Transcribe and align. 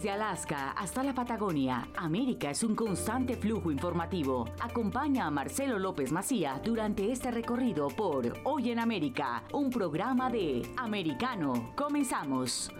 Desde 0.00 0.12
Alaska 0.12 0.70
hasta 0.70 1.02
la 1.02 1.14
Patagonia, 1.14 1.90
América 1.94 2.48
es 2.48 2.62
un 2.62 2.74
constante 2.74 3.36
flujo 3.36 3.70
informativo. 3.70 4.48
Acompaña 4.58 5.26
a 5.26 5.30
Marcelo 5.30 5.78
López 5.78 6.10
Macía 6.10 6.58
durante 6.64 7.12
este 7.12 7.30
recorrido 7.30 7.88
por 7.88 8.32
Hoy 8.44 8.70
en 8.70 8.78
América, 8.78 9.44
un 9.52 9.68
programa 9.68 10.30
de 10.30 10.62
Americano. 10.78 11.74
Comenzamos. 11.76 12.70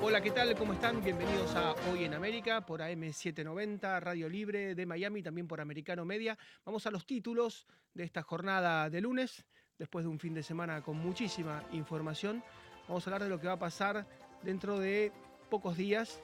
Hola, 0.00 0.20
¿qué 0.20 0.32
tal? 0.32 0.56
¿Cómo 0.56 0.72
están? 0.72 1.00
Bienvenidos 1.00 1.54
a 1.54 1.74
Hoy 1.92 2.02
en 2.02 2.14
América 2.14 2.66
por 2.66 2.80
AM790, 2.80 4.00
Radio 4.00 4.28
Libre 4.28 4.74
de 4.74 4.84
Miami, 4.84 5.22
también 5.22 5.46
por 5.46 5.60
Americano 5.60 6.04
Media. 6.04 6.36
Vamos 6.64 6.88
a 6.88 6.90
los 6.90 7.06
títulos 7.06 7.68
de 7.94 8.02
esta 8.02 8.20
jornada 8.22 8.90
de 8.90 9.00
lunes, 9.00 9.44
después 9.78 10.04
de 10.04 10.10
un 10.10 10.18
fin 10.18 10.34
de 10.34 10.42
semana 10.42 10.82
con 10.82 10.96
muchísima 10.96 11.62
información. 11.72 12.42
Vamos 12.88 13.06
a 13.06 13.10
hablar 13.10 13.24
de 13.24 13.28
lo 13.28 13.40
que 13.40 13.46
va 13.46 13.54
a 13.54 13.58
pasar 13.58 14.06
dentro 14.42 14.78
de 14.78 15.12
pocos 15.50 15.76
días 15.76 16.20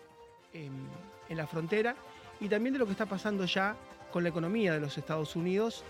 en, 0.53 0.73
en 1.29 1.37
la 1.37 1.47
frontera 1.47 1.95
y 2.41 2.49
también 2.49 2.73
de 2.73 2.79
lo 2.79 2.87
que 2.87 2.93
está 2.93 3.07
pasando 3.07 3.45
ya 3.45 3.77
con 4.13 4.23
la 4.23 4.29
economía 4.31 4.73
de 4.73 4.81
los 4.81 4.97
Estados 4.97 5.37
Unidos, 5.37 5.85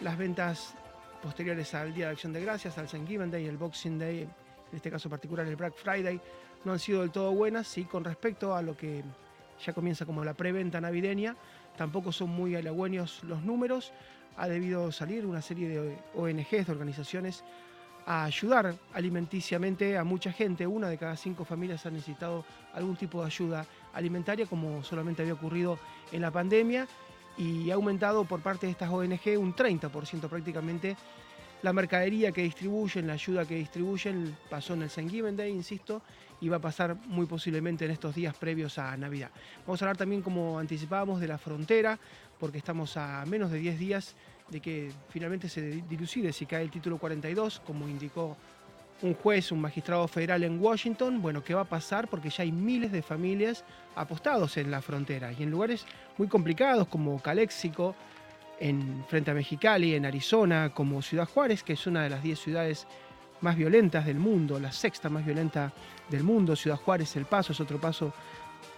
las 0.00 0.16
ventas 0.16 0.74
posteriores 1.22 1.74
al 1.74 1.92
Día 1.92 2.06
de 2.06 2.12
Acción 2.12 2.32
de 2.32 2.40
Gracias, 2.40 2.78
al 2.78 2.86
Thanksgiving 2.86 3.30
Day, 3.30 3.46
el 3.46 3.56
Boxing 3.56 3.98
Day, 3.98 4.22
en 4.22 4.76
este 4.76 4.90
caso 4.90 5.10
particular 5.10 5.46
el 5.46 5.56
Black 5.56 5.74
Friday, 5.74 6.20
no 6.64 6.72
han 6.72 6.78
sido 6.78 7.00
del 7.00 7.10
todo 7.10 7.32
buenas, 7.32 7.66
sí, 7.66 7.84
con 7.84 8.04
respecto 8.04 8.54
a 8.54 8.62
lo 8.62 8.76
que 8.76 9.02
ya 9.64 9.72
comienza 9.72 10.06
como 10.06 10.24
la 10.24 10.34
preventa 10.34 10.80
navideña, 10.80 11.36
tampoco 11.76 12.12
son 12.12 12.30
muy 12.30 12.54
halagüeños 12.54 13.22
los 13.24 13.42
números, 13.42 13.92
ha 14.38 14.48
debido 14.48 14.92
salir 14.92 15.26
una 15.26 15.42
serie 15.42 15.68
de 15.68 15.98
ONGs, 16.14 16.66
de 16.66 16.72
organizaciones, 16.72 17.44
a 18.06 18.24
ayudar 18.24 18.74
alimenticiamente 18.94 19.98
a 19.98 20.04
mucha 20.04 20.32
gente, 20.32 20.66
una 20.66 20.88
de 20.88 20.96
cada 20.96 21.16
cinco 21.16 21.44
familias 21.44 21.84
ha 21.84 21.90
necesitado 21.90 22.44
algún 22.72 22.96
tipo 22.96 23.20
de 23.20 23.26
ayuda 23.26 23.66
alimentaria, 23.92 24.46
como 24.46 24.82
solamente 24.82 25.22
había 25.22 25.34
ocurrido 25.34 25.78
en 26.12 26.22
la 26.22 26.30
pandemia, 26.30 26.86
y 27.36 27.70
ha 27.70 27.74
aumentado 27.74 28.24
por 28.24 28.40
parte 28.40 28.66
de 28.66 28.72
estas 28.72 28.90
ONG 28.90 29.38
un 29.38 29.54
30% 29.54 30.28
prácticamente. 30.28 30.96
La 31.62 31.72
mercadería 31.72 32.30
que 32.30 32.42
distribuyen, 32.42 33.08
la 33.08 33.14
ayuda 33.14 33.44
que 33.44 33.56
distribuyen, 33.56 34.36
pasó 34.48 34.74
en 34.74 34.82
el 34.82 34.90
Thanksgiving 34.90 35.36
Day, 35.36 35.50
insisto, 35.50 36.02
y 36.40 36.48
va 36.48 36.56
a 36.58 36.60
pasar 36.60 36.96
muy 37.06 37.26
posiblemente 37.26 37.84
en 37.84 37.90
estos 37.90 38.14
días 38.14 38.34
previos 38.36 38.78
a 38.78 38.96
Navidad. 38.96 39.30
Vamos 39.66 39.82
a 39.82 39.84
hablar 39.84 39.96
también, 39.96 40.22
como 40.22 40.58
anticipábamos, 40.58 41.20
de 41.20 41.28
la 41.28 41.36
frontera, 41.36 41.98
porque 42.38 42.58
estamos 42.58 42.96
a 42.96 43.24
menos 43.26 43.50
de 43.50 43.58
10 43.58 43.78
días 43.78 44.14
de 44.50 44.60
que 44.60 44.92
finalmente 45.10 45.48
se 45.48 45.82
dilucide 45.88 46.32
si 46.32 46.46
cae 46.46 46.62
el 46.62 46.70
título 46.70 46.98
42, 46.98 47.60
como 47.66 47.88
indicó 47.88 48.36
un 49.02 49.14
juez, 49.14 49.52
un 49.52 49.60
magistrado 49.60 50.08
federal 50.08 50.42
en 50.42 50.60
Washington. 50.60 51.22
Bueno, 51.22 51.44
¿qué 51.44 51.54
va 51.54 51.62
a 51.62 51.68
pasar? 51.68 52.08
Porque 52.08 52.30
ya 52.30 52.42
hay 52.42 52.52
miles 52.52 52.90
de 52.90 53.02
familias 53.02 53.64
apostados 53.94 54.56
en 54.56 54.70
la 54.70 54.82
frontera 54.82 55.32
y 55.32 55.42
en 55.42 55.50
lugares 55.50 55.84
muy 56.16 56.28
complicados 56.28 56.88
como 56.88 57.20
Caléxico, 57.20 57.94
en, 58.60 59.04
frente 59.08 59.30
a 59.30 59.34
Mexicali, 59.34 59.94
en 59.94 60.04
Arizona, 60.04 60.72
como 60.74 61.00
Ciudad 61.02 61.28
Juárez, 61.28 61.62
que 61.62 61.74
es 61.74 61.86
una 61.86 62.02
de 62.02 62.10
las 62.10 62.22
10 62.22 62.38
ciudades 62.38 62.86
más 63.40 63.56
violentas 63.56 64.04
del 64.04 64.18
mundo, 64.18 64.58
la 64.58 64.72
sexta 64.72 65.08
más 65.08 65.24
violenta 65.24 65.72
del 66.10 66.24
mundo. 66.24 66.56
Ciudad 66.56 66.76
Juárez, 66.76 67.14
El 67.14 67.26
Paso 67.26 67.52
es 67.52 67.60
otro 67.60 67.80
paso 67.80 68.12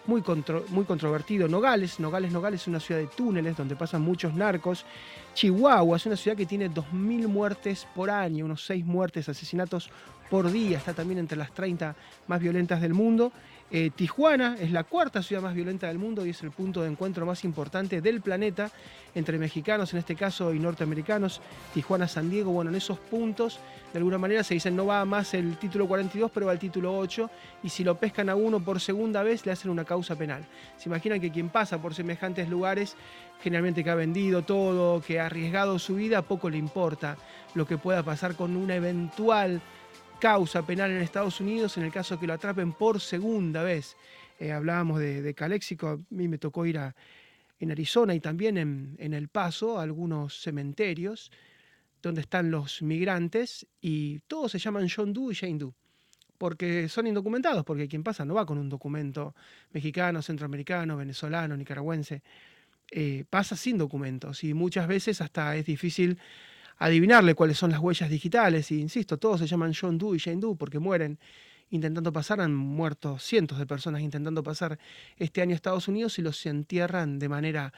muy, 0.07 0.23
muy 0.69 0.85
controvertido. 0.85 1.49
Nogales, 1.49 2.01
Nogales, 2.01 2.33
Nogales 2.33 2.63
es 2.63 2.69
una 2.69 2.81
ciudad 2.81 3.01
de 3.01 3.07
túneles 3.07 3.57
donde 3.57 3.77
pasan 3.77 4.03
muchos 4.03 4.35
narcos. 4.35 4.85
Chihuahua 5.35 5.97
es 5.97 6.07
una 6.07 6.17
ciudad 6.17 6.37
que 6.37 6.47
tiene 6.47 6.71
2.000 6.71 7.29
muertes 7.29 7.87
por 7.95 8.11
año, 8.11 8.45
unos 8.45 8.65
6 8.67 8.85
muertes, 8.85 9.29
asesinatos 9.29 9.91
por 10.29 10.51
día. 10.51 10.79
Está 10.79 10.95
también 10.95 11.19
entre 11.19 11.37
las 11.37 11.53
30 11.53 11.95
más 12.27 12.41
violentas 12.41 12.81
del 12.81 12.95
mundo. 12.95 13.33
Eh, 13.73 13.91
Tijuana 13.95 14.57
es 14.59 14.73
la 14.73 14.83
cuarta 14.83 15.23
ciudad 15.23 15.43
más 15.43 15.55
violenta 15.55 15.87
del 15.87 15.99
mundo 15.99 16.27
y 16.27 16.31
es 16.31 16.43
el 16.43 16.51
punto 16.51 16.83
de 16.83 16.89
encuentro 16.91 17.25
más 17.25 17.45
importante 17.45 18.01
del 18.01 18.21
planeta 18.21 18.69
entre 19.15 19.39
mexicanos, 19.39 19.93
en 19.93 20.01
este 20.01 20.17
caso, 20.17 20.53
y 20.53 20.59
norteamericanos. 20.59 21.41
Tijuana, 21.73 22.09
San 22.09 22.31
Diego, 22.31 22.51
bueno, 22.51 22.71
en 22.71 22.77
esos 22.77 22.99
puntos, 22.99 23.61
de 23.93 23.99
alguna 23.99 24.19
manera 24.19 24.43
se 24.43 24.55
dicen 24.55 24.75
no 24.75 24.87
va 24.87 25.05
más 25.05 25.35
el 25.35 25.57
título 25.57 25.87
42, 25.87 26.33
pero 26.33 26.47
va 26.47 26.53
el 26.53 26.59
título 26.59 26.99
8, 26.99 27.31
y 27.63 27.69
si 27.69 27.85
lo 27.85 27.97
pescan 27.97 28.29
a 28.29 28.35
uno 28.35 28.59
por 28.59 28.81
segunda 28.81 29.23
vez, 29.23 29.47
le 29.47 29.53
hacen 29.53 29.71
una 29.71 29.85
causa 29.85 30.17
penal. 30.17 30.45
Se 30.77 30.89
imaginan 30.89 31.21
que 31.21 31.31
quien 31.31 31.49
pasa 31.49 31.81
por 31.81 31.95
semejantes 31.95 32.49
lugares, 32.49 32.97
generalmente 33.41 33.85
que 33.85 33.91
ha 33.91 33.95
vendido 33.95 34.43
todo, 34.43 35.01
que 35.01 35.21
ha 35.21 35.27
arriesgado 35.27 35.79
su 35.79 35.95
vida, 35.95 36.23
poco 36.23 36.51
le 36.51 36.59
importa 36.59 37.17
lo 37.55 37.67
que 37.67 37.79
pueda 37.79 38.03
pasar 38.03 38.35
con 38.35 38.57
una 38.57 38.75
eventual 38.75 39.63
causa 40.21 40.65
penal 40.67 40.91
en 40.91 40.99
Estados 40.99 41.41
Unidos 41.41 41.79
en 41.79 41.85
el 41.85 41.91
caso 41.91 42.21
que 42.21 42.27
lo 42.27 42.35
atrapen 42.35 42.73
por 42.73 43.01
segunda 43.01 43.63
vez. 43.63 43.97
Eh, 44.39 44.53
hablábamos 44.53 45.01
de, 45.01 45.23
de, 45.23 45.35
Caléxico, 45.35 45.89
a 45.89 45.99
mí 46.11 46.29
me 46.29 46.39
tocó 46.39 46.67
ir 46.67 46.79
a, 46.79 46.95
en 47.59 47.71
Arizona 47.71 48.15
y 48.15 48.21
también 48.21 48.59
en, 48.59 48.97
en, 48.99 49.15
El 49.15 49.29
Paso, 49.29 49.79
a 49.79 49.83
algunos 49.83 50.41
cementerios 50.41 51.33
donde 52.03 52.21
están 52.21 52.51
los 52.51 52.83
migrantes 52.83 53.67
y 53.81 54.21
todos 54.21 54.53
se 54.53 54.59
llaman 54.59 54.89
John 54.95 55.13
Doe 55.13 55.33
y 55.33 55.35
Jane 55.35 55.59
Doe, 55.59 55.73
porque 56.39 56.89
son 56.89 57.07
indocumentados, 57.07 57.65
porque 57.65 57.89
quien 57.89 58.03
pasa 58.03 58.25
no 58.25 58.35
va 58.35 58.47
con 58.47 58.59
un 58.59 58.69
documento 58.69 59.35
mexicano, 59.73 60.23
centroamericano, 60.23 60.97
venezolano, 60.99 61.57
nicaragüense, 61.57 62.23
eh, 62.91 63.25
pasa 63.29 63.57
sin 63.57 63.79
documentos 63.79 64.45
y 64.45 64.53
muchas 64.53 64.87
veces 64.87 65.21
hasta 65.21 65.57
es 65.57 65.65
difícil 65.65 66.19
adivinarle 66.81 67.35
cuáles 67.35 67.59
son 67.59 67.71
las 67.71 67.79
huellas 67.79 68.11
digitales. 68.11 68.71
Y 68.73 68.81
insisto, 68.81 69.19
todos 69.19 69.39
se 69.39 69.47
llaman 69.47 69.73
John 69.79 69.99
Doe 69.99 70.17
y 70.17 70.19
Jane 70.19 70.41
Doe 70.41 70.57
porque 70.57 70.81
mueren 70.81 71.21
intentando 71.69 72.13
pasar, 72.13 72.41
han 72.41 72.55
muerto 72.55 73.19
cientos 73.19 73.59
de 73.59 73.67
personas 73.67 74.01
intentando 74.01 74.43
pasar 74.43 74.79
este 75.17 75.41
año 75.41 75.53
a 75.53 75.55
Estados 75.55 75.87
Unidos 75.87 76.19
y 76.19 76.23
los 76.23 76.45
entierran 76.45 77.21
de 77.21 77.29
manera 77.29 77.73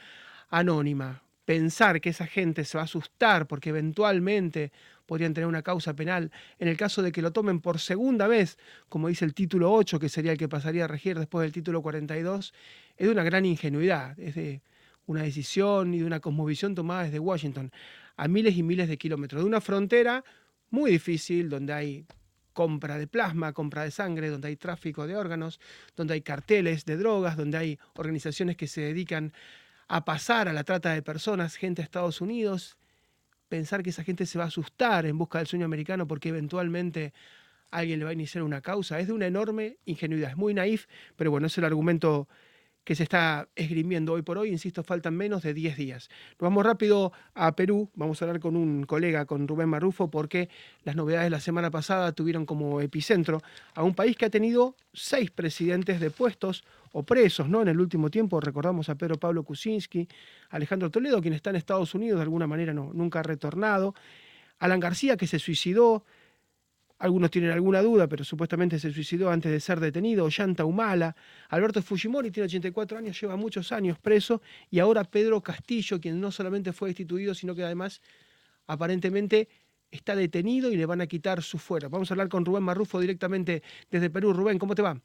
anónima. 0.49 1.21
Pensar 1.45 1.99
que 1.99 2.09
esa 2.09 2.25
gente 2.25 2.63
se 2.63 2.77
va 2.77 2.83
a 2.83 2.85
asustar 2.85 3.45
porque 3.45 3.69
eventualmente 3.69 4.71
podrían 5.05 5.33
tener 5.33 5.47
una 5.47 5.61
causa 5.61 5.93
penal 5.93 6.31
en 6.57 6.69
el 6.69 6.77
caso 6.77 7.01
de 7.01 7.11
que 7.11 7.21
lo 7.21 7.31
tomen 7.33 7.59
por 7.59 7.79
segunda 7.79 8.27
vez, 8.27 8.57
como 8.87 9.09
dice 9.09 9.25
el 9.25 9.33
título 9.33 9.71
8, 9.73 9.99
que 9.99 10.07
sería 10.07 10.31
el 10.31 10.37
que 10.37 10.47
pasaría 10.47 10.85
a 10.85 10.87
regir 10.87 11.19
después 11.19 11.43
del 11.43 11.51
título 11.51 11.81
42, 11.81 12.53
es 12.95 13.05
de 13.05 13.11
una 13.11 13.23
gran 13.23 13.45
ingenuidad, 13.45 14.17
es 14.17 14.35
de 14.35 14.61
una 15.05 15.23
decisión 15.23 15.93
y 15.93 15.99
de 15.99 16.05
una 16.05 16.21
cosmovisión 16.21 16.73
tomada 16.73 17.03
desde 17.03 17.19
Washington 17.19 17.69
a 18.17 18.27
miles 18.27 18.55
y 18.57 18.63
miles 18.63 18.87
de 18.87 18.97
kilómetros 18.97 19.41
de 19.41 19.47
una 19.47 19.61
frontera 19.61 20.23
muy 20.69 20.91
difícil 20.91 21.49
donde 21.49 21.73
hay 21.73 22.05
compra 22.53 22.97
de 22.97 23.07
plasma, 23.07 23.53
compra 23.53 23.83
de 23.83 23.91
sangre, 23.91 24.29
donde 24.29 24.47
hay 24.47 24.55
tráfico 24.55 25.07
de 25.07 25.15
órganos, 25.15 25.59
donde 25.95 26.13
hay 26.13 26.21
carteles 26.21 26.85
de 26.85 26.97
drogas, 26.97 27.35
donde 27.35 27.57
hay 27.57 27.79
organizaciones 27.95 28.55
que 28.55 28.67
se 28.67 28.81
dedican 28.81 29.33
a 29.87 30.05
pasar 30.05 30.47
a 30.47 30.53
la 30.53 30.63
trata 30.63 30.93
de 30.93 31.01
personas, 31.01 31.55
gente 31.55 31.81
a 31.81 31.85
Estados 31.85 32.21
Unidos, 32.21 32.77
pensar 33.49 33.83
que 33.83 33.89
esa 33.89 34.03
gente 34.03 34.25
se 34.25 34.37
va 34.37 34.45
a 34.45 34.47
asustar 34.47 35.05
en 35.05 35.17
busca 35.17 35.39
del 35.39 35.47
sueño 35.47 35.65
americano 35.65 36.07
porque 36.07 36.29
eventualmente 36.29 37.13
alguien 37.71 37.99
le 37.99 38.05
va 38.05 38.11
a 38.11 38.13
iniciar 38.13 38.43
una 38.43 38.61
causa, 38.61 38.99
es 38.99 39.07
de 39.07 39.13
una 39.13 39.27
enorme 39.27 39.77
ingenuidad, 39.85 40.31
es 40.31 40.37
muy 40.37 40.53
naif, 40.53 40.87
pero 41.15 41.31
bueno, 41.31 41.47
es 41.47 41.57
el 41.57 41.65
argumento 41.65 42.27
que 42.83 42.95
se 42.95 43.03
está 43.03 43.47
esgrimiendo 43.55 44.13
hoy 44.13 44.21
por 44.21 44.37
hoy. 44.37 44.49
Insisto, 44.49 44.83
faltan 44.83 45.15
menos 45.15 45.43
de 45.43 45.53
10 45.53 45.77
días. 45.77 46.09
Nos 46.31 46.49
vamos 46.49 46.65
rápido 46.65 47.13
a 47.33 47.55
Perú. 47.55 47.89
Vamos 47.95 48.21
a 48.21 48.25
hablar 48.25 48.41
con 48.41 48.55
un 48.55 48.83
colega, 48.83 49.25
con 49.25 49.47
Rubén 49.47 49.69
Marrufo, 49.69 50.09
porque 50.09 50.49
las 50.83 50.95
novedades 50.95 51.25
de 51.25 51.29
la 51.29 51.39
semana 51.39 51.71
pasada 51.71 52.11
tuvieron 52.11 52.45
como 52.45 52.81
epicentro 52.81 53.41
a 53.73 53.83
un 53.83 53.93
país 53.93 54.17
que 54.17 54.25
ha 54.25 54.29
tenido 54.29 54.75
seis 54.93 55.31
presidentes 55.31 55.99
de 55.99 56.09
puestos 56.09 56.63
o 56.91 57.03
presos, 57.03 57.49
¿no? 57.49 57.61
En 57.61 57.67
el 57.67 57.79
último 57.79 58.09
tiempo 58.09 58.39
recordamos 58.39 58.89
a 58.89 58.95
Pedro 58.95 59.17
Pablo 59.17 59.43
Kuczynski, 59.43 60.07
Alejandro 60.49 60.91
Toledo, 60.91 61.21
quien 61.21 61.33
está 61.33 61.49
en 61.49 61.55
Estados 61.55 61.95
Unidos, 61.95 62.19
de 62.19 62.23
alguna 62.23 62.47
manera 62.47 62.73
no, 62.73 62.91
nunca 62.93 63.19
ha 63.19 63.23
retornado, 63.23 63.95
Alan 64.59 64.79
García, 64.79 65.17
que 65.17 65.25
se 65.25 65.39
suicidó, 65.39 66.05
algunos 67.03 67.31
tienen 67.31 67.51
alguna 67.51 67.81
duda, 67.81 68.07
pero 68.07 68.23
supuestamente 68.23 68.79
se 68.79 68.89
suicidó 68.93 69.29
antes 69.29 69.51
de 69.51 69.59
ser 69.59 69.81
detenido. 69.81 70.23
Ollanta 70.23 70.63
Humala, 70.63 71.13
Alberto 71.49 71.81
Fujimori 71.81 72.31
tiene 72.31 72.45
84 72.45 72.97
años, 72.97 73.19
lleva 73.19 73.35
muchos 73.35 73.73
años 73.73 73.99
preso. 73.99 74.41
Y 74.71 74.79
ahora 74.79 75.03
Pedro 75.03 75.41
Castillo, 75.41 75.99
quien 75.99 76.21
no 76.21 76.31
solamente 76.31 76.71
fue 76.71 76.87
destituido, 76.87 77.33
sino 77.33 77.55
que 77.55 77.63
además 77.65 78.01
aparentemente 78.67 79.49
está 79.91 80.15
detenido 80.15 80.71
y 80.71 80.77
le 80.77 80.85
van 80.85 81.01
a 81.01 81.07
quitar 81.07 81.43
su 81.43 81.57
fuero. 81.57 81.89
Vamos 81.89 82.09
a 82.09 82.13
hablar 82.13 82.29
con 82.29 82.45
Rubén 82.45 82.63
Marrufo 82.63 83.01
directamente 83.01 83.63
desde 83.91 84.09
Perú. 84.09 84.31
Rubén, 84.31 84.57
¿cómo 84.57 84.73
te 84.73 84.81
va? 84.81 84.97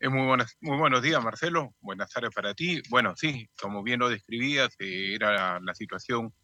Muy, 0.00 0.36
muy 0.60 0.76
buenos 0.76 1.02
días, 1.02 1.22
Marcelo. 1.22 1.72
Buenas 1.80 2.10
tardes 2.10 2.30
para 2.34 2.52
ti. 2.52 2.82
Bueno, 2.90 3.14
sí, 3.16 3.48
como 3.56 3.84
bien 3.84 4.00
lo 4.00 4.08
describías, 4.08 4.74
eh, 4.80 5.14
era 5.14 5.60
la, 5.60 5.74
situación 5.74 6.34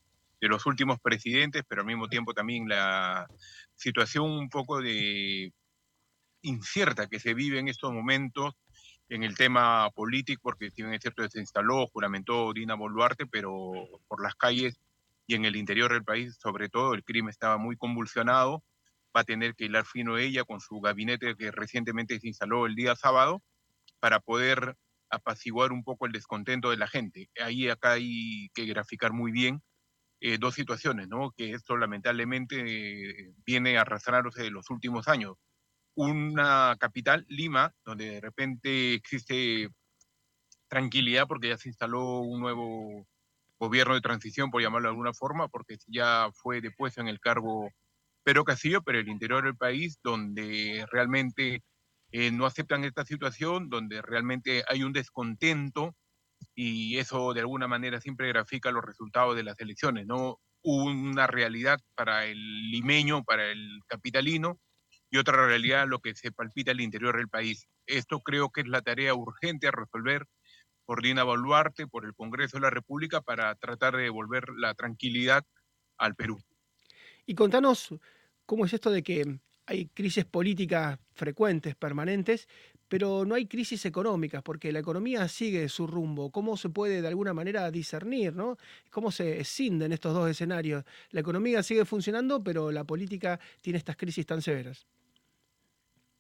de 0.41 0.49
los 0.49 0.67
últimos 0.67 0.99
presidentes, 1.01 1.63
pero 1.69 1.83
al 1.83 1.87
mismo 1.87 2.09
tiempo 2.09 2.33
también 2.33 2.69
la 2.69 3.27
situación 3.75 4.31
un 4.31 4.49
poco 4.49 4.81
de 4.81 5.53
incierta 6.43 7.07
que 7.07 7.21
se 7.21 7.35
vive 7.35 7.59
en 7.59 7.69
estos 7.69 7.93
momentos 7.93 8.55
en 9.11 9.25
el 9.25 9.37
tema 9.37 9.91
político, 9.91 10.41
porque 10.43 10.71
si 10.71 10.83
bien 10.83 10.95
es 10.95 11.01
cierto, 11.01 11.29
se 11.29 11.41
instaló, 11.41 11.87
juramentó 11.89 12.53
Dina 12.53 12.75
Boluarte, 12.75 13.27
pero 13.27 13.73
por 14.07 14.23
las 14.23 14.35
calles 14.37 14.81
y 15.27 15.35
en 15.35 15.45
el 15.45 15.57
interior 15.57 15.93
del 15.93 16.05
país, 16.05 16.37
sobre 16.41 16.69
todo, 16.69 16.95
el 16.95 17.05
crimen 17.05 17.31
estaba 17.31 17.59
muy 17.59 17.77
convulsionado. 17.77 18.63
Va 19.15 19.23
a 19.23 19.25
tener 19.25 19.55
que 19.57 19.65
hilar 19.65 19.85
fino 19.85 20.17
ella 20.17 20.45
con 20.45 20.61
su 20.61 20.81
gabinete 20.81 21.35
que 21.37 21.51
recientemente 21.51 22.19
se 22.21 22.29
instaló 22.29 22.67
el 22.67 22.77
día 22.77 22.95
sábado 22.95 23.43
para 23.99 24.21
poder 24.21 24.77
apaciguar 25.11 25.73
un 25.73 25.83
poco 25.83 26.07
el 26.07 26.13
descontento 26.13 26.71
de 26.71 26.77
la 26.77 26.87
gente. 26.87 27.29
Ahí 27.41 27.69
acá 27.69 27.93
hay 27.93 28.49
que 28.55 28.65
graficar 28.67 29.13
muy 29.13 29.33
bien 29.33 29.61
eh, 30.21 30.39
dos 30.39 30.55
situaciones, 30.55 31.09
¿no? 31.09 31.33
Que 31.37 31.53
esto 31.53 31.77
lamentablemente 31.77 32.57
eh, 33.11 33.35
viene 33.45 33.79
arrastrándose 33.79 34.43
de 34.43 34.51
los 34.51 34.71
últimos 34.71 35.09
años 35.09 35.37
una 35.95 36.77
capital, 36.79 37.27
Lima, 37.29 37.75
donde 37.85 38.11
de 38.11 38.21
repente 38.21 38.95
existe 38.95 39.69
tranquilidad 40.69 41.27
porque 41.27 41.49
ya 41.49 41.59
se 41.59 41.69
instaló 41.69 42.21
un 42.21 42.41
nuevo 42.41 43.07
gobierno 43.59 43.95
de 43.95 44.01
transición, 44.01 44.51
por 44.51 44.63
llamarlo 44.63 44.89
de 44.89 44.93
alguna 44.93 45.13
forma, 45.13 45.49
porque 45.49 45.77
ya 45.87 46.31
fue 46.33 46.61
depuesto 46.61 47.01
en 47.01 47.09
el 47.09 47.21
cargo 47.21 47.71
Pedro 48.23 48.45
Castillo, 48.45 48.83
pero 48.83 48.99
el 48.99 49.09
interior 49.09 49.45
del 49.45 49.57
país, 49.57 49.99
donde 50.03 50.87
realmente 50.91 51.63
eh, 52.13 52.31
no 52.31 52.47
aceptan 52.47 52.85
esta 52.85 53.05
situación, 53.05 53.69
donde 53.69 54.01
realmente 54.03 54.65
hay 54.69 54.83
un 54.83 54.93
descontento 54.93 55.95
y 56.55 56.99
eso 56.99 57.33
de 57.33 57.41
alguna 57.41 57.69
manera 57.69 58.01
siempre 58.01 58.29
grafica 58.29 58.71
los 58.71 58.85
resultados 58.85 59.37
de 59.37 59.45
las 59.45 59.59
elecciones, 59.61 60.07
¿no? 60.07 60.41
Una 60.63 61.27
realidad 61.27 61.79
para 61.95 62.27
el 62.27 62.71
limeño, 62.71 63.25
para 63.25 63.51
el 63.51 63.81
capitalino, 63.87 64.59
y 65.11 65.19
otra 65.19 65.47
realidad 65.47 65.89
lo 65.89 66.01
que 66.01 66.15
se 66.15 66.33
palpita 66.33 66.71
al 66.71 66.81
interior 66.81 67.17
del 67.17 67.29
país. 67.29 67.67
Esto 67.87 68.21
creo 68.21 68.51
que 68.51 68.61
es 68.61 68.69
la 68.69 68.83
tarea 68.83 69.15
urgente 69.15 69.67
a 69.67 69.73
resolver 69.73 70.27
por 70.85 71.03
Dina 71.03 71.25
Boluarte, 71.25 71.87
por 71.87 72.05
el 72.05 72.15
Congreso 72.15 72.57
de 72.57 72.63
la 72.63 72.71
República, 72.71 73.21
para 73.21 73.55
tratar 73.57 73.97
de 73.97 74.05
devolver 74.05 74.45
la 74.57 74.75
tranquilidad 74.75 75.45
al 75.99 76.15
Perú. 76.15 76.39
Y 77.27 77.35
contanos 77.35 77.95
cómo 78.47 78.65
es 78.65 78.73
esto 78.73 78.91
de 78.91 79.03
que 79.03 79.39
hay 79.67 79.87
crisis 79.87 80.25
políticas 80.25 80.99
frecuentes, 81.13 81.77
permanentes, 81.77 82.49
pero 82.91 83.25
no 83.25 83.37
hay 83.37 83.47
crisis 83.47 83.87
económicas, 83.87 84.43
porque 84.43 84.73
la 84.73 84.81
economía 84.81 85.29
sigue 85.29 85.69
su 85.69 85.87
rumbo. 85.87 86.33
¿Cómo 86.33 86.57
se 86.57 86.71
puede 86.71 87.01
de 87.01 87.07
alguna 87.07 87.33
manera 87.33 87.71
discernir, 87.71 88.35
¿no? 88.35 88.57
¿Cómo 88.91 89.13
se 89.13 89.39
escinden 89.39 89.93
estos 89.93 90.13
dos 90.13 90.29
escenarios? 90.29 90.85
La 91.11 91.21
economía 91.21 91.63
sigue 91.63 91.85
funcionando, 91.85 92.43
pero 92.43 92.73
la 92.73 92.83
política 92.83 93.39
tiene 93.61 93.79
estas 93.79 93.97
crisis 93.97 94.27
tan 94.27 94.43
severas. 94.43 94.89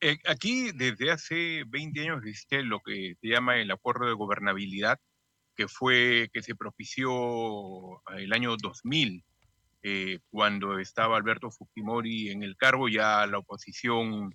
Eh, 0.00 0.16
aquí 0.26 0.70
desde 0.72 1.10
hace 1.10 1.64
20 1.66 2.02
años 2.02 2.22
existe 2.24 2.62
lo 2.62 2.78
que 2.78 3.16
se 3.20 3.26
llama 3.28 3.56
el 3.60 3.72
acuerdo 3.72 4.06
de 4.06 4.14
gobernabilidad, 4.14 5.00
que 5.56 5.66
fue 5.66 6.30
que 6.32 6.40
se 6.40 6.54
propició 6.54 8.00
el 8.16 8.32
año 8.32 8.56
2000, 8.56 9.24
eh, 9.82 10.20
cuando 10.30 10.78
estaba 10.78 11.16
Alberto 11.16 11.50
Fujimori 11.50 12.30
en 12.30 12.44
el 12.44 12.56
cargo, 12.56 12.88
ya 12.88 13.26
la 13.26 13.38
oposición 13.38 14.32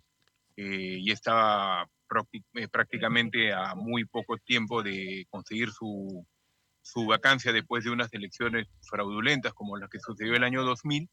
eh, 0.57 0.99
ya 1.01 1.13
estaba 1.13 1.89
prácticamente 2.07 3.53
a 3.53 3.75
muy 3.75 4.05
poco 4.05 4.37
tiempo 4.37 4.83
de 4.83 5.25
conseguir 5.29 5.71
su, 5.71 6.25
su 6.81 7.05
vacancia 7.05 7.51
después 7.51 7.83
de 7.83 7.91
unas 7.91 8.13
elecciones 8.13 8.67
fraudulentas 8.81 9.53
como 9.53 9.77
las 9.77 9.89
que 9.89 9.99
sucedió 9.99 10.35
el 10.35 10.43
año 10.43 10.63
2000 10.63 11.09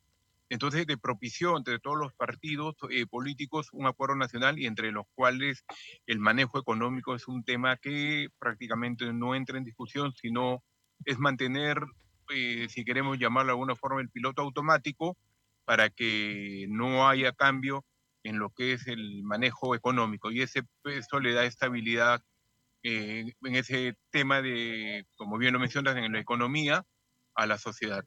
entonces, 0.52 0.86
de 0.86 0.98
propició 0.98 1.56
entre 1.56 1.78
todos 1.78 1.96
los 1.96 2.12
partidos 2.12 2.76
eh, 2.90 3.06
políticos 3.06 3.70
un 3.72 3.86
acuerdo 3.86 4.16
nacional 4.16 4.58
y 4.58 4.66
entre 4.66 4.92
los 4.92 5.06
cuales 5.14 5.64
el 6.06 6.18
manejo 6.18 6.58
económico 6.58 7.14
es 7.14 7.26
un 7.26 7.42
tema 7.42 7.78
que 7.78 8.28
prácticamente 8.38 9.10
no 9.14 9.34
entra 9.34 9.56
en 9.56 9.64
discusión, 9.64 10.12
sino 10.12 10.62
es 11.06 11.18
mantener, 11.18 11.78
eh, 12.34 12.66
si 12.68 12.84
queremos 12.84 13.18
llamarlo 13.18 13.46
de 13.46 13.52
alguna 13.52 13.76
forma, 13.76 14.02
el 14.02 14.10
piloto 14.10 14.42
automático 14.42 15.16
para 15.64 15.88
que 15.88 16.66
no 16.68 17.08
haya 17.08 17.32
cambio 17.32 17.82
en 18.24 18.38
lo 18.38 18.50
que 18.50 18.72
es 18.72 18.86
el 18.86 19.22
manejo 19.22 19.74
económico. 19.74 20.30
Y 20.30 20.42
ese, 20.42 20.62
eso 20.84 21.20
le 21.20 21.32
da 21.32 21.44
estabilidad 21.44 22.22
eh, 22.82 23.32
en 23.42 23.54
ese 23.54 23.96
tema 24.10 24.42
de, 24.42 25.06
como 25.16 25.38
bien 25.38 25.52
lo 25.52 25.60
mencionas, 25.60 25.96
en 25.96 26.12
la 26.12 26.20
economía 26.20 26.84
a 27.34 27.46
la 27.46 27.58
sociedad. 27.58 28.04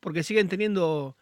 Porque 0.00 0.22
siguen 0.22 0.48
teniendo 0.48 1.16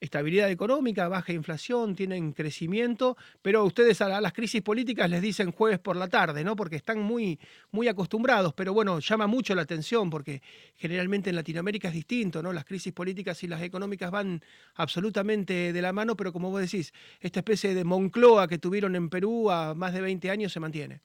estabilidad 0.00 0.50
económica, 0.50 1.08
baja 1.08 1.32
inflación, 1.32 1.94
tienen 1.94 2.32
crecimiento, 2.32 3.16
pero 3.42 3.64
ustedes 3.64 4.00
a 4.00 4.20
las 4.20 4.32
crisis 4.32 4.62
políticas 4.62 5.08
les 5.10 5.20
dicen 5.20 5.52
jueves 5.52 5.78
por 5.78 5.96
la 5.96 6.08
tarde, 6.08 6.42
¿no? 6.42 6.56
Porque 6.56 6.76
están 6.76 7.00
muy, 7.00 7.38
muy 7.70 7.86
acostumbrados, 7.86 8.54
pero 8.54 8.72
bueno, 8.72 8.98
llama 8.98 9.26
mucho 9.26 9.54
la 9.54 9.62
atención 9.62 10.08
porque 10.08 10.42
generalmente 10.76 11.30
en 11.30 11.36
Latinoamérica 11.36 11.88
es 11.88 11.94
distinto, 11.94 12.42
¿no? 12.42 12.52
Las 12.52 12.64
crisis 12.64 12.92
políticas 12.92 13.42
y 13.44 13.46
las 13.46 13.62
económicas 13.62 14.10
van 14.10 14.42
absolutamente 14.74 15.72
de 15.72 15.82
la 15.82 15.92
mano, 15.92 16.16
pero 16.16 16.32
como 16.32 16.50
vos 16.50 16.62
decís, 16.62 16.92
esta 17.20 17.40
especie 17.40 17.74
de 17.74 17.84
Moncloa 17.84 18.48
que 18.48 18.58
tuvieron 18.58 18.96
en 18.96 19.10
Perú 19.10 19.50
a 19.50 19.74
más 19.74 19.92
de 19.92 20.00
20 20.00 20.30
años 20.30 20.52
se 20.52 20.60
mantiene. 20.60 21.02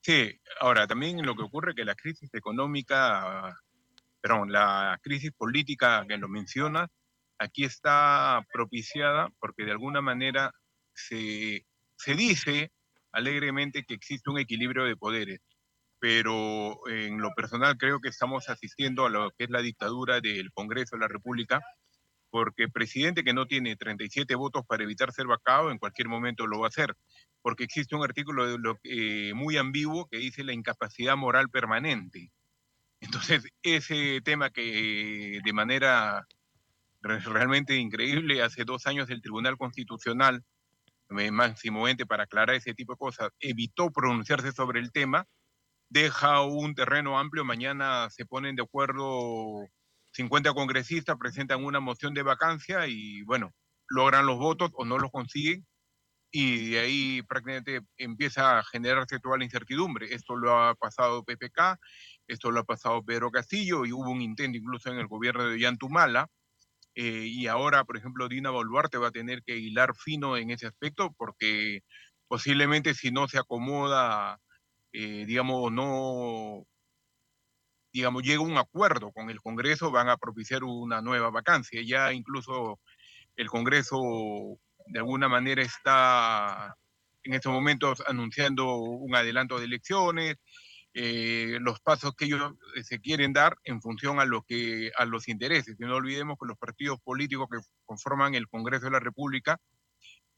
Sí, 0.00 0.40
ahora 0.60 0.86
también 0.86 1.24
lo 1.24 1.36
que 1.36 1.42
ocurre 1.42 1.70
es 1.70 1.76
que 1.76 1.84
la 1.84 1.94
crisis 1.94 2.32
económica, 2.34 3.56
perdón, 4.20 4.50
la 4.50 4.98
crisis 5.00 5.30
política 5.32 6.04
que 6.08 6.18
lo 6.18 6.28
menciona, 6.28 6.88
aquí 7.42 7.64
está 7.64 8.46
propiciada 8.52 9.28
porque 9.40 9.64
de 9.64 9.72
alguna 9.72 10.00
manera 10.00 10.52
se, 10.94 11.64
dice 12.06 12.72
alegremente 13.12 13.84
que 13.84 13.94
existe 13.94 14.30
un 14.30 14.38
equilibrio 14.38 14.84
de 14.84 14.96
poderes, 14.96 15.40
pero 15.98 16.86
en 16.88 17.20
lo 17.20 17.32
personal 17.34 17.76
creo 17.76 18.00
que 18.00 18.08
estamos 18.08 18.48
asistiendo 18.48 19.06
a 19.06 19.10
lo 19.10 19.30
que 19.32 19.44
es 19.44 19.50
la 19.50 19.60
dictadura 19.60 20.20
del 20.20 20.52
Congreso 20.52 20.96
de 20.96 21.00
la 21.00 21.08
República, 21.08 21.60
porque 22.30 22.68
presidente 22.68 23.24
que 23.24 23.34
no 23.34 23.46
tiene 23.46 23.76
37 23.76 24.34
votos 24.34 24.64
para 24.66 24.84
evitar 24.84 25.12
ser 25.12 25.26
vacado 25.26 25.70
en 25.70 25.78
cualquier 25.78 26.08
momento 26.08 26.46
lo 26.46 26.60
va 26.60 26.66
a 26.66 26.68
hacer, 26.68 26.94
porque 27.42 27.64
existe 27.64 27.94
un 27.94 28.04
artículo 28.04 28.46
eh, 28.84 29.32
muy 29.34 29.58
ambiguo 29.58 30.08
que 30.08 30.16
dice 30.16 30.44
la 30.44 30.54
incapacidad 30.54 31.16
moral 31.16 31.50
permanente. 31.50 32.30
Entonces, 33.00 33.44
ese 33.62 34.20
tema 34.22 34.50
que 34.50 35.40
de 35.44 35.52
manera 35.52 36.24
realmente 37.02 37.76
increíble. 37.76 38.42
Hace 38.42 38.64
dos 38.64 38.86
años 38.86 39.10
el 39.10 39.22
Tribunal 39.22 39.56
Constitucional, 39.56 40.42
eh, 41.10 41.30
máximo 41.30 41.88
ente 41.88 42.06
para 42.06 42.24
aclarar 42.24 42.56
ese 42.56 42.74
tipo 42.74 42.94
de 42.94 42.98
cosas, 42.98 43.30
evitó 43.40 43.90
pronunciarse 43.90 44.52
sobre 44.52 44.80
el 44.80 44.92
tema, 44.92 45.26
deja 45.88 46.40
un 46.42 46.74
terreno 46.74 47.18
amplio, 47.18 47.44
mañana 47.44 48.08
se 48.10 48.24
ponen 48.24 48.56
de 48.56 48.62
acuerdo 48.62 49.68
50 50.12 50.54
congresistas, 50.54 51.16
presentan 51.18 51.64
una 51.64 51.80
moción 51.80 52.14
de 52.14 52.22
vacancia 52.22 52.86
y 52.86 53.22
bueno, 53.22 53.52
logran 53.88 54.26
los 54.26 54.38
votos 54.38 54.70
o 54.74 54.84
no 54.84 54.98
los 54.98 55.10
consiguen 55.10 55.66
y 56.30 56.70
de 56.70 56.80
ahí 56.80 57.22
prácticamente 57.22 57.82
empieza 57.98 58.58
a 58.58 58.64
generarse 58.64 59.20
toda 59.20 59.36
la 59.36 59.44
incertidumbre. 59.44 60.14
Esto 60.14 60.34
lo 60.34 60.58
ha 60.58 60.74
pasado 60.74 61.24
PPK, 61.24 61.78
esto 62.26 62.50
lo 62.50 62.60
ha 62.60 62.64
pasado 62.64 63.04
Pedro 63.04 63.30
Castillo 63.30 63.84
y 63.84 63.92
hubo 63.92 64.10
un 64.10 64.22
intento 64.22 64.56
incluso 64.56 64.90
en 64.90 64.98
el 64.98 65.08
gobierno 65.08 65.44
de 65.44 65.60
Yantumala 65.60 66.28
eh, 66.94 67.24
y 67.26 67.46
ahora, 67.46 67.84
por 67.84 67.96
ejemplo, 67.96 68.28
Dina 68.28 68.50
Boluarte 68.50 68.98
va 68.98 69.08
a 69.08 69.12
tener 69.12 69.42
que 69.42 69.56
hilar 69.56 69.94
fino 69.96 70.36
en 70.36 70.50
ese 70.50 70.66
aspecto 70.66 71.12
porque 71.16 71.80
posiblemente 72.28 72.94
si 72.94 73.10
no 73.10 73.28
se 73.28 73.38
acomoda, 73.38 74.38
eh, 74.92 75.24
digamos, 75.26 75.72
no, 75.72 76.66
digamos, 77.92 78.22
llega 78.22 78.40
un 78.40 78.58
acuerdo 78.58 79.12
con 79.12 79.30
el 79.30 79.40
Congreso, 79.40 79.90
van 79.90 80.08
a 80.08 80.16
propiciar 80.16 80.64
una 80.64 81.00
nueva 81.02 81.30
vacancia. 81.30 81.80
Ya 81.84 82.12
incluso 82.12 82.80
el 83.36 83.48
Congreso 83.48 83.98
de 84.86 84.98
alguna 84.98 85.28
manera 85.28 85.62
está 85.62 86.74
en 87.22 87.34
estos 87.34 87.52
momentos 87.52 88.02
anunciando 88.06 88.76
un 88.76 89.14
adelanto 89.14 89.58
de 89.58 89.66
elecciones, 89.66 90.36
eh, 90.94 91.58
los 91.60 91.80
pasos 91.80 92.14
que 92.14 92.26
ellos 92.26 92.52
eh, 92.76 92.84
se 92.84 93.00
quieren 93.00 93.32
dar 93.32 93.56
en 93.64 93.80
función 93.80 94.20
a 94.20 94.26
lo 94.26 94.42
que 94.42 94.90
a 94.96 95.06
los 95.06 95.28
intereses. 95.28 95.76
Y 95.78 95.84
no 95.84 95.96
olvidemos 95.96 96.36
que 96.38 96.46
los 96.46 96.58
partidos 96.58 97.00
políticos 97.02 97.48
que 97.50 97.58
conforman 97.86 98.34
el 98.34 98.48
Congreso 98.48 98.86
de 98.86 98.92
la 98.92 99.00
República 99.00 99.58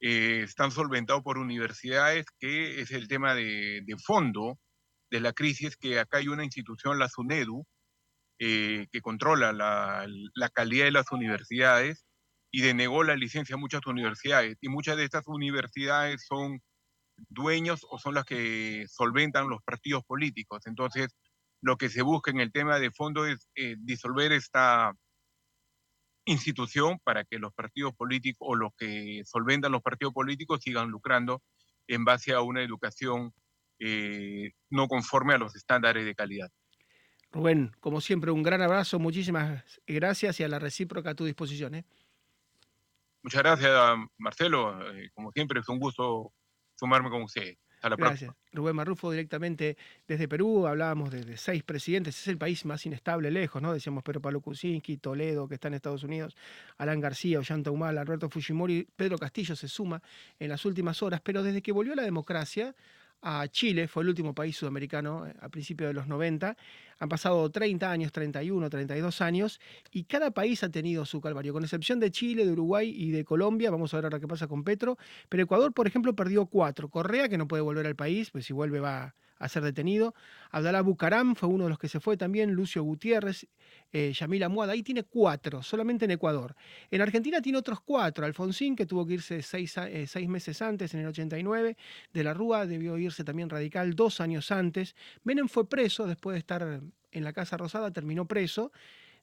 eh, 0.01 0.43
están 0.45 0.71
solventados 0.71 1.23
por 1.23 1.39
universidades, 1.39 2.27
que 2.39 2.81
es 2.81 2.93
el 2.93 3.09
tema 3.09 3.35
de, 3.35 3.85
fondo 4.05 4.59
de 5.11 5.21
la 5.21 5.33
crisis, 5.33 5.77
que 5.77 5.99
acá 5.99 6.19
hay 6.19 6.29
una 6.29 6.45
institución, 6.45 6.99
la 6.99 7.09
SUNEDU, 7.09 7.67
que 8.39 9.01
controla 9.01 9.53
la, 9.53 10.07
la 10.35 10.49
calidad 10.51 10.85
de 10.85 10.91
las 10.91 11.11
universidades 11.13 12.05
y 12.51 12.61
denegó 12.61 13.03
la 13.03 13.17
licencia 13.17 13.55
a 13.55 13.59
muchas 13.59 13.87
universidades. 13.87 14.59
Y 14.61 14.69
muchas 14.69 14.97
de 14.97 15.05
estas 15.05 15.27
universidades 15.27 16.27
son 16.27 16.61
dueños 17.16 17.87
o 17.90 17.99
son 17.99 18.14
las 18.14 18.25
que 18.25 18.87
solventan 18.88 19.49
los 19.49 19.62
partidos 19.62 20.04
políticos. 20.04 20.66
Entonces, 20.66 21.14
lo 21.61 21.76
que 21.76 21.88
se 21.88 22.02
busca 22.02 22.30
en 22.30 22.40
el 22.40 22.52
tema 22.52 22.78
de 22.78 22.90
fondo 22.90 23.26
es 23.26 23.49
eh, 23.54 23.76
disolver 23.78 24.33
esta 24.33 24.92
institución 26.26 26.99
para 27.04 27.25
que 27.25 27.38
los 27.38 27.52
partidos 27.52 27.94
políticos 27.94 28.47
o 28.49 28.54
los 28.54 28.73
que 28.76 29.23
solventan 29.25 29.73
los 29.73 29.83
partidos 29.83 30.14
políticos 30.14 30.61
sigan 30.62 30.90
lucrando 30.90 31.42
en 31.87 32.04
base 32.04 32.33
a 32.33 32.40
una 32.40 32.62
educación 32.62 33.33
eh, 33.78 34.52
no 34.71 34.88
conforme 34.88 35.35
a 35.35 35.38
los 35.38 35.54
estándares 35.54 36.04
de 36.04 36.14
calidad. 36.14 36.50
Rubén, 37.30 37.73
como 37.80 38.00
siempre, 38.00 38.30
un 38.30 38.42
gran 38.42 38.62
abrazo, 38.62 38.99
muchísimas 38.99 39.80
gracias 39.87 40.40
y 40.40 40.44
a 40.44 40.49
la 40.49 40.59
recíproca 40.59 41.11
a 41.11 41.14
tu 41.14 41.25
disposición. 41.25 41.75
¿eh? 41.75 41.85
Muchas 43.23 43.42
gracias, 43.42 43.73
Marcelo. 44.18 44.78
como 45.14 45.33
siempre, 45.33 45.61
es 45.61 45.68
un 45.68 45.78
gusto 45.78 46.33
sumarme 46.75 47.11
con 47.11 47.23
usted. 47.23 47.57
Gracias. 47.90 48.35
Rubén 48.52 48.76
Marrufo, 48.76 49.11
directamente 49.11 49.76
desde 50.09 50.26
Perú, 50.26 50.66
hablábamos 50.66 51.11
de, 51.11 51.37
seis 51.37 51.62
presidentes, 51.62 52.19
es 52.19 52.28
el 52.28 52.38
país 52.38 52.64
más 52.64 52.85
inestable 52.87 53.31
lejos, 53.31 53.61
¿no? 53.61 53.73
Decíamos 53.73 54.02
Pedro 54.02 54.21
Pablo 54.21 54.40
Kuczynski, 54.40 54.97
Toledo, 54.97 55.47
que 55.49 55.54
está 55.54 55.69
en 55.69 55.75
Estados 55.75 56.02
Unidos, 56.02 56.35
Alan 56.78 57.00
García, 57.00 57.38
Ollanta 57.38 57.71
Humala, 57.71 58.00
Alberto 58.00 58.31
Fujimori, 58.31 58.88
Pedro 58.97 59.19
Castillo 59.19 59.54
se 59.54 59.69
suma 59.69 60.02
en 60.38 60.49
las 60.49 60.64
últimas 60.64 61.02
horas, 61.02 61.21
pero 61.23 61.43
desde 61.43 61.61
que 61.62 61.73
volvió 61.73 61.95
la 61.95 62.04
democracia, 62.04 62.75
a 63.26 63.49
Chile, 63.49 63.88
fue 63.88 64.02
el 64.02 64.11
último 64.11 64.35
país 64.35 64.54
sudamericano 64.54 65.26
eh, 65.26 65.35
a 65.40 65.49
principios 65.49 65.88
de 65.88 65.95
los 65.95 66.07
90. 66.07 66.57
Han 66.99 67.09
pasado 67.09 67.50
30 67.50 67.90
años, 67.90 68.12
31, 68.12 68.69
32 68.69 69.21
años, 69.23 69.61
y 69.90 70.04
cada 70.04 70.31
país 70.31 70.62
ha 70.62 70.69
tenido 70.69 71.07
su 71.07 71.23
calvario, 71.23 71.54
con 71.54 71.64
excepción 71.64 71.99
de 72.00 72.11
Chile, 72.11 72.45
de 72.45 72.52
Uruguay 72.52 72.95
y 72.95 73.11
de 73.11 73.25
Colombia. 73.25 73.71
Vamos 73.71 73.95
a 73.95 73.97
ver 73.97 74.04
ahora 74.04 74.21
qué 74.21 74.28
pasa 74.28 74.47
con 74.47 74.62
Petro. 74.62 74.99
Pero 75.31 75.43
Ecuador, 75.43 75.73
por 75.73 75.87
ejemplo, 75.87 76.14
perdió 76.14 76.47
cuatro. 76.47 76.88
Correa, 76.90 77.28
que 77.31 77.38
no 77.38 77.49
puede 77.49 77.62
volver 77.62 77.87
al 77.87 77.97
país, 77.97 78.31
pues 78.31 78.45
si 78.45 78.52
vuelve 78.52 78.81
va 78.81 79.14
a 79.38 79.49
ser 79.49 79.62
detenido. 79.62 80.14
Abdalá 80.50 80.83
Bucaram 80.83 81.35
fue 81.35 81.49
uno 81.49 81.64
de 81.64 81.71
los 81.71 81.79
que 81.79 81.88
se 81.88 82.00
fue 82.00 82.17
también, 82.17 82.53
Lucio 82.53 82.83
Gutiérrez, 82.83 83.47
eh, 83.93 84.12
Yamila 84.12 84.49
Muada, 84.49 84.73
ahí 84.73 84.83
tiene 84.83 85.05
cuatro, 85.05 85.62
solamente 85.62 86.05
en 86.05 86.12
Ecuador. 86.12 86.55
En 86.91 87.00
Argentina 87.00 87.41
tiene 87.41 87.59
otros 87.59 87.81
cuatro, 87.81 88.25
Alfonsín, 88.25 88.76
que 88.76 88.87
tuvo 88.87 89.07
que 89.07 89.14
irse 89.14 89.43
seis, 89.43 89.76
eh, 89.79 90.07
seis 90.07 90.29
meses 90.29 90.61
antes, 90.62 90.95
en 90.95 91.00
el 91.00 91.07
89, 91.09 91.76
de 92.12 92.25
la 92.25 92.35
Rúa 92.35 92.67
debió 92.67 92.97
irse 92.99 93.25
también 93.25 93.50
radical 93.50 93.95
dos 93.95 94.21
años 94.21 94.50
antes. 94.50 94.95
Menem 95.25 95.49
fue 95.49 95.69
preso 95.69 96.07
después 96.07 96.35
de 96.35 96.38
estar 96.38 96.81
en 97.12 97.25
la 97.25 97.33
Casa 97.33 97.57
Rosada, 97.57 97.91
terminó 97.93 98.26
preso 98.26 98.73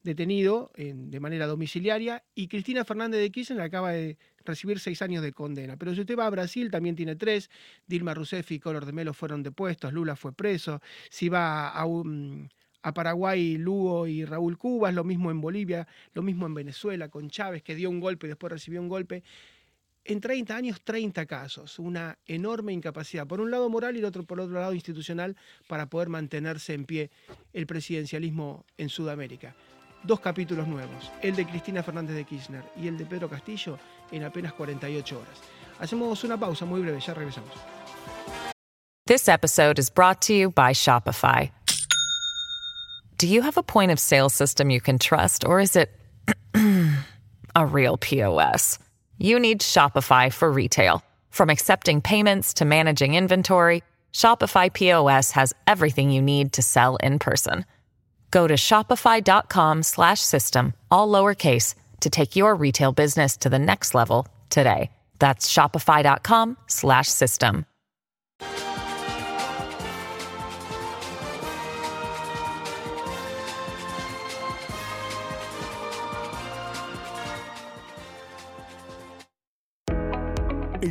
detenido 0.03 0.71
de 0.75 1.19
manera 1.19 1.45
domiciliaria 1.45 2.23
y 2.33 2.47
Cristina 2.47 2.83
Fernández 2.83 3.21
de 3.21 3.31
Kirchner 3.31 3.61
acaba 3.61 3.91
de 3.91 4.17
recibir 4.43 4.79
seis 4.79 5.01
años 5.01 5.21
de 5.21 5.31
condena. 5.31 5.77
Pero 5.77 5.93
si 5.93 6.01
usted 6.01 6.17
va 6.17 6.25
a 6.25 6.29
Brasil, 6.29 6.71
también 6.71 6.95
tiene 6.95 7.15
tres. 7.15 7.49
Dilma 7.87 8.13
Rousseff 8.13 8.51
y 8.51 8.59
Color 8.59 8.85
de 8.85 8.93
Melo 8.93 9.13
fueron 9.13 9.43
depuestos, 9.43 9.93
Lula 9.93 10.15
fue 10.15 10.33
preso. 10.33 10.81
Si 11.09 11.29
va 11.29 11.69
a, 11.69 12.93
Paraguay, 12.93 13.57
Lugo 13.57 14.07
y 14.07 14.25
Raúl 14.25 14.57
Cubas, 14.57 14.93
lo 14.93 15.03
mismo 15.03 15.29
en 15.29 15.39
Bolivia, 15.39 15.87
lo 16.13 16.23
mismo 16.23 16.47
en 16.47 16.55
Venezuela 16.55 17.09
con 17.09 17.29
Chávez, 17.29 17.61
que 17.61 17.75
dio 17.75 17.89
un 17.89 17.99
golpe 17.99 18.25
y 18.25 18.29
después 18.29 18.51
recibió 18.51 18.81
un 18.81 18.89
golpe. 18.89 19.23
En 20.03 20.19
30 20.19 20.55
años, 20.55 20.81
30 20.83 21.27
casos, 21.27 21.77
una 21.77 22.17
enorme 22.25 22.73
incapacidad, 22.73 23.27
por 23.27 23.39
un 23.39 23.51
lado 23.51 23.69
moral 23.69 23.95
y 23.97 24.03
otro, 24.03 24.23
por 24.23 24.39
otro 24.39 24.55
lado 24.55 24.73
institucional, 24.73 25.37
para 25.67 25.91
poder 25.91 26.09
mantenerse 26.09 26.73
en 26.73 26.85
pie 26.85 27.11
el 27.53 27.67
presidencialismo 27.67 28.65
en 28.77 28.89
Sudamérica 28.89 29.55
dos 30.03 30.19
capítulos 30.19 30.67
nuevos, 30.67 31.11
el 31.21 31.35
de 31.35 31.45
Cristina 31.45 31.83
Fernández 31.83 32.15
de 32.15 32.25
Kirchner 32.25 32.63
y 32.75 32.87
el 32.87 32.97
de 32.97 33.05
Pedro 33.05 33.29
Castillo, 33.29 33.77
en 34.11 34.23
apenas 34.23 34.53
48 34.53 35.17
horas. 35.17 35.37
Hacemos 35.79 36.23
una 36.23 36.37
pausa 36.37 36.65
muy 36.65 36.81
breve, 36.81 36.99
ya 36.99 37.13
regresamos. 37.13 37.51
This 39.07 39.27
episode 39.27 39.79
is 39.79 39.89
brought 39.89 40.21
to 40.21 40.33
you 40.33 40.51
by 40.51 40.73
Shopify. 40.73 41.51
Do 43.17 43.27
you 43.27 43.41
have 43.41 43.57
a 43.57 43.63
point 43.63 43.91
of 43.91 43.99
sale 43.99 44.29
system 44.29 44.69
you 44.69 44.81
can 44.81 44.97
trust, 44.97 45.43
or 45.45 45.59
is 45.59 45.75
it 45.75 45.91
a 47.55 47.65
real 47.65 47.97
POS? 47.97 48.79
You 49.17 49.39
need 49.39 49.61
Shopify 49.61 50.31
for 50.31 50.51
retail. 50.51 51.03
From 51.29 51.49
accepting 51.49 52.01
payments 52.01 52.55
to 52.55 52.65
managing 52.65 53.15
inventory, 53.15 53.83
Shopify 54.13 54.73
POS 54.73 55.31
has 55.31 55.53
everything 55.67 56.11
you 56.11 56.21
need 56.21 56.53
to 56.53 56.61
sell 56.61 56.97
in 56.97 57.19
person. 57.19 57.65
Go 58.31 58.47
to 58.47 58.55
shopify.com 58.55 59.83
slash 59.83 60.21
system, 60.21 60.73
all 60.89 61.07
lowercase, 61.07 61.75
to 61.99 62.09
take 62.09 62.35
your 62.35 62.55
retail 62.55 62.91
business 62.91 63.37
to 63.37 63.49
the 63.49 63.59
next 63.59 63.93
level 63.93 64.27
today. 64.49 64.89
That's 65.19 65.51
shopify.com 65.53 66.57
slash 66.67 67.07
system. 67.07 67.65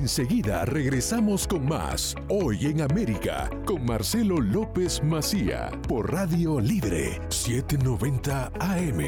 Enseguida 0.01 0.65
regresamos 0.65 1.47
con 1.47 1.67
más 1.67 2.15
Hoy 2.31 2.65
en 2.65 2.81
América 2.81 3.51
con 3.67 3.85
Marcelo 3.85 4.41
López 4.41 5.05
Macía 5.05 5.71
por 5.87 6.11
Radio 6.11 6.59
Libre 6.59 7.21
790 7.29 8.51
AM. 8.59 9.01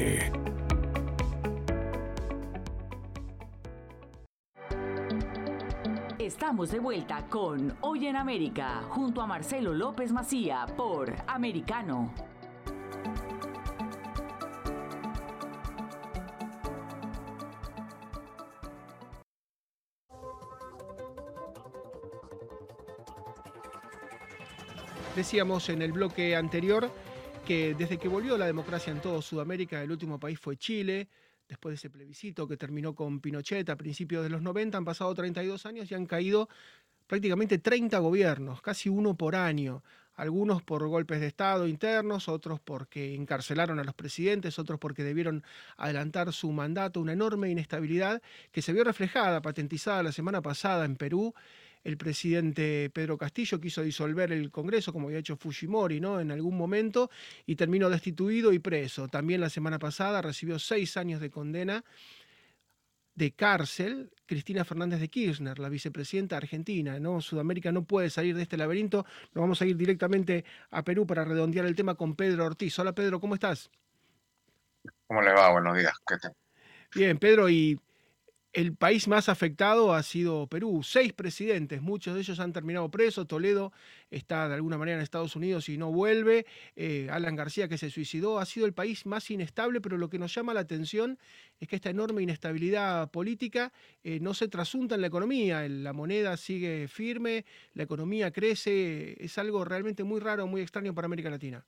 Estamos 6.19 6.69
de 6.69 6.77
vuelta 6.77 7.25
con 7.27 7.75
Hoy 7.81 8.05
en 8.05 8.15
América 8.15 8.83
junto 8.89 9.19
a 9.19 9.25
Marcelo 9.25 9.73
López 9.73 10.11
Macía 10.11 10.67
por 10.77 11.11
Americano. 11.25 12.32
Decíamos 25.15 25.69
en 25.69 25.83
el 25.83 25.91
bloque 25.91 26.35
anterior 26.35 26.91
que 27.45 27.75
desde 27.75 27.99
que 27.99 28.07
volvió 28.07 28.35
la 28.35 28.47
democracia 28.47 28.91
en 28.91 28.99
toda 28.99 29.21
Sudamérica, 29.21 29.79
el 29.83 29.91
último 29.91 30.19
país 30.19 30.39
fue 30.39 30.57
Chile. 30.57 31.07
Después 31.47 31.73
de 31.73 31.75
ese 31.75 31.91
plebiscito 31.91 32.47
que 32.47 32.57
terminó 32.57 32.95
con 32.95 33.19
Pinochet 33.19 33.69
a 33.69 33.75
principios 33.75 34.23
de 34.23 34.29
los 34.29 34.41
90, 34.41 34.75
han 34.75 34.85
pasado 34.85 35.13
32 35.13 35.67
años 35.67 35.91
y 35.91 35.93
han 35.93 36.07
caído 36.07 36.49
prácticamente 37.05 37.59
30 37.59 37.99
gobiernos, 37.99 38.59
casi 38.63 38.89
uno 38.89 39.15
por 39.15 39.35
año. 39.35 39.83
Algunos 40.15 40.63
por 40.63 40.87
golpes 40.87 41.19
de 41.19 41.27
Estado 41.27 41.67
internos, 41.67 42.27
otros 42.27 42.59
porque 42.59 43.13
encarcelaron 43.13 43.79
a 43.79 43.83
los 43.83 43.93
presidentes, 43.93 44.57
otros 44.57 44.79
porque 44.79 45.03
debieron 45.03 45.43
adelantar 45.77 46.33
su 46.33 46.51
mandato. 46.51 46.99
Una 46.99 47.13
enorme 47.13 47.51
inestabilidad 47.51 48.19
que 48.51 48.63
se 48.63 48.73
vio 48.73 48.83
reflejada, 48.83 49.43
patentizada 49.43 50.01
la 50.01 50.11
semana 50.11 50.41
pasada 50.41 50.85
en 50.85 50.95
Perú 50.95 51.35
el 51.83 51.97
presidente 51.97 52.89
Pedro 52.93 53.17
Castillo 53.17 53.59
quiso 53.59 53.81
disolver 53.81 54.31
el 54.31 54.51
Congreso, 54.51 54.93
como 54.93 55.07
había 55.07 55.19
hecho 55.19 55.35
Fujimori, 55.35 55.99
¿no? 55.99 56.19
En 56.19 56.31
algún 56.31 56.57
momento, 56.57 57.09
y 57.45 57.55
terminó 57.55 57.89
destituido 57.89 58.53
y 58.53 58.59
preso. 58.59 59.07
También 59.07 59.41
la 59.41 59.49
semana 59.49 59.79
pasada 59.79 60.21
recibió 60.21 60.59
seis 60.59 60.97
años 60.97 61.19
de 61.19 61.29
condena 61.29 61.83
de 63.15 63.31
cárcel 63.31 64.11
Cristina 64.25 64.65
Fernández 64.65 64.99
de 64.99 65.09
Kirchner, 65.09 65.59
la 65.59 65.69
vicepresidenta 65.69 66.37
argentina. 66.37 66.99
¿no? 66.99 67.21
Sudamérica 67.21 67.71
no 67.71 67.83
puede 67.83 68.09
salir 68.09 68.35
de 68.35 68.43
este 68.43 68.57
laberinto. 68.57 69.05
Nos 69.33 69.41
vamos 69.41 69.61
a 69.61 69.65
ir 69.65 69.77
directamente 69.77 70.45
a 70.71 70.83
Perú 70.83 71.05
para 71.05 71.25
redondear 71.25 71.65
el 71.65 71.75
tema 71.75 71.95
con 71.95 72.15
Pedro 72.15 72.45
Ortiz. 72.45 72.77
Hola 72.79 72.93
Pedro, 72.93 73.19
¿cómo 73.19 73.35
estás? 73.35 73.69
¿Cómo 75.07 75.21
le 75.21 75.31
va? 75.31 75.51
Buenos 75.51 75.77
días. 75.77 75.93
Bien, 76.95 77.17
Pedro, 77.17 77.49
y 77.49 77.79
el 78.53 78.75
país 78.75 79.07
más 79.07 79.29
afectado 79.29 79.93
ha 79.93 80.03
sido 80.03 80.45
Perú. 80.47 80.81
Seis 80.83 81.11
presidentes, 81.11 81.81
muchos 81.81 82.13
de 82.13 82.21
ellos 82.21 82.39
han 82.39 82.53
terminado 82.53 82.89
presos. 82.91 83.27
Toledo 83.27 83.73
está 84.11 84.47
de 84.47 84.53
alguna 84.53 84.77
manera 84.77 84.97
en 84.97 85.03
Estados 85.03 85.35
Unidos 85.35 85.69
y 85.69 85.77
no 85.77 85.91
vuelve. 85.91 86.45
Eh, 86.75 87.07
Alan 87.11 87.35
García, 87.35 87.67
que 87.67 87.79
se 87.79 87.89
suicidó, 87.89 88.37
ha 88.37 88.45
sido 88.45 88.67
el 88.67 88.73
país 88.73 89.07
más 89.07 89.31
inestable, 89.31 89.81
pero 89.81 89.97
lo 89.97 90.07
que 90.07 90.19
nos 90.19 90.33
llama 90.35 90.53
la 90.53 90.59
atención 90.59 91.17
es 91.59 91.67
que 91.67 91.75
esta 91.75 91.89
enorme 91.89 92.21
inestabilidad 92.21 93.09
política 93.09 93.73
eh, 94.03 94.19
no 94.19 94.35
se 94.35 94.47
trasunta 94.47 94.93
en 94.95 95.01
la 95.01 95.07
economía. 95.07 95.67
La 95.67 95.93
moneda 95.93 96.37
sigue 96.37 96.87
firme, 96.87 97.45
la 97.73 97.83
economía 97.83 98.31
crece. 98.31 99.15
Es 99.23 99.39
algo 99.39 99.65
realmente 99.65 100.03
muy 100.03 100.19
raro, 100.19 100.45
muy 100.45 100.61
extraño 100.61 100.93
para 100.93 101.07
América 101.07 101.31
Latina. 101.31 101.65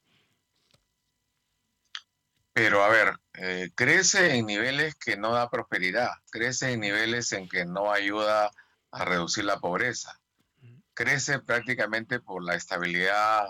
Pero 2.55 2.85
a 2.85 2.87
ver, 2.87 3.19
eh, 3.33 3.69
crece 3.75 4.37
en 4.37 4.45
niveles 4.45 4.95
que 4.95 5.17
no 5.17 5.33
da 5.33 5.49
prosperidad, 5.49 6.11
crece 6.31 6.71
en 6.71 6.79
niveles 6.79 7.33
en 7.33 7.49
que 7.49 7.65
no 7.65 7.91
ayuda 7.91 8.49
a 8.91 9.03
reducir 9.03 9.43
la 9.43 9.59
pobreza, 9.59 10.21
crece 10.93 11.39
prácticamente 11.39 12.21
por 12.21 12.41
la 12.45 12.55
estabilidad 12.55 13.45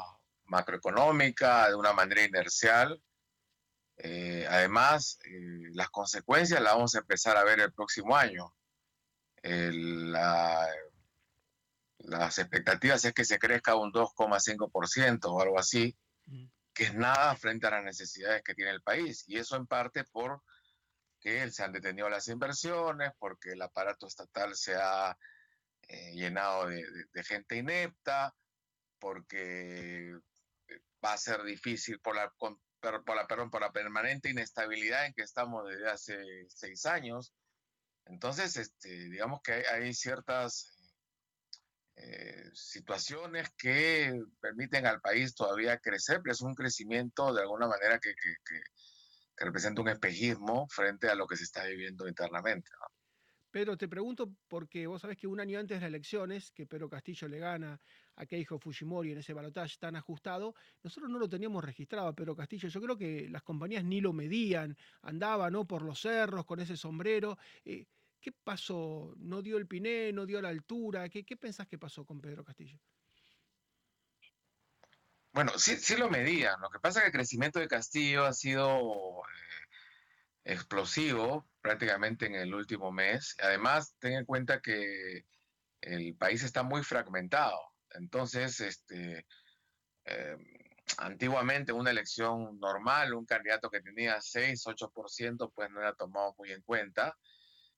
macroeconómica 0.45 1.69
de 1.69 1.75
una 1.75 1.93
manera 1.93 2.23
inercial. 2.23 2.99
Eh, 3.97 4.47
además, 4.49 5.19
eh, 5.25 5.69
las 5.73 5.91
consecuencias 5.91 6.59
las 6.59 6.73
vamos 6.73 6.95
a 6.95 6.99
empezar 7.01 7.37
a 7.37 7.43
ver 7.43 7.59
el 7.59 7.73
próximo 7.73 8.17
año. 8.17 8.55
las 11.99 12.39
expectativas 12.39 13.05
es 13.05 13.13
que 13.13 13.23
se 13.23 13.37
crezca 13.37 13.75
un 13.75 13.91
2,5% 13.91 15.25
o 15.25 15.41
algo 15.41 15.59
así, 15.59 15.95
que 16.75 16.83
es 16.83 16.93
nada 16.93 17.35
frente 17.37 17.65
a 17.65 17.71
las 17.71 17.85
necesidades 17.85 18.43
que 18.43 18.53
tiene 18.53 18.71
el 18.71 18.81
país. 18.81 19.23
Y 19.27 19.37
eso 19.37 19.55
en 19.55 19.65
parte 19.65 20.03
por 20.03 20.43
que 21.19 21.49
se 21.49 21.63
han 21.63 21.71
detenido 21.71 22.09
las 22.09 22.27
inversiones, 22.27 23.11
porque 23.17 23.53
el 23.53 23.61
aparato 23.61 24.05
estatal 24.05 24.55
se 24.55 24.75
ha 24.75 25.17
eh, 25.87 26.11
llenado 26.13 26.67
de, 26.67 27.23
gente 27.23 27.55
inepta, 27.55 28.35
porque 28.99 30.13
va 31.03 31.13
a 31.13 31.17
ser 31.17 31.43
difícil 31.43 31.99
por 31.99 32.15
la, 32.15 32.29
por 32.37 32.59
la, 33.15 33.25
perdón, 33.25 33.49
por 33.49 33.61
la 33.61 33.71
permanente 33.71 34.29
inestabilidad 34.29 35.05
en 35.05 35.13
que 35.13 35.23
estamos 35.23 35.67
desde 35.67 35.89
hace 35.89 36.45
seis 36.49 36.85
años. 36.85 37.33
Entonces, 38.05 38.55
este, 38.57 38.89
digamos 39.09 39.41
que 39.41 39.53
hay, 39.53 39.93
ciertas 39.93 40.74
eh, 41.97 42.49
situaciones 42.53 43.51
que 43.57 44.21
permiten 44.41 44.85
al 44.85 44.99
país 44.99 45.33
todavía 45.33 45.79
crecer, 45.79 46.19
pero 46.21 46.33
es 46.33 46.41
un 46.41 46.53
crecimiento 46.53 47.33
de 47.33 47.41
alguna 47.41 47.67
manera 47.67 47.99
que, 47.99 48.13
representa 49.37 49.81
un 49.81 49.89
espejismo 49.89 50.65
frente 50.69 51.09
a 51.09 51.15
lo 51.15 51.27
que 51.27 51.35
se 51.35 51.43
está 51.43 51.65
viviendo 51.65 52.07
internamente. 52.07 52.69
Pedro, 53.51 53.77
te 53.77 53.87
pregunto 53.87 54.33
porque 54.47 54.87
vos 54.87 55.01
sabés 55.01 55.17
que 55.17 55.27
un 55.27 55.39
año 55.39 55.59
antes 55.59 55.77
de 55.77 55.81
las 55.81 55.87
elecciones, 55.87 56.51
que 56.51 56.65
Pedro 56.65 56.89
Castillo 56.89 57.27
le 57.27 57.39
gana 57.39 57.79
a 58.15 58.25
Keijo 58.25 58.59
Fujimori 58.59 59.11
en 59.11 59.17
ese 59.17 59.33
balotaje 59.33 59.77
tan 59.77 59.95
ajustado, 59.95 60.55
nosotros 60.83 61.09
no 61.09 61.19
lo 61.19 61.29
teníamos 61.29 61.63
registrado 61.63 62.07
a 62.07 62.13
Pedro 62.13 62.35
Castillo. 62.35 62.67
Yo 62.67 62.81
creo 62.81 62.97
que 62.97 63.29
las 63.29 63.43
compañías 63.43 63.83
ni 63.85 64.01
lo 64.01 64.11
medían, 64.11 64.77
andaba 65.01 65.49
¿no? 65.49 65.65
por 65.65 65.81
los 65.81 66.01
cerros 66.01 66.45
con 66.45 66.59
ese 66.59 66.75
sombrero. 66.75 67.37
Eh, 67.63 67.85
¿Qué 68.25 68.31
pasó? 68.31 69.13
¿No 69.17 69.43
dio 69.43 69.59
el 69.59 69.67
piné? 69.67 70.11
¿No 70.11 70.25
dio 70.25 70.41
la 70.41 70.49
altura? 70.49 71.07
¿Qué, 71.09 71.23
qué 71.23 71.37
pensás 71.37 71.67
que 71.67 71.77
pasó 71.77 72.07
con 72.07 72.19
Pedro 72.19 72.43
Castillo? 72.43 72.79
Bueno, 75.31 75.59
sí, 75.59 75.77
sí 75.77 75.95
lo 75.95 76.09
medían. 76.09 76.59
Lo 76.59 76.71
que 76.71 76.79
pasa 76.79 76.97
es 76.97 77.03
que 77.03 77.07
el 77.09 77.13
crecimiento 77.13 77.59
de 77.59 77.67
Castillo 77.67 78.25
ha 78.25 78.33
sido 78.33 79.21
eh, 79.21 80.53
explosivo 80.53 81.47
prácticamente 81.61 82.25
en 82.25 82.33
el 82.33 82.51
último 82.55 82.91
mes. 82.91 83.35
Además, 83.43 83.95
ten 83.99 84.13
en 84.13 84.25
cuenta 84.25 84.59
que 84.59 85.27
el 85.81 86.15
país 86.15 86.41
está 86.41 86.63
muy 86.63 86.81
fragmentado. 86.81 87.59
Entonces, 87.91 88.59
este, 88.59 89.27
eh, 90.05 90.37
antiguamente 90.97 91.73
una 91.73 91.91
elección 91.91 92.59
normal, 92.59 93.13
un 93.13 93.27
candidato 93.27 93.69
que 93.69 93.81
tenía 93.81 94.19
6, 94.19 94.65
8%, 94.65 95.51
pues 95.53 95.69
no 95.69 95.79
era 95.79 95.93
tomado 95.93 96.33
muy 96.39 96.51
en 96.53 96.63
cuenta. 96.63 97.15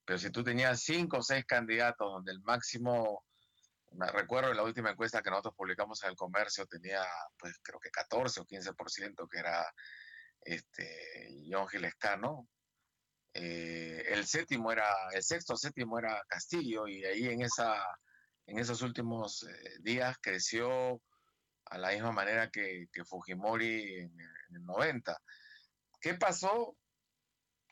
Pero 0.07 0.19
si 0.19 0.29
tú 0.31 0.41
tenías 0.41 0.81
5 0.83 1.17
o 1.17 1.21
6 1.21 1.43
candidatos 1.45 2.09
donde 2.09 2.31
el 2.31 2.41
máximo, 2.41 3.25
me 3.91 4.09
recuerdo 4.09 4.51
en 4.51 4.55
la 4.55 4.63
última 4.63 4.91
encuesta 4.91 5.21
que 5.21 5.29
nosotros 5.29 5.55
publicamos 5.57 6.01
en 6.01 6.11
el 6.11 6.15
comercio, 6.15 6.65
tenía 6.65 7.03
pues 7.37 7.59
creo 7.61 7.77
que 7.77 7.89
14 7.91 8.39
o 8.39 8.45
15%, 8.45 9.27
que 9.29 9.37
era 9.37 9.69
este, 10.39 11.43
John 11.51 11.67
Gilescano, 11.67 12.47
eh, 13.33 14.05
el 14.07 14.25
séptimo 14.25 14.71
era, 14.71 14.89
el 15.11 15.23
sexto 15.23 15.57
séptimo 15.57 15.99
era 15.99 16.23
Castillo 16.29 16.87
y 16.87 17.03
ahí 17.03 17.25
en, 17.25 17.41
esa, 17.41 17.75
en 18.45 18.59
esos 18.59 18.81
últimos 18.83 19.43
eh, 19.43 19.75
días 19.81 20.15
creció 20.21 21.01
a 21.65 21.77
la 21.77 21.91
misma 21.91 22.13
manera 22.13 22.49
que, 22.49 22.87
Fujimori 23.05 23.95
en, 23.99 24.17
el 24.51 24.65
90. 24.65 25.21
¿Qué 25.99 26.13
pasó? 26.13 26.77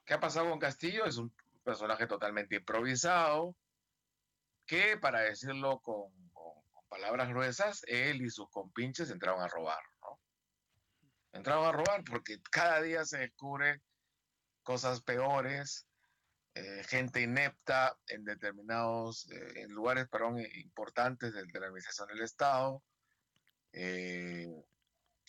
¿Qué 0.04 0.16
ha 0.16 0.20
pasado 0.20 0.50
con 0.50 0.60
Castillo? 0.60 1.06
Es 1.06 1.16
un 1.16 1.34
personaje 1.66 2.08
totalmente 2.08 2.56
improvisado 2.56 3.56
que, 4.66 4.98
para 4.98 5.22
decirlo 5.22 5.80
con, 5.80 6.14
palabras 6.88 7.28
gruesas, 7.28 7.82
él 7.88 8.22
y 8.22 8.30
sus 8.30 8.50
compinches 8.50 9.10
entraron 9.10 9.42
a 9.42 9.50
robar, 9.50 9.82
¿no? 10.02 10.20
Entraron 11.34 11.66
a 11.66 11.72
robar 11.74 12.06
porque 12.06 12.40
cada 12.50 12.82
día 12.82 13.04
se 13.04 13.18
descubre 13.18 13.82
cosas 14.64 15.02
peores, 15.02 15.88
eh, 16.54 16.84
gente 16.88 17.22
inepta 17.22 17.98
en 18.08 18.24
determinados 18.24 19.30
eh, 19.30 19.66
lugares 19.68 20.08
perdón, 20.08 20.40
importantes 20.54 21.34
de, 21.34 21.46
la 21.60 21.66
administración 21.66 22.08
del 22.08 22.22
Estado. 22.22 22.82
Eh, 23.74 24.64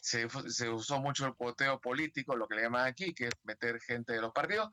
se, 0.01 0.29
se, 0.49 0.69
usó 0.69 1.01
mucho 1.01 1.27
el 1.27 1.35
cuoteo 1.35 1.81
político, 1.81 2.37
lo 2.37 2.47
que 2.47 2.55
le 2.55 2.63
llaman 2.63 2.87
aquí, 2.87 3.13
que 3.13 3.27
es 3.27 3.35
meter 3.43 3.81
gente 3.81 4.13
de 4.13 4.21
los 4.21 4.33
partidos, 4.33 4.71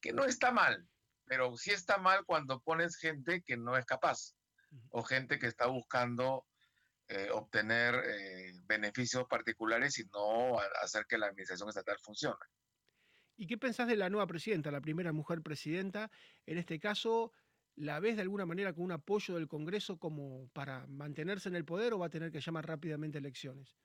que 0.00 0.14
no 0.14 0.24
está 0.24 0.52
mal, 0.52 0.88
pero 1.30 1.56
sí 1.56 1.70
está 1.70 1.96
mal 1.98 2.24
cuando 2.26 2.60
pones 2.60 2.96
gente 2.96 3.40
que 3.42 3.56
no 3.56 3.76
es 3.76 3.86
capaz 3.86 4.34
o 4.88 5.04
gente 5.04 5.38
que 5.38 5.46
está 5.46 5.68
buscando 5.68 6.44
obtener 7.32 7.94
beneficios 8.66 9.26
particulares 9.28 9.98
y 9.98 10.04
no 10.12 10.58
hacer 10.82 11.06
que 11.06 11.18
la 11.18 11.26
administración 11.26 11.68
estatal 11.68 11.98
funcione. 12.00 12.38
¿Y 13.36 13.46
qué 13.46 13.58
pensás 13.58 13.86
de 13.86 13.96
la 13.96 14.10
nueva 14.10 14.26
presidenta, 14.26 14.72
la 14.72 14.80
primera 14.80 15.12
mujer 15.12 15.40
presidenta? 15.40 16.10
En 16.46 16.58
este 16.58 16.80
caso, 16.80 17.32
¿la 17.76 18.00
ves 18.00 18.16
de 18.16 18.22
alguna 18.22 18.44
manera 18.44 18.72
con 18.72 18.84
un 18.84 18.92
apoyo 18.92 19.36
del 19.36 19.46
Congreso 19.46 19.98
como 19.98 20.48
para 20.48 20.86
mantenerse 20.88 21.48
en 21.48 21.54
el 21.54 21.64
poder 21.64 21.92
o 21.92 22.00
va 22.00 22.06
a 22.06 22.10
tener 22.10 22.32
que 22.32 22.40
llamar 22.40 22.66
rápidamente 22.66 23.18
elecciones? 23.18 23.76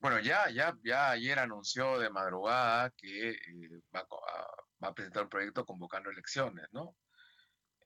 Bueno, 0.00 0.18
ya, 0.18 0.50
ya, 0.50 0.76
ya 0.82 1.10
ayer 1.10 1.38
anunció 1.38 1.98
de 1.98 2.10
madrugada 2.10 2.90
que 2.90 3.30
eh, 3.30 3.80
va, 3.94 4.00
a, 4.00 4.63
presentar 4.92 5.24
un 5.24 5.30
proyecto 5.30 5.64
convocando 5.64 6.10
elecciones, 6.10 6.66
¿no? 6.72 6.96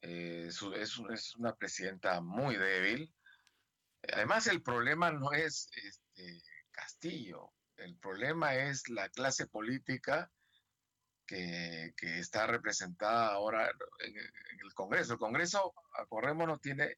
Eh, 0.00 0.48
es, 0.48 0.98
una 1.36 1.54
presidenta 1.54 2.20
muy 2.20 2.56
débil. 2.56 3.14
Además, 4.12 4.46
el 4.46 4.62
problema 4.62 5.10
no 5.10 5.32
es 5.32 5.68
este, 5.74 6.42
Castillo, 6.70 7.52
el 7.76 7.96
problema 7.96 8.54
es 8.54 8.88
la 8.88 9.08
clase 9.08 9.46
política 9.46 10.30
que, 11.26 11.92
está 12.00 12.46
representada 12.46 13.28
ahora 13.28 13.70
en, 14.00 14.16
el 14.16 14.74
Congreso. 14.74 15.12
El 15.12 15.18
Congreso, 15.18 15.74
acordémonos, 15.94 16.60
tiene, 16.60 16.96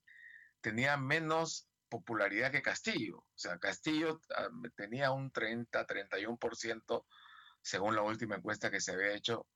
tenía 0.61 0.97
menos 0.97 1.69
popularidad 1.89 2.53
que 2.53 2.63
Castillo. 2.63 3.19
O 3.19 3.39
sea, 3.39 3.59
Castillo 3.59 4.21
ah, 4.37 4.49
tenía 4.77 5.11
un 5.11 5.31
30, 5.33 5.87
31% 5.87 7.05
según 7.63 7.95
la 7.95 8.03
última 8.03 8.37
encuesta 8.37 8.71
que 8.71 8.81
se 8.81 8.93
había 8.93 9.15
hecho, 9.15 9.47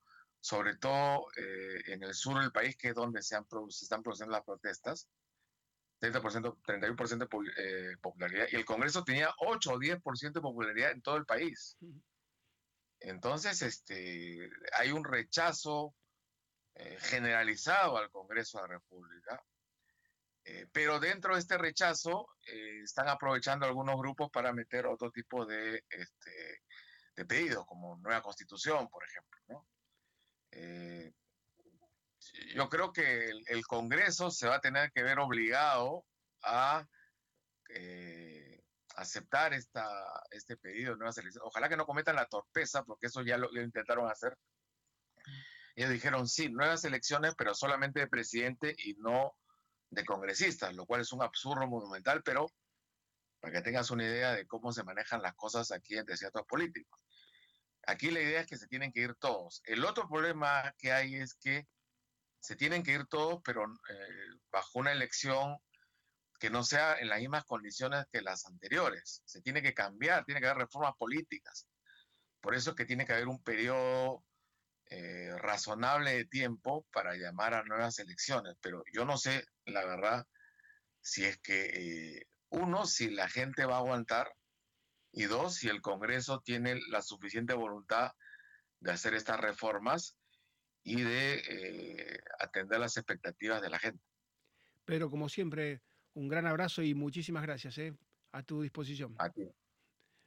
sobre 0.45 0.75
todo 0.77 1.25
eh, 1.37 1.81
en 1.87 2.03
el 2.03 2.13
sur 2.13 2.39
del 2.39 2.51
país, 2.51 2.77
que 2.77 2.89
es 2.89 2.93
donde 2.93 3.23
se, 3.23 3.35
han, 3.35 3.47
se 3.69 3.85
están 3.85 4.03
produciendo 4.03 4.31
las 4.31 4.43
protestas. 4.43 5.09
30%, 5.99 6.61
31% 6.61 7.17
de 7.17 7.53
eh, 7.57 7.97
popularidad. 7.97 8.45
Y 8.51 8.55
el 8.57 8.63
Congreso 8.63 9.03
tenía 9.03 9.33
8 9.39 9.73
o 9.73 9.79
10% 9.79 10.33
de 10.33 10.41
popularidad 10.41 10.91
en 10.91 11.01
todo 11.01 11.15
el 11.17 11.25
país. 11.25 11.75
Entonces, 12.99 13.63
este, 13.63 14.47
hay 14.77 14.91
un 14.91 15.03
rechazo 15.03 15.95
eh, 16.75 16.95
generalizado 16.99 17.97
al 17.97 18.11
Congreso 18.11 18.59
de 18.59 18.67
la 18.67 18.73
República, 18.75 19.43
eh, 20.43 20.67
pero 20.71 20.99
dentro 20.99 21.33
de 21.33 21.39
este 21.39 21.57
rechazo 21.57 22.27
están 22.83 23.09
aprovechando 23.09 23.65
algunos 23.65 23.97
grupos 23.97 24.29
para 24.29 24.53
meter 24.53 24.85
otro 24.85 25.09
tipo 25.09 25.43
de, 25.43 25.83
este, 25.89 26.61
de 27.15 27.25
pedidos, 27.25 27.65
como 27.65 27.97
nueva 27.97 28.21
constitución, 28.21 28.87
por 28.89 29.03
ejemplo. 29.03 29.65
Yo 32.53 32.69
creo 32.69 32.91
que 32.91 33.29
el, 33.29 33.65
Congreso 33.67 34.31
se 34.31 34.47
va 34.47 34.55
a 34.55 34.61
tener 34.61 34.91
que 34.91 35.03
ver 35.03 35.19
obligado 35.19 36.05
a 36.43 36.87
aceptar 38.95 39.53
esta, 39.53 39.87
este 40.31 40.57
pedido 40.57 40.91
de 40.91 40.97
nuevas 40.97 41.17
elecciones. 41.17 41.47
Ojalá 41.47 41.69
que 41.69 41.77
no 41.77 41.85
cometan 41.85 42.15
la 42.15 42.27
torpeza, 42.27 42.83
porque 42.83 43.07
eso 43.07 43.21
ya 43.21 43.37
lo, 43.37 43.49
intentaron 43.61 44.09
hacer. 44.09 44.37
Ellos 45.75 45.91
dijeron, 45.91 46.27
sí, 46.27 46.49
nuevas 46.49 46.85
elecciones, 46.85 47.35
pero 47.37 47.53
solamente 47.53 47.99
de 47.99 48.07
presidente 48.07 48.75
y 48.77 48.93
no 48.95 49.35
de 49.89 50.05
congresistas, 50.05 50.73
lo 50.73 50.85
cual 50.85 51.01
es 51.01 51.11
un 51.11 51.21
absurdo 51.21 51.67
monumental, 51.67 52.23
pero 52.23 52.47
para 53.39 53.53
que 53.53 53.61
tengas 53.61 53.91
una 53.91 54.03
idea 54.03 54.33
de 54.33 54.47
cómo 54.47 54.71
se 54.71 54.83
manejan 54.83 55.21
las 55.21 55.35
cosas 55.35 55.71
aquí 55.71 55.97
entre 55.97 56.17
ciertos 56.17 56.45
políticos. 56.47 56.99
Aquí 57.87 58.11
la 58.11 58.21
idea 58.21 58.41
es 58.41 58.47
que 58.47 58.57
se 58.57 58.67
tienen 58.67 58.91
que 58.91 59.01
ir 59.01 59.15
todos. 59.15 59.61
El 59.65 59.85
otro 59.85 60.07
problema 60.07 60.73
que 60.77 60.91
hay 60.91 61.15
es 61.15 61.35
que 61.35 61.67
se 62.39 62.55
tienen 62.55 62.83
que 62.83 62.91
ir 62.91 63.05
todos, 63.07 63.41
pero 63.43 63.63
eh, 63.63 64.39
bajo 64.51 64.79
una 64.79 64.91
elección 64.91 65.57
que 66.39 66.49
no 66.49 66.63
sea 66.63 66.99
en 66.99 67.09
las 67.09 67.19
mismas 67.19 67.45
condiciones 67.45 68.05
que 68.11 68.21
las 68.21 68.45
anteriores. 68.45 69.21
Se 69.25 69.41
tiene 69.41 69.61
que 69.61 69.73
cambiar, 69.73 70.25
tiene 70.25 70.41
que 70.41 70.47
haber 70.47 70.63
reformas 70.63 70.93
políticas. 70.97 71.67
Por 72.41 72.55
eso 72.55 72.71
es 72.71 72.75
que 72.75 72.85
tiene 72.85 73.05
que 73.05 73.13
haber 73.13 73.27
un 73.27 73.41
periodo 73.41 74.23
eh, 74.87 75.35
razonable 75.37 76.13
de 76.13 76.25
tiempo 76.25 76.85
para 76.91 77.15
llamar 77.15 77.55
a 77.55 77.63
nuevas 77.63 77.97
elecciones. 77.99 78.55
Pero 78.61 78.83
yo 78.93 79.05
no 79.05 79.17
sé, 79.17 79.45
la 79.65 79.83
verdad, 79.85 80.27
si 81.01 81.25
es 81.25 81.39
que, 81.39 82.17
eh, 82.17 82.27
uno, 82.49 82.85
si 82.85 83.09
la 83.09 83.27
gente 83.27 83.65
va 83.65 83.75
a 83.75 83.79
aguantar, 83.79 84.31
y 85.15 85.23
dos, 85.23 85.55
si 85.55 85.69
el 85.69 85.81
Congreso 85.81 86.41
tiene 86.41 86.79
la 86.89 87.01
suficiente 87.01 87.53
voluntad 87.53 88.11
de 88.81 88.91
hacer 88.91 89.13
estas 89.13 89.39
reformas 89.39 90.17
y 90.83 91.01
de 91.01 91.41
eh, 91.49 92.19
atender 92.39 92.79
las 92.79 92.97
expectativas 92.97 93.61
de 93.61 93.69
la 93.69 93.79
gente. 93.79 94.03
Pedro, 94.83 95.09
como 95.09 95.29
siempre, 95.29 95.81
un 96.13 96.27
gran 96.27 96.45
abrazo 96.45 96.83
y 96.83 96.93
muchísimas 96.93 97.43
gracias. 97.43 97.77
¿eh? 97.77 97.93
A 98.33 98.43
tu 98.43 98.61
disposición. 98.61 99.15
A 99.17 99.29
ti. 99.29 99.49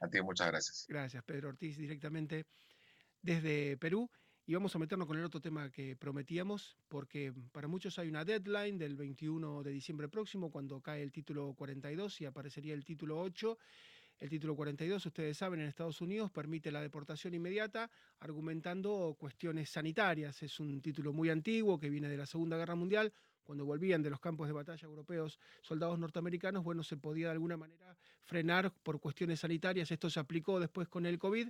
A 0.01 0.09
ti, 0.09 0.21
muchas 0.21 0.47
gracias. 0.47 0.85
Gracias, 0.89 1.23
Pedro 1.23 1.49
Ortiz, 1.49 1.77
directamente 1.77 2.47
desde 3.21 3.77
Perú. 3.77 4.09
Y 4.47 4.55
vamos 4.55 4.75
a 4.75 4.79
meternos 4.79 5.07
con 5.07 5.19
el 5.19 5.23
otro 5.23 5.39
tema 5.39 5.69
que 5.69 5.95
prometíamos, 5.95 6.75
porque 6.87 7.31
para 7.51 7.67
muchos 7.67 7.99
hay 7.99 8.09
una 8.09 8.25
deadline 8.25 8.79
del 8.79 8.95
21 8.95 9.61
de 9.61 9.69
diciembre 9.69 10.09
próximo, 10.09 10.49
cuando 10.49 10.81
cae 10.81 11.03
el 11.03 11.11
título 11.11 11.53
42 11.53 12.21
y 12.21 12.25
aparecería 12.25 12.73
el 12.73 12.83
título 12.83 13.21
8. 13.21 13.59
El 14.19 14.29
título 14.29 14.55
42, 14.55 15.05
ustedes 15.05 15.37
saben, 15.37 15.61
en 15.61 15.67
Estados 15.67 16.01
Unidos 16.01 16.29
permite 16.29 16.71
la 16.71 16.81
deportación 16.81 17.33
inmediata, 17.33 17.89
argumentando 18.19 19.15
cuestiones 19.17 19.69
sanitarias. 19.69 20.43
Es 20.43 20.59
un 20.59 20.81
título 20.81 21.13
muy 21.13 21.29
antiguo 21.29 21.79
que 21.79 21.89
viene 21.89 22.09
de 22.09 22.17
la 22.17 22.25
Segunda 22.25 22.57
Guerra 22.57 22.75
Mundial, 22.75 23.13
cuando 23.43 23.65
volvían 23.65 24.03
de 24.03 24.09
los 24.09 24.19
campos 24.19 24.47
de 24.47 24.53
batalla 24.53 24.85
europeos 24.85 25.39
soldados 25.61 25.97
norteamericanos, 25.97 26.63
bueno, 26.63 26.83
se 26.83 26.97
podía 26.97 27.27
de 27.27 27.31
alguna 27.31 27.57
manera 27.57 27.97
frenar 28.23 28.73
por 28.83 28.99
cuestiones 28.99 29.39
sanitarias. 29.39 29.89
Esto 29.89 30.09
se 30.09 30.19
aplicó 30.19 30.59
después 30.59 30.87
con 30.87 31.05
el 31.05 31.17
COVID 31.17 31.49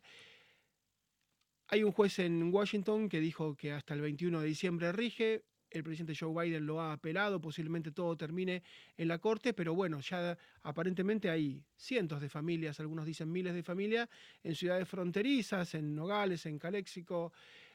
hay 1.72 1.84
un 1.84 1.92
juez 1.92 2.18
en 2.18 2.52
Washington 2.52 3.10
que 3.10 3.20
dijo 3.20 3.56
que 3.56 3.72
hasta 3.72 3.94
el 3.94 4.02
21 4.02 4.42
de 4.42 4.48
diciembre 4.48 4.92
rige. 4.92 5.44
El 5.70 5.84
presidente 5.84 6.16
Joe 6.20 6.34
Biden 6.34 6.66
lo 6.66 6.82
ha 6.82 6.94
apelado, 6.94 7.40
posiblemente 7.40 7.92
todo 7.92 8.18
termine 8.18 8.64
en 8.98 9.08
la 9.08 9.20
corte, 9.20 9.54
pero 9.54 9.76
bueno, 9.76 10.00
ya 10.00 10.38
aparentemente 10.64 11.30
hay 11.30 11.64
cientos 11.76 12.22
de 12.22 12.30
familias, 12.30 12.80
algunos 12.80 13.06
dicen 13.06 13.32
miles 13.32 13.54
de 13.54 13.62
familias, 13.62 14.10
en 14.44 14.56
ciudades 14.56 14.88
fronterizas, 14.88 15.76
en 15.76 15.96
Nogales, 15.96 16.46
en 16.48 16.58
Caléxico, 16.58 17.32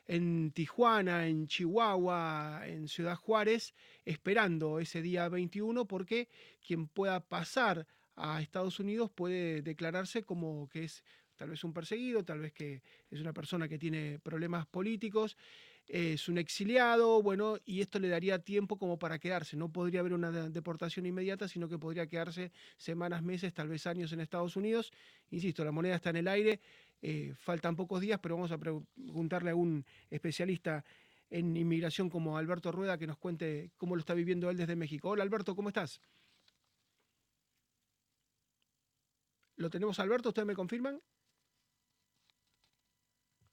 en 0.06 0.50
Tijuana, 0.50 1.26
en 1.26 1.46
Chihuahua, 1.46 2.62
en 2.66 2.88
Ciudad 2.88 3.16
Juárez, 3.16 3.74
esperando 4.04 4.80
ese 4.80 5.00
día 5.00 5.28
21, 5.28 5.86
porque 5.86 6.28
quien 6.66 6.88
pueda 6.88 7.20
pasar 7.20 7.86
a 8.16 8.40
Estados 8.42 8.78
Unidos 8.80 9.10
puede 9.10 9.62
declararse 9.62 10.22
como 10.22 10.68
que 10.68 10.84
es 10.84 11.02
tal 11.36 11.50
vez 11.50 11.64
un 11.64 11.72
perseguido, 11.72 12.24
tal 12.24 12.40
vez 12.40 12.52
que 12.52 12.82
es 13.10 13.20
una 13.20 13.32
persona 13.32 13.68
que 13.68 13.78
tiene 13.78 14.18
problemas 14.20 14.66
políticos, 14.66 15.36
es 15.86 16.28
un 16.28 16.38
exiliado, 16.38 17.22
bueno, 17.22 17.58
y 17.64 17.80
esto 17.80 17.98
le 17.98 18.08
daría 18.08 18.38
tiempo 18.38 18.78
como 18.78 18.98
para 18.98 19.18
quedarse. 19.18 19.56
No 19.56 19.70
podría 19.70 20.00
haber 20.00 20.14
una 20.14 20.30
deportación 20.30 21.06
inmediata, 21.06 21.46
sino 21.48 21.68
que 21.68 21.78
podría 21.78 22.06
quedarse 22.06 22.52
semanas, 22.76 23.22
meses, 23.22 23.52
tal 23.52 23.68
vez 23.68 23.86
años 23.86 24.12
en 24.12 24.20
Estados 24.20 24.56
Unidos. 24.56 24.92
Insisto, 25.30 25.64
la 25.64 25.72
moneda 25.72 25.96
está 25.96 26.10
en 26.10 26.16
el 26.16 26.28
aire, 26.28 26.60
eh, 27.02 27.34
faltan 27.36 27.76
pocos 27.76 28.00
días, 28.00 28.18
pero 28.20 28.36
vamos 28.36 28.52
a 28.52 28.58
preguntarle 28.58 29.50
a 29.50 29.54
un 29.54 29.84
especialista 30.10 30.84
en 31.28 31.56
inmigración 31.56 32.08
como 32.08 32.38
Alberto 32.38 32.72
Rueda 32.72 32.96
que 32.96 33.06
nos 33.06 33.18
cuente 33.18 33.70
cómo 33.76 33.96
lo 33.96 34.00
está 34.00 34.14
viviendo 34.14 34.48
él 34.50 34.56
desde 34.56 34.76
México. 34.76 35.10
Hola 35.10 35.22
Alberto, 35.22 35.54
¿cómo 35.54 35.68
estás? 35.68 36.00
¿Lo 39.56 39.70
tenemos 39.70 39.98
Alberto? 39.98 40.30
¿Ustedes 40.30 40.46
me 40.46 40.54
confirman? 40.54 41.00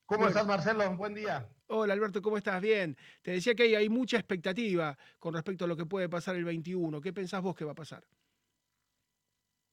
¿Cómo 0.06 0.28
estás, 0.28 0.46
Marcelo? 0.46 0.96
Buen 0.98 1.14
día. 1.14 1.48
Hola, 1.74 1.94
Alberto, 1.94 2.22
¿cómo 2.22 2.36
estás? 2.36 2.62
Bien. 2.62 2.98
Te 3.22 3.32
decía 3.32 3.56
que 3.56 3.78
hay, 3.78 3.88
mucha 3.88 4.18
expectativa 4.18 4.98
con 5.20 5.34
respecto 5.34 5.64
a 5.64 5.70
lo 5.70 5.78
que 5.78 5.86
puede 5.86 6.10
pasar 6.10 6.36
el 6.36 6.44
21. 6.44 7.00
¿Qué 7.00 7.14
pensás 7.14 7.42
vos 7.42 7.56
que 7.56 7.64
va 7.64 7.72
a 7.72 7.76
pasar? 7.76 8.04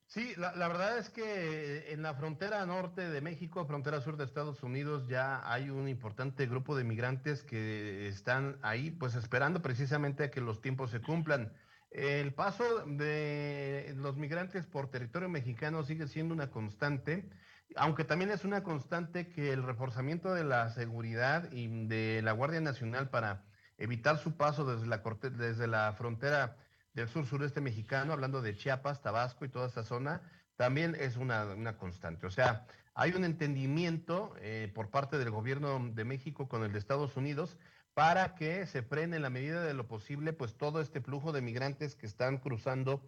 Sí, 0.07 0.33
la, 0.37 0.53
verdad 0.69 0.97
es 0.97 1.11
que 1.11 1.93
en 1.93 2.03
la 2.03 2.15
frontera 2.15 2.65
norte 2.67 3.11
de 3.11 3.21
México, 3.21 3.67
frontera 3.67 4.01
sur 4.01 4.17
de 4.17 4.25
Estados 4.25 4.63
Unidos, 4.63 5.09
ya 5.09 5.43
hay 5.53 5.71
un 5.71 5.89
importante 5.89 6.47
grupo 6.47 6.77
de 6.77 6.85
migrantes 6.85 7.43
que 7.43 8.07
están 8.07 8.61
ahí, 8.63 8.93
pues 8.93 9.17
esperando 9.17 9.61
precisamente 9.61 10.23
a 10.23 10.31
que 10.31 10.41
los 10.41 10.61
tiempos 10.61 10.93
se 10.93 11.01
cumplan. 11.01 11.53
El 11.91 12.33
paso 12.33 12.87
de 12.87 13.93
los 13.97 14.17
migrantes 14.17 14.67
por 14.67 14.89
territorio 14.89 15.29
mexicano 15.29 15.83
sigue 15.83 16.07
siendo 16.07 16.33
una 16.33 16.49
constante 16.49 17.29
aunque 17.77 18.05
también 18.05 18.31
es 18.31 18.45
una 18.45 18.63
constante 18.63 19.29
que 19.29 19.53
el 19.53 19.63
reforzamiento 19.63 20.35
de 20.35 20.45
la 20.45 20.71
seguridad 20.71 21.51
y 21.53 21.87
de 21.87 22.23
la 22.23 22.33
Guardia 22.33 22.61
Nacional 22.61 23.11
para 23.11 23.45
evitar 23.77 24.19
su 24.19 24.37
paso 24.37 24.65
desde 24.65 24.87
la, 24.87 25.03
desde 25.37 25.67
la 25.67 25.93
frontera 25.93 26.57
del 26.95 27.09
sur-sureste 27.09 27.61
mexicano, 27.61 28.13
hablando 28.13 28.43
de 28.43 28.57
Chiapas, 28.57 29.03
Tabasco 29.03 29.45
y 29.45 29.49
toda 29.49 29.69
esa 29.69 29.85
zona, 29.85 30.23
también 30.57 30.97
es 30.99 31.17
una, 31.17 31.77
constante. 31.77 32.27
O 32.27 32.31
sea, 32.31 32.67
hay 32.95 33.13
un 33.13 33.25
entendimiento 33.25 34.35
eh, 34.41 34.73
por 34.75 34.91
parte 34.91 35.19
del 35.19 35.31
gobierno 35.31 35.79
de 35.93 36.05
México 36.05 36.49
con 36.49 36.65
el 36.65 36.73
de 36.73 36.81
Estados 36.81 37.17
Unidos 37.17 37.57
para 37.95 38.35
que 38.35 38.67
se 38.67 38.83
frene 38.83 39.17
en 39.17 39.23
la 39.23 39.31
medida 39.31 39.63
de 39.63 39.75
lo 39.75 39.87
posible 39.87 40.33
pues 40.33 40.57
todo 40.57 40.81
este 40.81 41.01
flujo 41.01 41.33
de 41.33 41.43
migrantes 41.43 41.95
que 41.95 42.07
están 42.07 42.39
cruzando 42.39 43.03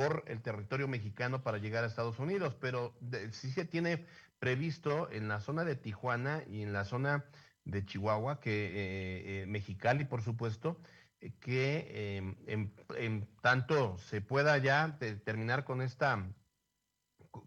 por 0.00 0.24
el 0.28 0.40
territorio 0.40 0.88
mexicano 0.88 1.42
para 1.42 1.58
llegar 1.58 1.84
a 1.84 1.86
Estados 1.86 2.18
Unidos, 2.18 2.56
pero 2.58 2.94
sí 3.32 3.50
se 3.50 3.66
tiene 3.66 4.06
previsto 4.38 5.10
en 5.12 5.28
la 5.28 5.40
zona 5.40 5.62
de 5.62 5.76
Tijuana 5.76 6.42
y 6.48 6.62
en 6.62 6.72
la 6.72 6.86
zona 6.86 7.26
de 7.64 7.84
Chihuahua, 7.84 8.40
que 8.40 8.66
eh, 8.66 9.42
eh, 9.42 9.46
Mexicali, 9.46 10.06
por 10.06 10.22
supuesto, 10.22 10.80
eh, 11.20 11.34
que 11.38 12.16
em, 12.16 12.72
en, 12.96 13.28
tanto 13.42 13.98
se 13.98 14.22
pueda 14.22 14.56
ya 14.56 14.98
terminar 15.22 15.64
con 15.64 15.82
esta, 15.82 16.26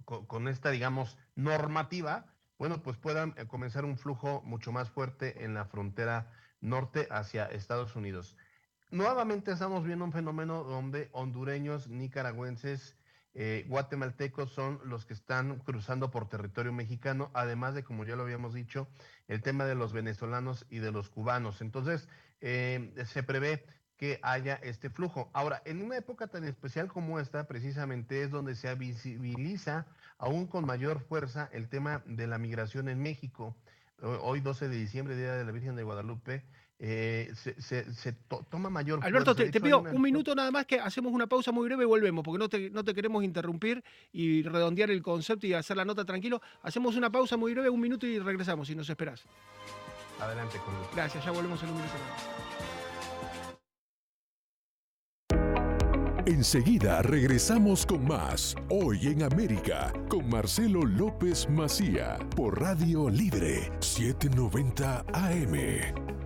con, 0.05 0.47
esta, 0.47 0.69
digamos, 0.69 1.17
normativa, 1.33 2.35
bueno, 2.59 2.83
pues 2.83 2.97
puedan 2.97 3.31
comenzar 3.47 3.83
un 3.83 3.97
flujo 3.97 4.43
mucho 4.45 4.71
más 4.71 4.91
fuerte 4.91 5.43
en 5.43 5.55
la 5.55 5.65
frontera 5.65 6.31
norte 6.61 7.07
hacia 7.09 7.47
Estados 7.47 7.95
Unidos 7.95 8.37
nuevamente 8.93 9.51
estamos 9.51 9.83
viendo 9.83 10.05
un 10.05 10.11
fenómeno 10.11 10.63
donde 10.63 11.09
hondureños, 11.11 11.89
nicaragüenses, 11.89 12.95
eh, 13.33 13.65
guatemaltecos 13.67 14.51
son 14.51 14.79
los 14.85 15.05
que 15.05 15.15
están 15.15 15.57
cruzando 15.59 16.11
por 16.11 16.29
territorio 16.29 16.71
mexicano, 16.71 17.31
además 17.33 17.73
de, 17.73 17.83
como 17.83 18.05
ya 18.05 18.15
lo 18.15 18.21
habíamos 18.21 18.53
dicho, 18.53 18.87
el 19.27 19.41
tema 19.41 19.65
de 19.65 19.73
los 19.73 19.93
venezolanos 19.93 20.67
y 20.69 20.77
de 20.77 20.91
los 20.91 21.09
cubanos. 21.09 21.61
Entonces, 21.61 22.07
eh, 22.41 22.93
se 23.05 23.23
prevé 23.23 23.65
que 23.97 24.19
haya 24.21 24.55
este 24.55 24.91
flujo. 24.91 25.31
Ahora, 25.33 25.63
en 25.65 25.81
una 25.81 25.97
época 25.97 26.27
tan 26.27 26.43
especial 26.43 26.87
como 26.87 27.19
esta, 27.19 27.47
precisamente 27.47 28.21
es 28.21 28.29
donde 28.29 28.53
se 28.55 28.73
visibiliza 28.75 29.87
aún 30.19 30.45
con 30.45 30.65
mayor 30.65 30.99
fuerza 30.99 31.49
el 31.51 31.67
tema 31.67 32.03
de 32.05 32.27
la 32.27 32.37
migración 32.37 32.87
en 32.89 33.01
México. 33.01 33.55
Hoy, 34.01 34.41
12 34.41 34.67
de 34.67 34.75
diciembre, 34.75 35.15
Día 35.15 35.33
de 35.33 35.45
la 35.45 35.51
Virgen 35.51 35.75
de 35.75 35.83
Guadalupe, 35.83 36.43
eh, 36.85 37.31
se, 37.33 38.13
toma 38.49 38.69
mayor 38.69 38.99
Alberto, 39.03 39.33
te, 39.33 39.49
pido 39.61 39.79
un 39.79 40.01
minuto 40.01 40.35
nada 40.35 40.51
más 40.51 40.65
que 40.65 40.81
hacemos 40.81 41.13
una 41.13 41.27
pausa 41.27 41.53
muy 41.53 41.63
breve 41.63 41.83
y 41.83 41.87
volvemos, 41.87 42.25
porque 42.25 42.37
no 42.37 42.49
te, 42.49 42.69
no 42.71 42.83
te 42.83 42.93
queremos 42.93 43.23
interrumpir 43.23 43.81
y 44.11 44.43
redondear 44.43 44.91
el 44.91 45.01
concepto 45.01 45.47
y 45.47 45.53
hacer 45.53 45.77
la 45.77 45.85
nota 45.85 46.03
tranquilo. 46.03 46.41
Hacemos 46.61 46.97
una 46.97 47.09
pausa 47.09 47.37
muy 47.37 47.53
breve, 47.53 47.69
un 47.69 47.79
minuto 47.79 48.05
y 48.05 48.19
regresamos, 48.19 48.67
si 48.67 48.75
nos 48.75 48.89
esperás. 48.89 49.23
Adelante, 50.19 50.57
con 50.57 50.73
Gracias, 50.93 51.23
ya 51.23 51.31
volvemos 51.31 51.63
en 51.63 51.69
un 51.69 51.75
minuto. 51.75 51.93
Enseguida 56.25 57.01
regresamos 57.01 57.85
con 57.85 58.05
más 58.05 58.55
Hoy 58.69 59.07
en 59.07 59.23
América 59.23 59.93
con 60.09 60.27
Marcelo 60.29 60.83
López 60.83 61.49
Macía 61.49 62.17
por 62.35 62.59
Radio 62.59 63.09
Libre 63.09 63.71
790 63.79 65.05
AM. 65.13 66.22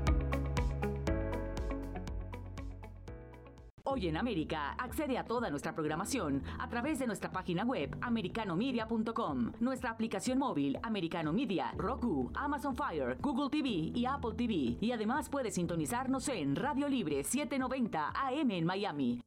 Hoy 3.97 4.09
en 4.09 4.17
América 4.17 4.75
accede 4.77 5.17
a 5.17 5.23
toda 5.23 5.49
nuestra 5.49 5.73
programación 5.73 6.43
a 6.59 6.69
través 6.69 6.99
de 6.99 7.07
nuestra 7.07 7.31
página 7.31 7.63
web 7.63 7.97
americanomedia.com, 8.01 9.53
nuestra 9.59 9.89
aplicación 9.89 10.37
móvil 10.37 10.77
Americano 10.83 11.33
Media, 11.33 11.73
Roku, 11.75 12.31
Amazon 12.35 12.75
Fire, 12.75 13.17
Google 13.19 13.49
TV 13.49 13.69
y 13.95 14.05
Apple 14.05 14.35
TV. 14.37 14.77
Y 14.79 14.91
además 14.91 15.29
puede 15.29 15.49
sintonizarnos 15.49 16.29
en 16.29 16.55
Radio 16.55 16.87
Libre 16.87 17.23
790 17.23 18.11
AM 18.13 18.51
en 18.51 18.65
Miami. 18.65 19.23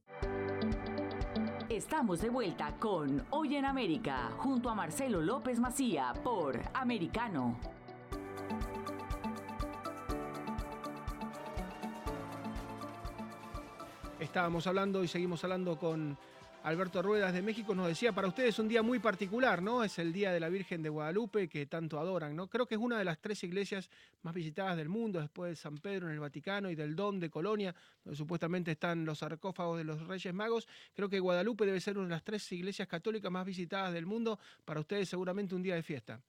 Estamos 1.68 2.20
de 2.20 2.30
vuelta 2.30 2.76
con 2.78 3.24
Hoy 3.30 3.56
en 3.56 3.64
América 3.64 4.30
junto 4.36 4.70
a 4.70 4.76
Marcelo 4.76 5.20
López 5.20 5.58
Macía 5.58 6.12
por 6.22 6.60
Americano. 6.74 7.58
Estábamos 14.20 14.66
hablando 14.66 15.02
y 15.02 15.08
seguimos 15.08 15.42
hablando 15.44 15.78
con 15.78 16.18
Alberto 16.64 17.00
Ruedas 17.00 17.32
de 17.32 17.40
México. 17.40 17.74
Nos 17.74 17.88
decía, 17.88 18.12
para 18.12 18.28
ustedes 18.28 18.50
es 18.50 18.58
un 18.58 18.68
día 18.68 18.82
muy 18.82 18.98
particular, 18.98 19.62
¿no? 19.62 19.82
Es 19.82 19.98
el 19.98 20.12
Día 20.12 20.30
de 20.30 20.38
la 20.38 20.50
Virgen 20.50 20.82
de 20.82 20.90
Guadalupe 20.90 21.48
que 21.48 21.64
tanto 21.64 21.98
adoran, 21.98 22.36
¿no? 22.36 22.46
Creo 22.46 22.66
que 22.66 22.74
es 22.74 22.80
una 22.80 22.98
de 22.98 23.06
las 23.06 23.18
tres 23.18 23.42
iglesias 23.44 23.88
más 24.20 24.34
visitadas 24.34 24.76
del 24.76 24.90
mundo, 24.90 25.20
después 25.20 25.52
de 25.52 25.56
San 25.56 25.78
Pedro 25.78 26.08
en 26.08 26.12
el 26.12 26.20
Vaticano 26.20 26.68
y 26.68 26.74
del 26.74 26.94
Dom 26.94 27.18
de 27.18 27.30
Colonia, 27.30 27.74
donde 28.04 28.14
supuestamente 28.14 28.72
están 28.72 29.06
los 29.06 29.20
sarcófagos 29.20 29.78
de 29.78 29.84
los 29.84 30.06
Reyes 30.06 30.34
Magos. 30.34 30.68
Creo 30.94 31.08
que 31.08 31.18
Guadalupe 31.18 31.64
debe 31.64 31.80
ser 31.80 31.96
una 31.96 32.08
de 32.08 32.14
las 32.14 32.22
tres 32.22 32.52
iglesias 32.52 32.86
católicas 32.86 33.32
más 33.32 33.46
visitadas 33.46 33.94
del 33.94 34.04
mundo. 34.04 34.38
Para 34.66 34.80
ustedes 34.80 35.08
seguramente 35.08 35.54
un 35.54 35.62
día 35.62 35.76
de 35.76 35.82
fiesta. 35.82 36.20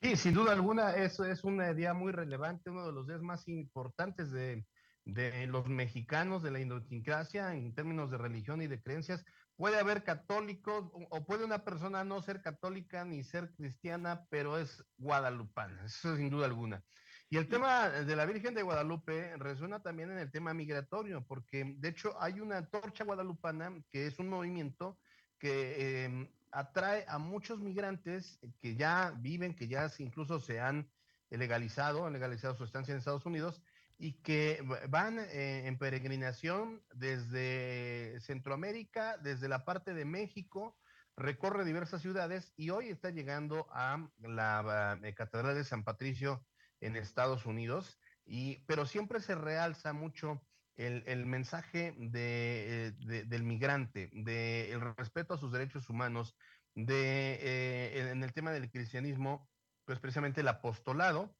Sí, 0.00 0.16
sin 0.16 0.32
duda 0.32 0.52
alguna, 0.52 0.92
eso 0.94 1.26
es 1.26 1.44
un 1.44 1.60
día 1.76 1.92
muy 1.92 2.10
relevante, 2.10 2.70
uno 2.70 2.86
de 2.86 2.92
los 2.92 3.06
días 3.06 3.20
más 3.20 3.46
importantes 3.48 4.30
de, 4.30 4.64
de 5.08 5.46
los 5.46 5.68
mexicanos, 5.68 6.42
de 6.42 6.50
la 6.50 6.60
idiosincrasia 6.60 7.54
en 7.54 7.74
términos 7.74 8.10
de 8.10 8.18
religión 8.18 8.60
y 8.60 8.66
de 8.66 8.82
creencias. 8.82 9.24
Puede 9.56 9.78
haber 9.78 10.04
católicos 10.04 10.90
o 11.10 11.24
puede 11.24 11.46
una 11.46 11.64
persona 11.64 12.04
no 12.04 12.20
ser 12.22 12.42
católica 12.42 13.04
ni 13.04 13.24
ser 13.24 13.50
cristiana, 13.54 14.26
pero 14.28 14.58
es 14.58 14.84
guadalupana, 14.98 15.82
eso 15.84 16.14
sin 16.16 16.28
duda 16.28 16.44
alguna. 16.46 16.84
Y 17.30 17.38
el 17.38 17.48
tema 17.48 17.88
de 17.88 18.16
la 18.16 18.26
Virgen 18.26 18.54
de 18.54 18.62
Guadalupe 18.62 19.36
resuena 19.38 19.80
también 19.80 20.10
en 20.10 20.18
el 20.18 20.30
tema 20.30 20.52
migratorio, 20.52 21.24
porque 21.26 21.74
de 21.78 21.88
hecho 21.88 22.20
hay 22.20 22.40
una 22.40 22.66
torcha 22.66 23.04
guadalupana 23.04 23.72
que 23.90 24.06
es 24.06 24.18
un 24.18 24.28
movimiento 24.28 24.98
que 25.38 26.04
em, 26.04 26.28
atrae 26.52 27.04
a 27.08 27.18
muchos 27.18 27.60
migrantes 27.60 28.38
que 28.60 28.76
ya 28.76 29.14
viven, 29.18 29.54
que 29.54 29.68
ya 29.68 29.90
incluso 29.98 30.38
se 30.38 30.60
han 30.60 30.90
legalizado, 31.30 32.06
han 32.06 32.12
legalizado 32.12 32.54
su 32.56 32.64
estancia 32.64 32.92
en 32.92 32.98
Estados 32.98 33.26
Unidos 33.26 33.62
y 33.98 34.12
que 34.22 34.62
van 34.88 35.18
eh, 35.18 35.66
en 35.66 35.76
peregrinación 35.76 36.82
desde 36.94 38.20
Centroamérica, 38.20 39.18
desde 39.18 39.48
la 39.48 39.64
parte 39.64 39.92
de 39.92 40.04
México, 40.04 40.78
recorre 41.16 41.64
diversas 41.64 42.00
ciudades 42.00 42.52
y 42.56 42.70
hoy 42.70 42.90
está 42.90 43.10
llegando 43.10 43.66
a 43.70 44.08
la 44.20 45.00
eh, 45.02 45.14
Catedral 45.14 45.56
de 45.56 45.64
San 45.64 45.82
Patricio 45.82 46.46
en 46.80 46.94
Estados 46.94 47.44
Unidos, 47.44 47.98
y, 48.24 48.64
pero 48.66 48.86
siempre 48.86 49.20
se 49.20 49.34
realza 49.34 49.92
mucho 49.92 50.46
el, 50.76 51.26
mensaje 51.26 51.92
de, 51.98 52.94
eh, 53.00 53.24
del 53.24 53.42
migrante, 53.42 54.10
del 54.12 54.80
respeto 54.96 55.34
a 55.34 55.38
sus 55.38 55.50
derechos 55.50 55.90
humanos, 55.90 56.36
de, 56.76 57.98
en 58.12 58.22
el 58.22 58.32
tema 58.32 58.52
del 58.52 58.70
cristianismo, 58.70 59.50
pues 59.84 59.98
precisamente 59.98 60.42
el 60.42 60.46
apostolado, 60.46 61.34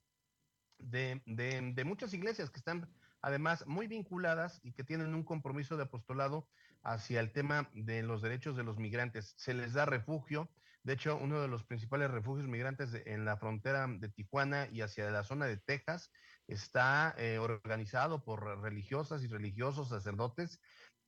de, 0.78 1.82
muchas 1.84 2.14
iglesias 2.14 2.50
que 2.50 2.58
están 2.58 2.88
además 3.20 3.66
muy 3.66 3.86
vinculadas 3.86 4.60
y 4.62 4.72
que 4.72 4.84
tienen 4.84 5.14
un 5.14 5.24
compromiso 5.24 5.76
de 5.76 5.84
apostolado 5.84 6.48
hacia 6.82 7.20
el 7.20 7.32
tema 7.32 7.68
de 7.74 8.02
los 8.02 8.22
derechos 8.22 8.56
de 8.56 8.64
los 8.64 8.78
migrantes. 8.78 9.34
Se 9.36 9.54
les 9.54 9.72
da 9.72 9.84
refugio. 9.86 10.50
De 10.84 10.94
hecho, 10.94 11.16
uno 11.16 11.40
de 11.40 11.48
los 11.48 11.64
principales 11.64 12.10
refugios 12.10 12.48
migrantes 12.48 12.94
en 13.04 13.24
la 13.24 13.36
frontera 13.36 13.86
de 13.88 14.08
Tijuana 14.08 14.68
y 14.70 14.80
hacia 14.80 15.10
la 15.10 15.24
zona 15.24 15.46
de 15.46 15.56
Texas 15.56 16.10
está 16.46 17.14
eh, 17.18 17.38
organizado 17.38 18.24
por 18.24 18.62
religiosas 18.62 19.22
y 19.22 19.26
religiosos, 19.26 19.90
sacerdotes, 19.90 20.60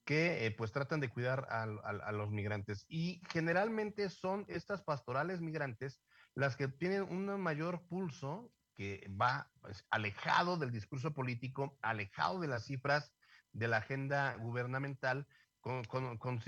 que 0.04 0.46
eh, 0.46 0.50
pues 0.50 0.72
tratan 0.72 1.00
de 1.00 1.08
cuidar 1.08 1.46
a, 1.50 2.12
los 2.12 2.30
migrantes. 2.30 2.84
Y 2.88 3.22
generalmente 3.30 4.08
son 4.10 4.44
estas 4.48 4.82
pastorales 4.82 5.40
migrantes 5.40 6.02
las 6.34 6.56
que 6.56 6.68
tienen 6.68 7.02
un 7.02 7.40
mayor 7.40 7.86
pulso 7.88 8.52
que 8.80 9.06
va 9.10 9.52
pues, 9.60 9.84
alejado 9.90 10.56
del 10.56 10.70
discurso 10.72 11.12
político, 11.12 11.76
alejado 11.82 12.40
de 12.40 12.48
las 12.48 12.64
cifras 12.64 13.12
de 13.52 13.68
la 13.68 13.76
agenda 13.76 14.34
gubernamental, 14.36 15.26
con, 15.60 15.84
con, 15.84 16.16
con, 16.16 16.40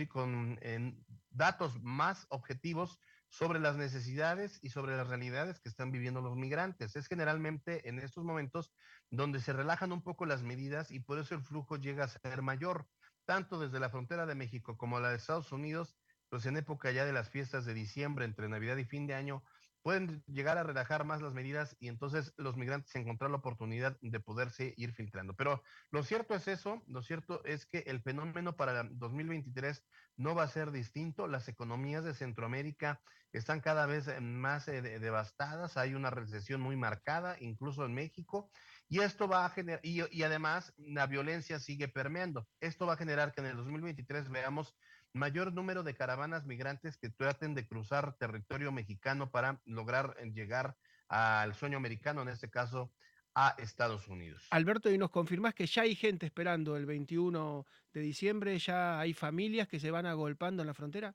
datos 1.29 1.83
más 1.83 2.25
objetivos 2.31 2.99
sobre 3.29 3.61
las 3.61 3.77
necesidades 3.77 4.59
y 4.62 4.71
sobre 4.71 4.97
las 4.97 5.09
realidades 5.09 5.61
que 5.61 5.68
están 5.68 5.92
viviendo 5.92 6.23
los 6.23 6.35
migrantes. 6.35 6.97
Es 6.97 7.07
generalmente 7.07 7.87
en 7.87 7.99
estos 7.99 8.25
momentos 8.25 8.73
donde 9.11 9.38
se 9.38 9.53
relajan 9.53 9.92
un 9.92 10.01
poco 10.01 10.25
las 10.25 10.42
medidas 10.42 10.90
y 10.90 11.01
por 11.01 11.18
eso 11.18 11.35
el 11.35 11.42
flujo 11.42 11.77
llega 11.77 12.05
a 12.05 12.09
ser 12.09 12.40
mayor, 12.40 12.88
tanto 13.27 13.61
desde 13.61 13.79
la 13.79 13.90
frontera 13.90 14.25
de 14.25 14.37
México 14.37 14.79
como 14.79 15.01
la 15.01 15.11
de 15.11 15.16
Estados 15.16 15.53
Unidos, 15.53 15.99
pues 16.31 16.47
en 16.47 16.57
época 16.57 16.92
ya 16.92 17.05
de 17.05 17.12
las 17.12 17.29
fiestas 17.29 17.66
de 17.66 17.75
diciembre, 17.75 18.25
entre 18.25 18.49
Navidad 18.49 18.79
y 18.79 18.87
fin 18.87 19.07
de 19.07 19.16
año, 19.16 19.45
pueden 19.83 20.23
llegar 20.27 20.59
a 20.59 20.62
relajar 20.62 21.05
más 21.05 21.21
las 21.21 21.35
medidas 21.35 21.77
y 21.81 21.88
entonces 21.88 22.33
los 22.37 22.57
migrantes 22.57 22.95
encontrar 22.95 23.31
la 23.31 23.38
oportunidad 23.38 23.99
de 24.01 24.21
poderse 24.21 24.75
ir 24.77 24.92
filtrando. 24.92 25.35
Pero 25.35 25.62
lo 25.90 26.03
cierto 26.03 26.35
es 26.35 26.49
eso, 26.49 26.83
lo 26.87 27.03
cierto 27.03 27.45
es 27.45 27.66
que 27.66 27.79
el 27.87 28.01
fenómeno 28.01 28.57
para 28.57 28.85
2023 28.85 29.85
no 30.16 30.35
va 30.35 30.45
a 30.45 30.49
ser 30.49 30.71
distinto. 30.71 31.27
Las 31.27 31.49
economías 31.49 32.05
de 32.05 32.14
Centroamérica 32.14 33.01
están 33.33 33.61
cada 33.61 33.87
vez 33.87 34.09
más 34.21 34.68
eh, 34.68 34.83
devastadas, 34.83 35.77
hay 35.77 35.95
una 35.95 36.11
recesión 36.11 36.61
muy 36.61 36.77
marcada, 36.77 37.37
incluso 37.40 37.85
en 37.85 37.95
México, 37.95 38.51
y 38.88 39.01
esto 39.01 39.27
va 39.27 39.47
a 39.47 39.51
generar, 39.51 39.81
y, 39.83 40.03
y 40.14 40.23
además 40.23 40.75
la 40.77 41.07
violencia 41.07 41.59
sigue 41.59 41.88
permeando. 41.88 42.47
Esto 42.61 42.87
va 42.87 42.95
a 42.95 42.99
generar 42.99 43.33
que 43.33 43.40
en 43.40 43.47
el 43.49 43.57
2023 43.57 44.29
veamos 44.29 44.77
mayor 45.12 45.53
número 45.53 45.83
de 45.83 45.94
caravanas 45.94 46.46
migrantes 46.46 46.96
que 46.96 47.11
traten 47.11 47.55
de 47.55 47.66
cruzar 47.66 48.16
territorio 48.18 48.72
mexicano 48.72 49.31
para 49.31 49.61
lograr 49.64 50.16
eh, 50.18 50.31
llegar 50.33 50.77
al 51.09 51.55
sueño 51.55 51.77
americano, 51.77 52.22
en 52.22 52.29
este 52.29 52.51
caso 52.51 52.92
a 53.35 53.55
Estados 53.59 54.09
Unidos. 54.09 54.46
Alberto, 54.51 54.90
y 54.90 54.98
nos 54.98 55.11
confirmás 55.11 55.55
que 55.55 55.66
ya 55.66 55.83
hay 55.83 55.94
gente 55.94 56.27
esperando 56.27 56.77
el 56.77 56.87
21 56.87 57.66
de 57.92 58.01
diciembre, 58.01 58.59
ya 58.59 58.98
hay 58.98 59.12
familias 59.14 59.68
que 59.68 59.81
se 59.81 59.90
van 59.90 60.07
agolpando 60.07 60.62
en 60.62 60.66
la 60.66 60.75
frontera. 60.75 61.14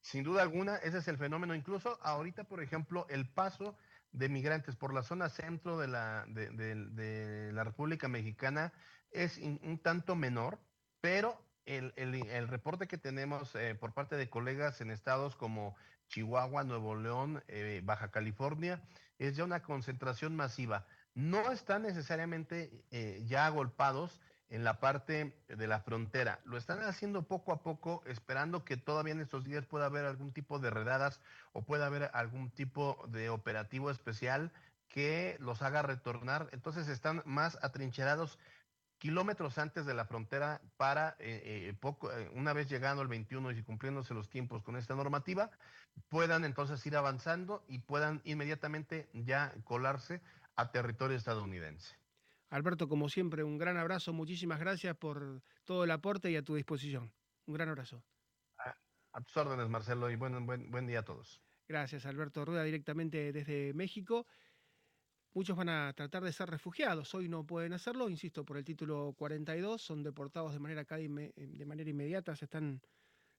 Sin 0.00 0.24
duda 0.24 0.42
alguna, 0.42 0.76
ese 0.76 0.98
es 0.98 1.08
el 1.08 1.18
fenómeno. 1.18 1.54
Incluso 1.54 1.98
ahorita, 2.02 2.44
por 2.44 2.62
ejemplo, 2.62 3.06
el 3.10 3.28
paso 3.28 3.76
de 4.12 4.28
migrantes 4.28 4.74
por 4.74 4.94
la 4.94 5.02
zona 5.02 5.28
centro 5.28 5.78
de 5.78 5.88
la, 5.88 6.24
de, 6.26 7.50
la 7.52 7.64
República 7.64 8.08
Mexicana 8.08 8.72
es 9.10 9.38
un 9.38 9.78
tanto 9.82 10.16
menor, 10.16 10.58
pero 11.00 11.49
el, 11.76 12.48
reporte 12.48 12.86
que 12.88 12.98
tenemos 12.98 13.54
eh, 13.54 13.74
por 13.74 13.92
parte 13.92 14.16
de 14.16 14.28
colegas 14.28 14.80
en 14.80 14.90
estados 14.90 15.36
como 15.36 15.76
Chihuahua, 16.08 16.64
Nuevo 16.64 16.96
León, 16.96 17.42
eh, 17.48 17.80
Baja 17.84 18.10
California, 18.10 18.82
es 19.18 19.36
ya 19.36 19.44
una 19.44 19.62
concentración 19.62 20.34
masiva. 20.34 20.86
No 21.14 21.52
están 21.52 21.82
necesariamente 21.82 22.84
eh, 22.90 23.22
ya 23.26 23.46
agolpados 23.46 24.20
en 24.48 24.64
la 24.64 24.80
parte 24.80 25.36
de 25.46 25.66
la 25.68 25.80
frontera. 25.80 26.40
Lo 26.44 26.56
están 26.56 26.82
haciendo 26.82 27.22
poco 27.22 27.52
a 27.52 27.62
poco, 27.62 28.02
esperando 28.06 28.64
que 28.64 28.76
todavía 28.76 29.12
en 29.12 29.20
estos 29.20 29.44
días 29.44 29.64
pueda 29.66 29.86
haber 29.86 30.06
algún 30.06 30.32
tipo 30.32 30.58
de 30.58 30.70
redadas 30.70 31.20
o 31.52 31.62
pueda 31.62 31.86
haber 31.86 32.10
algún 32.14 32.50
tipo 32.50 32.98
de 33.08 33.30
operativo 33.30 33.92
especial 33.92 34.50
que 34.88 35.36
los 35.38 35.62
haga 35.62 35.82
retornar. 35.82 36.48
Entonces 36.50 36.88
están 36.88 37.22
más 37.24 37.58
atrincherados 37.62 38.38
kilómetros 39.00 39.56
antes 39.56 39.86
de 39.86 39.94
la 39.94 40.04
frontera 40.04 40.60
para, 40.76 41.16
eh, 41.18 41.68
eh, 41.68 41.74
poco, 41.80 42.12
eh, 42.12 42.30
una 42.34 42.52
vez 42.52 42.68
llegando 42.68 43.02
el 43.02 43.08
21 43.08 43.50
y 43.50 43.62
cumpliéndose 43.62 44.12
los 44.14 44.28
tiempos 44.28 44.62
con 44.62 44.76
esta 44.76 44.94
normativa, 44.94 45.50
puedan 46.10 46.44
entonces 46.44 46.84
ir 46.86 46.94
avanzando 46.96 47.64
y 47.66 47.78
puedan 47.78 48.20
inmediatamente 48.24 49.08
ya 49.14 49.54
colarse 49.64 50.20
a 50.54 50.70
territorio 50.70 51.16
estadounidense. 51.16 51.96
Alberto, 52.50 52.88
como 52.88 53.08
siempre, 53.08 53.42
un 53.42 53.56
gran 53.56 53.78
abrazo, 53.78 54.12
muchísimas 54.12 54.60
gracias 54.60 54.94
por 54.96 55.40
todo 55.64 55.84
el 55.84 55.90
aporte 55.92 56.30
y 56.30 56.36
a 56.36 56.42
tu 56.42 56.54
disposición. 56.54 57.10
Un 57.46 57.54
gran 57.54 57.70
abrazo. 57.70 58.04
A, 59.12 59.20
tus 59.22 59.36
órdenes, 59.36 59.68
Marcelo, 59.68 60.10
y 60.10 60.16
buen, 60.16 60.44
buen, 60.44 60.70
buen 60.70 60.86
día 60.86 61.00
a 61.00 61.04
todos. 61.04 61.40
Gracias, 61.66 62.04
Alberto 62.04 62.44
Rueda, 62.44 62.64
directamente 62.64 63.32
desde 63.32 63.72
México. 63.72 64.26
Muchos 65.32 65.56
van 65.56 65.68
a 65.68 65.92
tratar 65.92 66.24
de 66.24 66.32
ser 66.32 66.50
refugiados, 66.50 67.14
hoy 67.14 67.28
no 67.28 67.46
pueden 67.46 67.72
hacerlo, 67.72 68.08
insisto, 68.08 68.44
por 68.44 68.56
el 68.56 68.64
título 68.64 69.14
42, 69.16 69.80
son 69.80 70.02
deportados 70.02 70.52
de 70.52 70.58
manera, 70.58 70.84
eh, 70.90 71.32
de 71.36 71.66
manera 71.66 71.88
inmediata, 71.88 72.34
se 72.34 72.46
están 72.46 72.82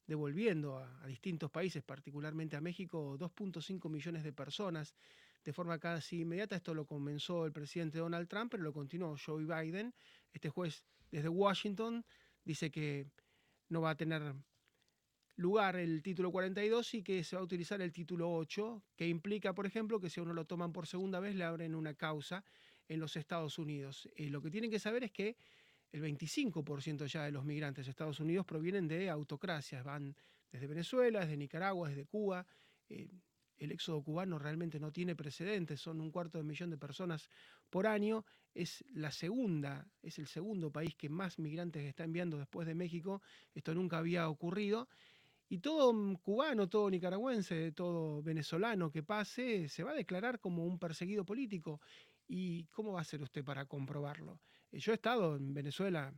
devolviendo 0.07 0.77
a, 0.77 1.05
distintos 1.05 1.51
países, 1.51 1.83
particularmente 1.83 2.55
a 2.55 2.61
México, 2.61 3.17
2.5 3.17 3.89
millones 3.89 4.23
de 4.23 4.31
personas 4.31 4.95
de 5.43 5.53
forma 5.53 5.79
casi 5.79 6.21
inmediata. 6.21 6.55
Esto 6.55 6.73
lo 6.73 6.85
comenzó 6.85 7.45
el 7.45 7.51
presidente 7.51 7.99
Donald 7.99 8.27
Trump, 8.27 8.51
pero 8.51 8.63
lo 8.63 8.73
continuó 8.73 9.15
Joe 9.17 9.43
Biden. 9.43 9.93
Este 10.31 10.49
juez 10.49 10.83
desde 11.11 11.29
Washington 11.29 12.05
dice 12.43 12.71
que 12.71 13.07
no 13.69 13.81
va 13.81 13.91
a 13.91 13.95
tener 13.95 14.33
lugar 15.35 15.75
el 15.75 16.01
título 16.01 16.31
42 16.31 16.93
y 16.95 17.03
que 17.03 17.23
se 17.23 17.35
va 17.35 17.41
a 17.41 17.45
utilizar 17.45 17.81
el 17.81 17.91
título 17.91 18.31
8, 18.33 18.83
que 18.95 19.07
implica, 19.07 19.53
por 19.53 19.65
ejemplo, 19.65 19.99
que 19.99 20.09
si 20.09 20.19
a 20.19 20.23
uno 20.23 20.33
lo 20.33 20.45
toman 20.45 20.71
por 20.71 20.87
segunda 20.87 21.19
vez 21.19 21.35
le 21.35 21.43
abren 21.43 21.75
una 21.75 21.93
causa 21.93 22.43
en 22.87 22.99
los 22.99 23.15
Estados 23.15 23.57
Unidos. 23.57 24.09
Eh, 24.15 24.29
lo 24.29 24.41
que 24.41 24.51
tienen 24.51 24.69
que 24.69 24.79
saber 24.79 25.03
es 25.03 25.11
que 25.11 25.37
el 25.91 26.01
25% 26.01 27.05
ya 27.05 27.23
de 27.23 27.31
los 27.31 27.43
migrantes 27.43 27.85
de 27.85 27.91
Estados 27.91 28.19
Unidos 28.19 28.45
provienen 28.45 28.87
de 28.87 29.09
autocracias, 29.09 29.83
van 29.83 30.15
desde 30.51 30.67
Venezuela, 30.67 31.21
desde 31.21 31.37
Nicaragua, 31.37 31.89
desde 31.89 32.05
Cuba. 32.05 32.45
Eh, 32.89 33.09
el 33.57 33.71
éxodo 33.71 34.01
cubano 34.01 34.39
realmente 34.39 34.79
no 34.79 34.91
tiene 34.91 35.15
precedentes, 35.15 35.79
son 35.79 36.01
un 36.01 36.09
cuarto 36.09 36.39
de 36.39 36.43
millón 36.43 36.71
de 36.71 36.77
personas 36.77 37.29
por 37.69 37.85
año, 37.85 38.25
es 38.55 38.83
la 38.91 39.11
segunda, 39.11 39.87
es 40.01 40.17
el 40.17 40.27
segundo 40.27 40.71
país 40.71 40.95
que 40.95 41.09
más 41.09 41.37
migrantes 41.37 41.85
está 41.85 42.03
enviando 42.03 42.39
después 42.39 42.67
de 42.67 42.73
México, 42.73 43.21
esto 43.53 43.75
nunca 43.75 43.99
había 43.99 44.27
ocurrido 44.29 44.89
y 45.51 45.59
todo 45.59 45.93
cubano, 46.21 46.69
todo 46.69 46.89
nicaragüense, 46.89 47.73
todo 47.73 48.23
venezolano 48.23 48.89
que 48.89 49.03
pase 49.03 49.67
se 49.67 49.83
va 49.83 49.91
a 49.91 49.95
declarar 49.95 50.39
como 50.39 50.63
un 50.65 50.79
perseguido 50.79 51.25
político. 51.25 51.81
¿Y 52.25 52.67
cómo 52.67 52.93
va 52.93 52.99
a 52.99 53.01
hacer 53.01 53.21
usted 53.21 53.43
para 53.43 53.65
comprobarlo? 53.65 54.39
Eh, 54.71 54.79
yo 54.79 54.93
he 54.93 54.95
estado 54.95 55.35
en 55.35 55.53
Venezuela, 55.53 56.13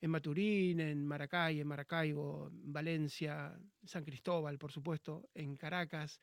en 0.00 0.10
Maturín, 0.12 0.78
en 0.78 1.04
Maracay, 1.04 1.58
en 1.58 1.66
Maracaibo, 1.66 2.46
en 2.52 2.72
Valencia, 2.72 3.58
San 3.84 4.04
Cristóbal, 4.04 4.56
por 4.56 4.70
supuesto, 4.70 5.28
en 5.34 5.56
Caracas. 5.56 6.20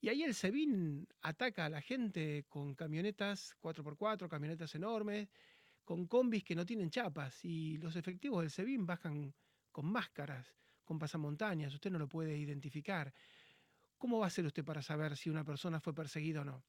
Y 0.00 0.08
ahí 0.08 0.24
el 0.24 0.34
SEBIN 0.34 1.06
ataca 1.22 1.66
a 1.66 1.70
la 1.70 1.80
gente 1.80 2.44
con 2.48 2.74
camionetas 2.74 3.54
4x4, 3.60 4.28
camionetas 4.28 4.74
enormes, 4.74 5.28
con 5.84 6.08
combis 6.08 6.42
que 6.42 6.56
no 6.56 6.66
tienen 6.66 6.90
chapas 6.90 7.44
y 7.44 7.78
los 7.78 7.94
efectivos 7.94 8.40
del 8.40 8.50
SEBIN 8.50 8.84
bajan 8.84 9.32
con 9.70 9.86
máscaras, 9.86 10.56
con 10.84 10.98
pasamontañas, 10.98 11.74
usted 11.74 11.90
no 11.90 11.98
lo 11.98 12.08
puede 12.08 12.36
identificar. 12.36 13.12
¿Cómo 13.98 14.18
va 14.18 14.26
a 14.26 14.30
ser 14.30 14.46
usted 14.46 14.64
para 14.64 14.82
saber 14.82 15.16
si 15.16 15.30
una 15.30 15.44
persona 15.44 15.80
fue 15.80 15.94
perseguida 15.94 16.42
o 16.42 16.44
no? 16.44 16.64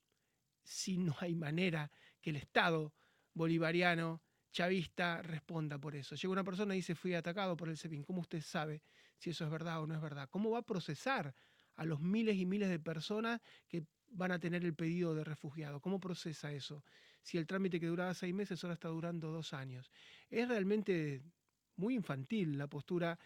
Si 0.64 0.98
no 0.98 1.16
hay 1.20 1.36
manera 1.36 1.92
que 2.22 2.30
el 2.32 2.38
Estado 2.38 2.94
bolivariano 3.34 4.22
chavista 4.52 5.22
responda 5.22 5.78
por 5.78 5.96
eso. 5.96 6.16
Llega 6.16 6.32
una 6.32 6.44
persona 6.44 6.74
y 6.74 6.78
dice 6.78 6.96
fui 6.96 7.14
atacado 7.14 7.58
por 7.58 7.70
el 7.70 7.78
SEBIN. 7.78 8.04
¿Cómo 8.04 8.22
usted 8.22 8.42
sabe 8.42 8.82
si 9.18 9.32
eso 9.32 9.44
es 9.44 9.52
verdad 9.52 9.82
o 9.82 9.88
no 9.88 9.96
es 9.96 10.02
verdad? 10.02 10.30
¿Cómo 10.30 10.52
va 10.52 10.60
a 10.60 10.66
procesar 10.66 11.36
a 11.76 11.86
los 11.86 12.00
miles 12.00 12.38
y 12.38 12.46
miles 12.46 12.70
de 12.70 12.80
personas 12.80 13.42
que 13.68 13.86
van 14.10 14.32
a 14.32 14.40
tener 14.40 14.64
el 14.64 14.74
pedido 14.74 15.14
de 15.14 15.24
refugiado. 15.24 15.80
¿Cómo 15.82 16.00
procesa 16.00 16.52
eso? 16.52 16.84
Si 17.22 17.38
el 17.38 17.48
trámite 17.48 17.80
que 17.80 17.88
duraba 17.88 18.14
seis 18.14 18.34
meses 18.34 18.64
ahora 18.64 18.76
está 18.76 18.88
durando 18.88 19.32
dos 19.32 19.54
años. 19.54 19.92
Es 20.30 20.48
realmente 20.48 21.22
muy 21.76 21.96
infantil 21.96 22.58
la 22.58 22.68
postura 22.68 23.20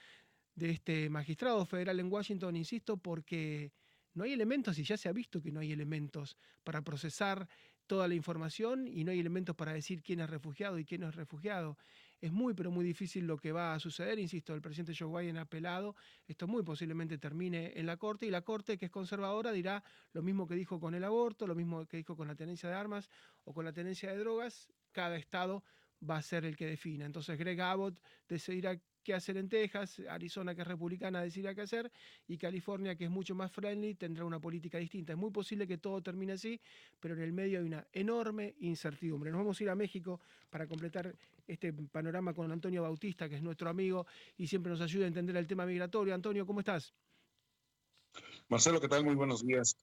de 0.55 0.71
este 0.71 1.09
magistrado 1.09 1.65
federal 1.65 1.99
en 1.99 2.11
Washington, 2.11 2.55
insisto, 2.55 2.97
porque 2.97 3.71
no 4.13 4.23
hay 4.23 4.33
elementos 4.33 4.77
y 4.77 4.83
ya 4.83 4.97
se 4.97 5.09
ha 5.09 5.13
visto 5.13 5.41
que 5.41 5.51
no 5.51 5.59
hay 5.59 5.71
elementos 5.71 6.37
para 6.63 6.81
procesar 6.81 7.47
toda 7.89 8.07
la 8.07 8.13
información 8.13 8.87
y 8.87 9.03
no 9.03 9.11
hay 9.11 9.19
elementos 9.19 9.55
para 9.55 9.73
decir 9.73 10.03
quién 10.03 10.19
es 10.19 10.29
refugiado 10.29 10.77
y 10.77 10.85
quién 10.85 11.01
no 11.01 11.09
es 11.09 11.15
refugiado. 11.15 11.75
Es 12.21 12.31
muy, 12.31 12.53
pero 12.53 12.69
muy 12.69 12.85
difícil 12.85 13.25
lo 13.25 13.37
que 13.37 13.51
va 13.51 13.73
a 13.73 13.79
suceder. 13.79 14.19
Insisto, 14.19 14.53
el 14.53 14.61
presidente 14.61 14.93
Joe 14.95 15.21
Biden 15.21 15.37
ha 15.37 15.41
apelado. 15.41 15.95
Esto 16.27 16.47
muy 16.47 16.61
posiblemente 16.61 17.17
termine 17.17 17.73
en 17.75 17.87
la 17.87 17.97
Corte 17.97 18.27
y 18.27 18.29
la 18.29 18.43
Corte, 18.43 18.77
que 18.77 18.85
es 18.85 18.91
conservadora, 18.91 19.51
dirá 19.51 19.83
lo 20.13 20.21
mismo 20.21 20.47
que 20.47 20.53
dijo 20.53 20.79
con 20.79 20.93
el 20.93 21.03
aborto, 21.03 21.47
lo 21.47 21.55
mismo 21.55 21.87
que 21.87 21.97
dijo 21.97 22.15
con 22.15 22.27
la 22.27 22.35
tenencia 22.35 22.69
de 22.69 22.75
armas 22.75 23.09
o 23.43 23.53
con 23.53 23.65
la 23.65 23.73
tenencia 23.73 24.11
de 24.11 24.17
drogas. 24.19 24.69
Cada 24.91 25.17
estado 25.17 25.63
va 26.07 26.17
a 26.17 26.21
ser 26.21 26.45
el 26.45 26.55
que 26.55 26.67
defina. 26.67 27.05
Entonces 27.05 27.39
Greg 27.39 27.59
Abbott 27.59 27.99
decidirá 28.27 28.79
qué 29.09 29.15
hacer 29.15 29.37
en 29.37 29.49
Texas, 29.49 30.03
Arizona, 30.07 30.53
que 30.53 30.61
es 30.61 30.67
republicana, 30.67 31.23
decidirá 31.23 31.55
qué 31.55 31.61
hacer, 31.61 31.91
y 32.27 32.37
California, 32.37 32.95
que 32.95 33.05
es 33.05 33.09
mucho 33.09 33.33
más 33.33 33.51
friendly, 33.51 33.95
tendrá 33.95 34.23
una 34.23 34.39
política 34.39 34.77
distinta. 34.77 35.13
Es 35.13 35.17
muy 35.17 35.31
posible 35.31 35.65
que 35.65 35.79
todo 35.79 35.99
termine 35.99 36.33
así, 36.33 36.61
pero 36.99 37.15
en 37.15 37.21
el 37.21 37.33
medio 37.33 37.57
hay 37.57 37.65
una 37.65 37.87
enorme 37.91 38.53
incertidumbre. 38.59 39.31
Nos 39.31 39.39
vamos 39.39 39.59
a 39.59 39.63
ir 39.63 39.69
a 39.71 39.75
México 39.75 40.21
para 40.51 40.67
completar 40.67 41.15
este 41.47 41.73
panorama 41.73 42.35
con 42.35 42.51
Antonio 42.51 42.83
Bautista, 42.83 43.27
que 43.27 43.37
es 43.37 43.41
nuestro 43.41 43.67
amigo 43.67 44.05
y 44.37 44.45
siempre 44.45 44.71
nos 44.71 44.81
ayuda 44.81 45.05
a 45.05 45.07
entender 45.07 45.35
el 45.37 45.47
tema 45.47 45.65
migratorio. 45.65 46.13
Antonio, 46.13 46.45
¿cómo 46.45 46.59
estás? 46.59 46.93
Marcelo, 48.47 48.79
¿qué 48.79 48.89
tal? 48.89 49.03
Muy 49.03 49.15
buenos 49.15 49.43
días 49.43 49.75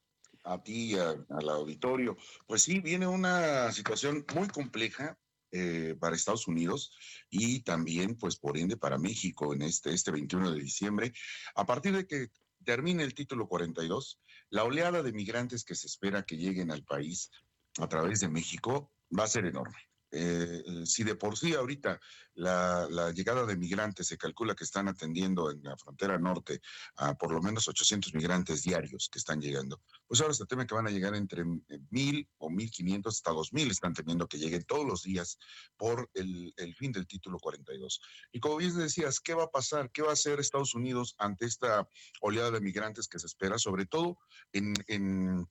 a 0.45 0.63
ti 0.63 0.93
y 0.93 0.95
al 0.95 1.49
auditorio. 1.49 2.17
Pues 2.47 2.63
sí, 2.63 2.79
viene 2.79 3.09
una 3.09 3.73
situación 3.73 4.25
muy 4.37 4.47
compleja 4.47 5.19
eh, 5.53 5.95
para 5.99 6.17
Estados 6.17 6.49
Unidos 6.49 6.93
y 7.31 7.61
también, 7.61 8.17
pues 8.17 8.37
por 8.37 8.59
ende, 8.59 8.77
para 8.77 8.99
México 8.99 9.55
en 9.55 9.63
este, 9.63 9.93
este 9.93 10.11
21 10.11 10.53
de 10.53 10.61
diciembre. 10.61 11.13
A 11.55 11.65
partir 11.65 11.95
de 11.95 12.07
que 12.07 12.29
termine 12.65 13.03
el 13.03 13.15
título 13.15 13.49
42, 13.49 14.21
la 14.51 14.65
oleada 14.65 15.03
de 15.03 15.13
migrantes 15.13 15.65
que 15.65 15.75
se 15.75 15.87
espera 15.87 16.25
que 16.25 16.37
lleguen 16.37 16.71
al 16.71 16.85
país 16.85 17.31
a 17.79 17.89
través 17.89 18.21
de 18.21 18.29
México 18.29 18.93
va 19.17 19.25
a 19.25 19.29
ser 19.29 19.47
enorme. 19.47 19.79
Eh, 20.19 20.63
eh, 20.67 20.87
si 20.87 21.05
de 21.05 21.15
por 21.15 21.37
sí 21.37 21.55
ahorita 21.55 22.01
la, 22.37 23.13
llegada 23.13 23.45
de 23.45 23.57
migrantes 23.57 24.07
se 24.07 24.17
calcula 24.17 24.55
que 24.55 24.65
están 24.65 24.89
atendiendo 24.89 25.51
en 25.51 25.63
la 25.63 25.77
frontera 25.77 26.19
norte 26.19 26.61
a 26.97 27.15
por 27.15 27.33
lo 27.33 27.43
menos 27.43 27.69
800 27.69 28.15
migrantes 28.15 28.63
diarios 28.63 29.11
que 29.13 29.19
están 29.19 29.41
llegando, 29.41 29.83
pues 30.07 30.21
ahora 30.23 30.33
se 30.33 30.47
teme 30.47 30.67
que 30.67 30.75
van 30.75 30.87
a 30.87 30.91
llegar 30.91 31.15
entre 31.15 31.45
1.000 31.45 32.19
eh, 32.19 32.29
o 32.39 32.49
1.500 32.49 33.07
hasta 33.09 33.31
2.000 33.31 33.71
están 33.71 33.93
temiendo 33.93 34.27
que 34.27 34.39
lleguen 34.39 34.65
todos 34.65 34.87
los 34.87 35.03
días 35.03 35.39
por 35.77 36.09
el, 36.15 36.55
fin 36.77 36.93
del 36.93 37.07
título 37.07 37.39
42. 37.39 38.01
Y 38.33 38.41
como 38.41 38.57
bien 38.57 38.77
decías, 38.77 39.21
¿qué 39.21 39.35
va 39.35 39.45
a 39.45 39.51
pasar? 39.51 39.91
¿Qué 39.91 40.03
va 40.03 40.11
a 40.11 40.15
hacer 40.15 40.41
Estados 40.41 40.75
Unidos 40.75 41.15
ante 41.19 41.45
esta 41.45 41.87
oleada 42.23 42.53
de 42.53 42.61
migrantes 42.61 43.07
que 43.07 43.19
se 43.19 43.27
espera, 43.27 43.59
sobre 43.59 43.85
todo 43.85 44.19
en, 44.53 44.73
en 44.89 45.47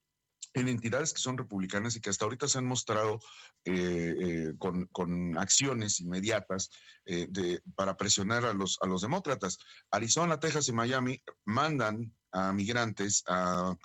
en 0.55 0.69
entidades 0.69 1.13
que 1.13 1.19
son 1.19 1.37
republicanas 1.37 1.95
y 1.95 2.01
que 2.01 2.09
hasta 2.09 2.25
ahorita 2.25 2.47
se 2.47 2.57
han 2.57 2.65
mostrado 2.65 3.19
eh, 3.65 4.15
eh, 4.19 4.53
con, 4.57 5.37
acciones 5.37 5.99
inmediatas 5.99 6.69
eh, 7.05 7.27
para 7.75 7.97
presionar 7.97 8.45
a 8.45 8.53
los, 8.53 8.77
a 8.81 8.87
los 8.87 9.01
demócratas. 9.01 9.57
Arizona, 9.91 10.39
Texas 10.39 10.67
y 10.69 10.71
Miami 10.71 11.21
mandan 11.43 12.13
a 12.31 12.53
migrantes 12.53 13.23
a, 13.27 13.75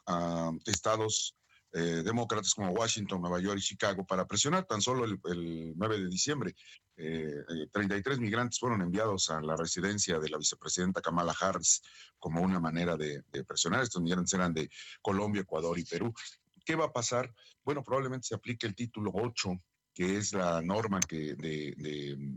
estados 0.66 1.36
demócratas 1.72 2.52
como 2.52 2.72
Washington, 2.72 3.20
Nueva 3.20 3.38
York 3.38 3.58
y 3.58 3.62
Chicago 3.62 4.04
para 4.04 4.26
presionar 4.26 4.64
tan 4.64 4.82
solo 4.82 5.04
el, 5.04 5.72
9 5.76 6.00
de 6.00 6.08
diciembre. 6.08 6.54
33 6.96 8.18
migrantes 8.18 8.58
fueron 8.58 8.82
enviados 8.82 9.30
a 9.30 9.40
la 9.40 9.54
residencia 9.54 10.18
de 10.18 10.28
la 10.30 10.38
vicepresidenta 10.38 11.00
Kamala 11.00 11.32
Harris 11.40 11.80
como 12.18 12.42
una 12.42 12.58
manera 12.58 12.96
de, 12.96 13.22
de 13.30 13.44
presionar. 13.44 13.84
Estos 13.84 14.02
migrantes 14.02 14.34
eran 14.34 14.52
de 14.52 14.68
Colombia, 15.00 15.42
Ecuador 15.42 15.78
y 15.78 15.84
Perú. 15.84 16.12
¿Qué 16.70 16.76
va 16.76 16.84
a 16.84 16.92
pasar? 16.92 17.34
Bueno, 17.64 17.82
probablemente 17.82 18.28
se 18.28 18.36
aplique 18.36 18.64
el 18.64 18.76
título 18.76 19.10
8 19.12 19.60
que 19.92 20.18
es 20.18 20.32
la 20.32 20.62
norma 20.62 21.00
de, 21.08 21.74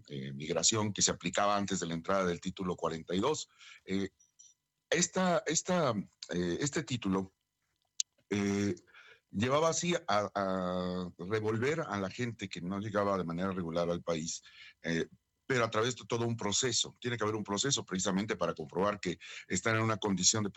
eh, 0.08 0.34
migración 0.34 0.92
que 0.92 1.04
se 1.04 1.12
aplicaba 1.12 1.56
antes 1.56 1.80
de 1.80 1.86
la 1.86 1.94
entrada 1.94 2.26
del 2.26 2.42
título 2.42 2.76
42. 2.76 3.48
Eh, 3.86 4.10
esta, 4.90 5.44
esta, 5.46 5.94
eh, 6.32 6.58
este 6.60 6.82
título 6.82 7.32
llevaba 9.30 9.70
así 9.70 9.94
a, 10.08 11.12
revolver 11.20 11.82
a 11.82 12.00
la 12.00 12.10
gente 12.10 12.50
que 12.50 12.60
no 12.60 12.80
llegaba 12.80 13.20
de 13.20 13.26
manera 13.26 13.52
regular 13.52 13.88
al 13.88 14.02
país 14.02 14.42
pero 15.46 15.66
a 15.66 15.70
través 15.70 15.96
de 15.96 16.06
todo 16.06 16.26
un 16.26 16.38
proceso. 16.38 16.96
Tiene 17.00 17.18
que 17.18 17.24
haber 17.24 17.36
un 17.36 17.44
proceso 17.44 17.86
precisamente 17.86 18.36
para 18.36 18.54
comprobar 18.54 19.00
que 19.00 19.20
están 19.48 19.76
en 19.76 19.84
una 19.84 19.98
condición 19.98 20.44
de, 20.44 20.50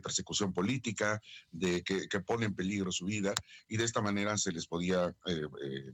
persecución 0.00 0.52
política, 0.52 1.20
de 1.50 1.82
que, 1.82 2.08
que, 2.08 2.20
pone 2.20 2.46
en 2.46 2.54
peligro 2.54 2.92
su 2.92 3.06
vida, 3.06 3.34
y 3.68 3.76
de 3.76 3.84
esta 3.84 4.00
manera 4.00 4.36
se 4.36 4.52
les 4.52 4.66
podía 4.66 5.14
eh, 5.26 5.42
eh, 5.62 5.92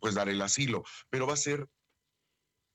pues 0.00 0.14
dar 0.14 0.28
el 0.28 0.42
asilo. 0.42 0.84
Pero 1.10 1.26
va 1.26 1.34
a 1.34 1.36
ser 1.36 1.68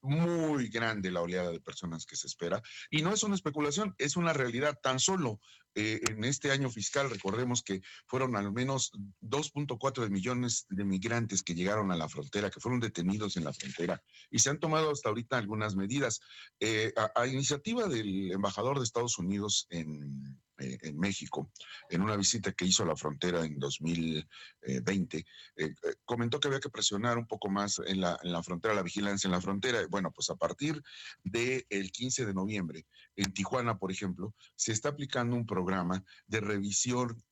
muy 0.03 0.67
grande 0.67 1.11
la 1.11 1.21
oleada 1.21 1.51
de 1.51 1.59
personas 1.59 2.05
que 2.05 2.15
se 2.15 2.27
espera. 2.27 2.61
Y 2.89 3.01
no 3.01 3.13
es 3.13 3.23
una 3.23 3.35
especulación, 3.35 3.95
es 3.97 4.15
una 4.15 4.33
realidad. 4.33 4.77
Tan 4.81 4.99
solo 4.99 5.39
eh, 5.75 6.01
en 6.09 6.23
este 6.25 6.51
año 6.51 6.69
fiscal, 6.69 7.09
recordemos 7.09 7.63
que 7.63 7.81
fueron 8.05 8.35
al 8.35 8.51
menos 8.51 8.91
2.4 9.21 10.09
millones 10.09 10.65
de 10.69 10.83
migrantes 10.83 11.41
que 11.41 11.55
llegaron 11.55 11.91
a 11.91 11.97
la 11.97 12.09
frontera, 12.09 12.49
que 12.49 12.59
fueron 12.59 12.79
detenidos 12.79 13.37
en 13.37 13.45
la 13.45 13.53
frontera. 13.53 14.03
Y 14.29 14.39
se 14.39 14.49
han 14.49 14.59
tomado 14.59 14.91
hasta 14.91 15.09
ahorita 15.09 15.37
algunas 15.37 15.75
medidas. 15.75 16.19
Eh, 16.59 16.93
a 17.15 17.25
iniciativa 17.27 17.87
del 17.87 18.31
embajador 18.31 18.77
de 18.77 18.83
Estados 18.83 19.17
Unidos 19.17 19.67
en, 19.69 20.37
eh, 20.59 20.77
en 20.81 20.99
México, 20.99 21.51
en 21.89 22.01
una 22.01 22.15
visita 22.15 22.51
que 22.51 22.65
hizo 22.65 22.83
a 22.83 22.85
la 22.85 22.95
frontera 22.95 23.43
en 23.43 23.57
2020, 23.57 25.17
eh, 25.17 25.25
eh, 25.57 25.73
comentó 26.05 26.39
que 26.39 26.47
había 26.47 26.59
que 26.59 26.69
presionar 26.69 27.17
un 27.17 27.25
poco 27.25 27.49
más 27.49 27.79
en 27.85 28.01
la, 28.01 28.19
en 28.21 28.31
la 28.31 28.43
frontera, 28.43 28.73
la 28.73 28.83
vigilancia 28.83 29.27
en 29.27 29.31
la 29.31 29.41
frontera. 29.41 29.79
Bueno, 29.89 30.11
pues 30.11 30.29
a 30.29 30.35
partir 30.35 30.81
del 31.23 31.65
15 31.91 32.25
de 32.25 32.33
noviembre, 32.33 32.85
en 33.15 33.33
Tijuana, 33.33 33.77
por 33.77 33.91
ejemplo, 33.91 34.33
se 34.55 34.71
está 34.71 34.89
aplicando 34.89 35.35
un 35.35 35.45
programa 35.45 36.03
de 36.27 36.41
revisión 36.41 37.23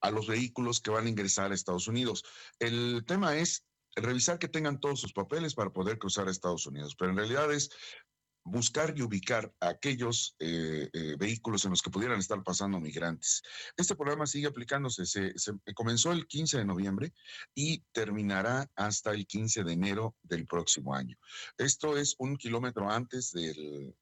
a 0.00 0.10
los 0.10 0.28
vehículos 0.28 0.80
que 0.80 0.90
van 0.90 1.06
a 1.06 1.10
ingresar 1.10 1.50
a 1.50 1.54
Estados 1.54 1.88
Unidos. 1.88 2.22
El 2.60 3.04
tema 3.06 3.36
es 3.36 3.66
revisar 3.96 4.38
que 4.38 4.48
tengan 4.48 4.80
todos 4.80 5.00
sus 5.00 5.12
papeles 5.12 5.54
para 5.54 5.70
poder 5.70 5.98
cruzar 5.98 6.28
a 6.28 6.30
Estados 6.30 6.66
Unidos, 6.66 6.94
pero 6.96 7.10
en 7.10 7.16
realidad 7.16 7.52
es 7.52 7.70
buscar 8.44 8.94
y 8.96 9.02
ubicar 9.02 9.52
aquellos 9.60 10.34
eh, 10.38 10.88
eh, 10.92 11.16
vehículos 11.18 11.64
en 11.64 11.70
los 11.70 11.82
que 11.82 11.90
pudieran 11.90 12.18
estar 12.18 12.42
pasando 12.42 12.80
migrantes. 12.80 13.42
Este 13.76 13.94
programa 13.94 14.26
sigue 14.26 14.46
aplicándose, 14.46 15.06
se, 15.06 15.34
comenzó 15.74 16.12
el 16.12 16.26
15 16.26 16.58
de 16.58 16.64
noviembre 16.64 17.12
y 17.54 17.82
terminará 17.92 18.70
hasta 18.76 19.12
el 19.12 19.26
15 19.26 19.64
de 19.64 19.72
enero 19.72 20.16
del 20.22 20.46
próximo 20.46 20.94
año. 20.94 21.16
Esto 21.58 21.96
es 21.96 22.14
un 22.18 22.36
kilómetro 22.36 22.90
antes 22.90 23.32
de 23.32 23.94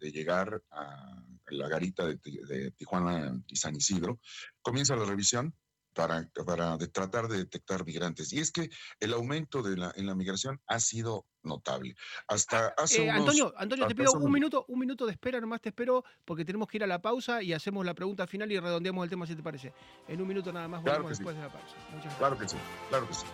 llegar 0.00 0.62
a 0.70 1.22
la 1.48 1.68
garita 1.68 2.06
de, 2.06 2.16
de 2.16 2.70
Tijuana 2.72 3.40
y 3.46 3.56
San 3.56 3.76
Isidro. 3.76 4.20
Comienza 4.62 4.96
la 4.96 5.04
revisión, 5.04 5.54
para, 5.94 6.28
para 6.44 6.76
tratar 6.78 7.28
de 7.28 7.38
detectar 7.38 7.84
migrantes. 7.84 8.32
Y 8.32 8.40
es 8.40 8.50
que 8.50 8.68
el 9.00 9.12
aumento 9.12 9.62
de 9.62 9.76
la, 9.76 9.92
en 9.96 10.06
la 10.06 10.14
migración 10.14 10.60
ha 10.66 10.80
sido 10.80 11.26
notable. 11.42 11.94
Hasta 12.28 12.68
ah, 12.68 12.74
hace 12.78 13.04
eh, 13.04 13.10
Antonio, 13.10 13.52
Antonio, 13.56 13.86
te 13.86 13.94
pido 13.94 14.12
un 14.12 14.32
minuto, 14.32 14.64
un 14.68 14.78
minuto 14.78 15.06
de 15.06 15.12
espera, 15.12 15.40
nomás 15.40 15.60
te 15.60 15.68
espero, 15.70 16.04
porque 16.24 16.44
tenemos 16.44 16.68
que 16.68 16.78
ir 16.78 16.84
a 16.84 16.86
la 16.86 17.00
pausa 17.00 17.42
y 17.42 17.52
hacemos 17.52 17.84
la 17.84 17.94
pregunta 17.94 18.26
final 18.26 18.50
y 18.50 18.58
redondeamos 18.58 19.04
el 19.04 19.10
tema 19.10 19.26
si 19.26 19.36
te 19.36 19.42
parece. 19.42 19.72
En 20.08 20.20
un 20.20 20.28
minuto 20.28 20.52
nada 20.52 20.68
más 20.68 20.82
volvemos 20.82 21.10
después 21.10 21.36
de 21.36 21.42
la 21.42 21.52
pausa. 21.52 21.76
Claro 22.18 22.38
que 22.38 22.48
sí, 22.48 22.56
claro 22.88 23.08
que 23.08 23.14
sí. 23.14 23.26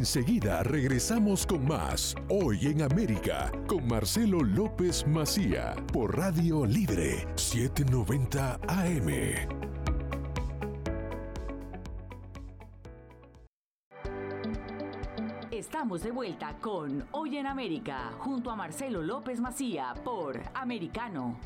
Enseguida 0.00 0.62
regresamos 0.62 1.44
con 1.44 1.66
más 1.66 2.14
Hoy 2.30 2.68
en 2.68 2.80
América 2.80 3.52
con 3.66 3.86
Marcelo 3.86 4.40
López 4.42 5.06
Macía 5.06 5.76
por 5.92 6.16
Radio 6.16 6.64
Libre 6.64 7.28
790 7.34 8.60
AM. 8.66 9.08
Estamos 15.50 16.02
de 16.02 16.10
vuelta 16.12 16.56
con 16.62 17.06
Hoy 17.12 17.36
en 17.36 17.46
América, 17.46 18.12
junto 18.20 18.50
a 18.50 18.56
Marcelo 18.56 19.02
López 19.02 19.38
Macía 19.38 19.92
por 20.02 20.40
Americano. 20.54 21.38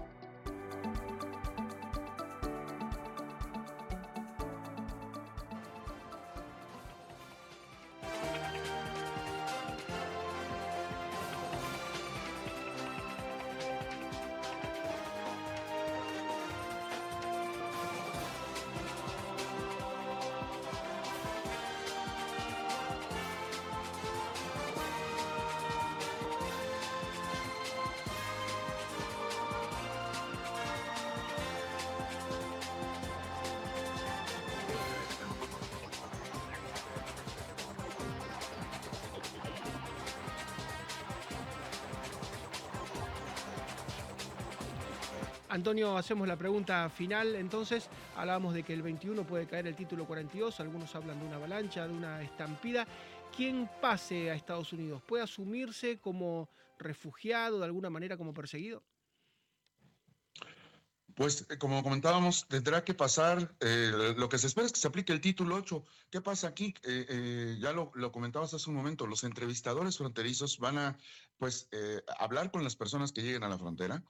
Antonio, 45.64 45.96
hacemos 45.96 46.28
la 46.28 46.36
pregunta 46.36 46.90
final. 46.90 47.36
Entonces, 47.36 47.88
hablábamos 48.16 48.52
de 48.52 48.62
que 48.62 48.74
el 48.74 48.82
21 48.82 49.24
puede 49.24 49.46
caer 49.46 49.66
el 49.66 49.74
título 49.74 50.04
42, 50.04 50.60
algunos 50.60 50.94
hablan 50.94 51.18
de 51.18 51.24
una 51.24 51.36
avalancha, 51.36 51.88
de 51.88 51.94
una 51.94 52.20
estampida. 52.20 52.86
¿Quién 53.34 53.70
pase 53.80 54.30
a 54.30 54.34
Estados 54.34 54.74
Unidos 54.74 55.00
puede 55.06 55.22
asumirse 55.22 55.96
como 55.96 56.50
refugiado, 56.78 57.60
de 57.60 57.64
alguna 57.64 57.88
manera 57.88 58.18
como 58.18 58.34
perseguido? 58.34 58.82
Pues 61.14 61.46
eh, 61.48 61.58
como 61.58 61.82
comentábamos, 61.82 62.46
tendrá 62.48 62.84
que 62.84 62.94
pasar, 62.94 63.54
eh, 63.60 64.14
lo 64.16 64.28
que 64.28 64.38
se 64.38 64.48
espera 64.48 64.66
es 64.66 64.72
que 64.72 64.80
se 64.80 64.88
aplique 64.88 65.12
el 65.12 65.20
título 65.20 65.56
8. 65.56 65.84
¿Qué 66.10 66.20
pasa 66.20 66.48
aquí? 66.48 66.74
Eh, 66.82 67.56
ya 67.60 67.72
lo, 67.72 67.92
lo, 67.94 68.10
comentabas 68.10 68.52
hace 68.54 68.68
un 68.68 68.76
momento, 68.76 69.06
los 69.06 69.22
entrevistadores 69.24 69.98
fronterizos 69.98 70.58
van 70.58 70.78
a 70.78 70.98
pues 71.38 71.68
hablar 72.18 72.50
con 72.50 72.62
las 72.62 72.76
personas 72.76 73.12
que 73.12 73.22
lleguen 73.22 73.42
a 73.42 73.48
la 73.48 73.58
frontera. 73.58 74.02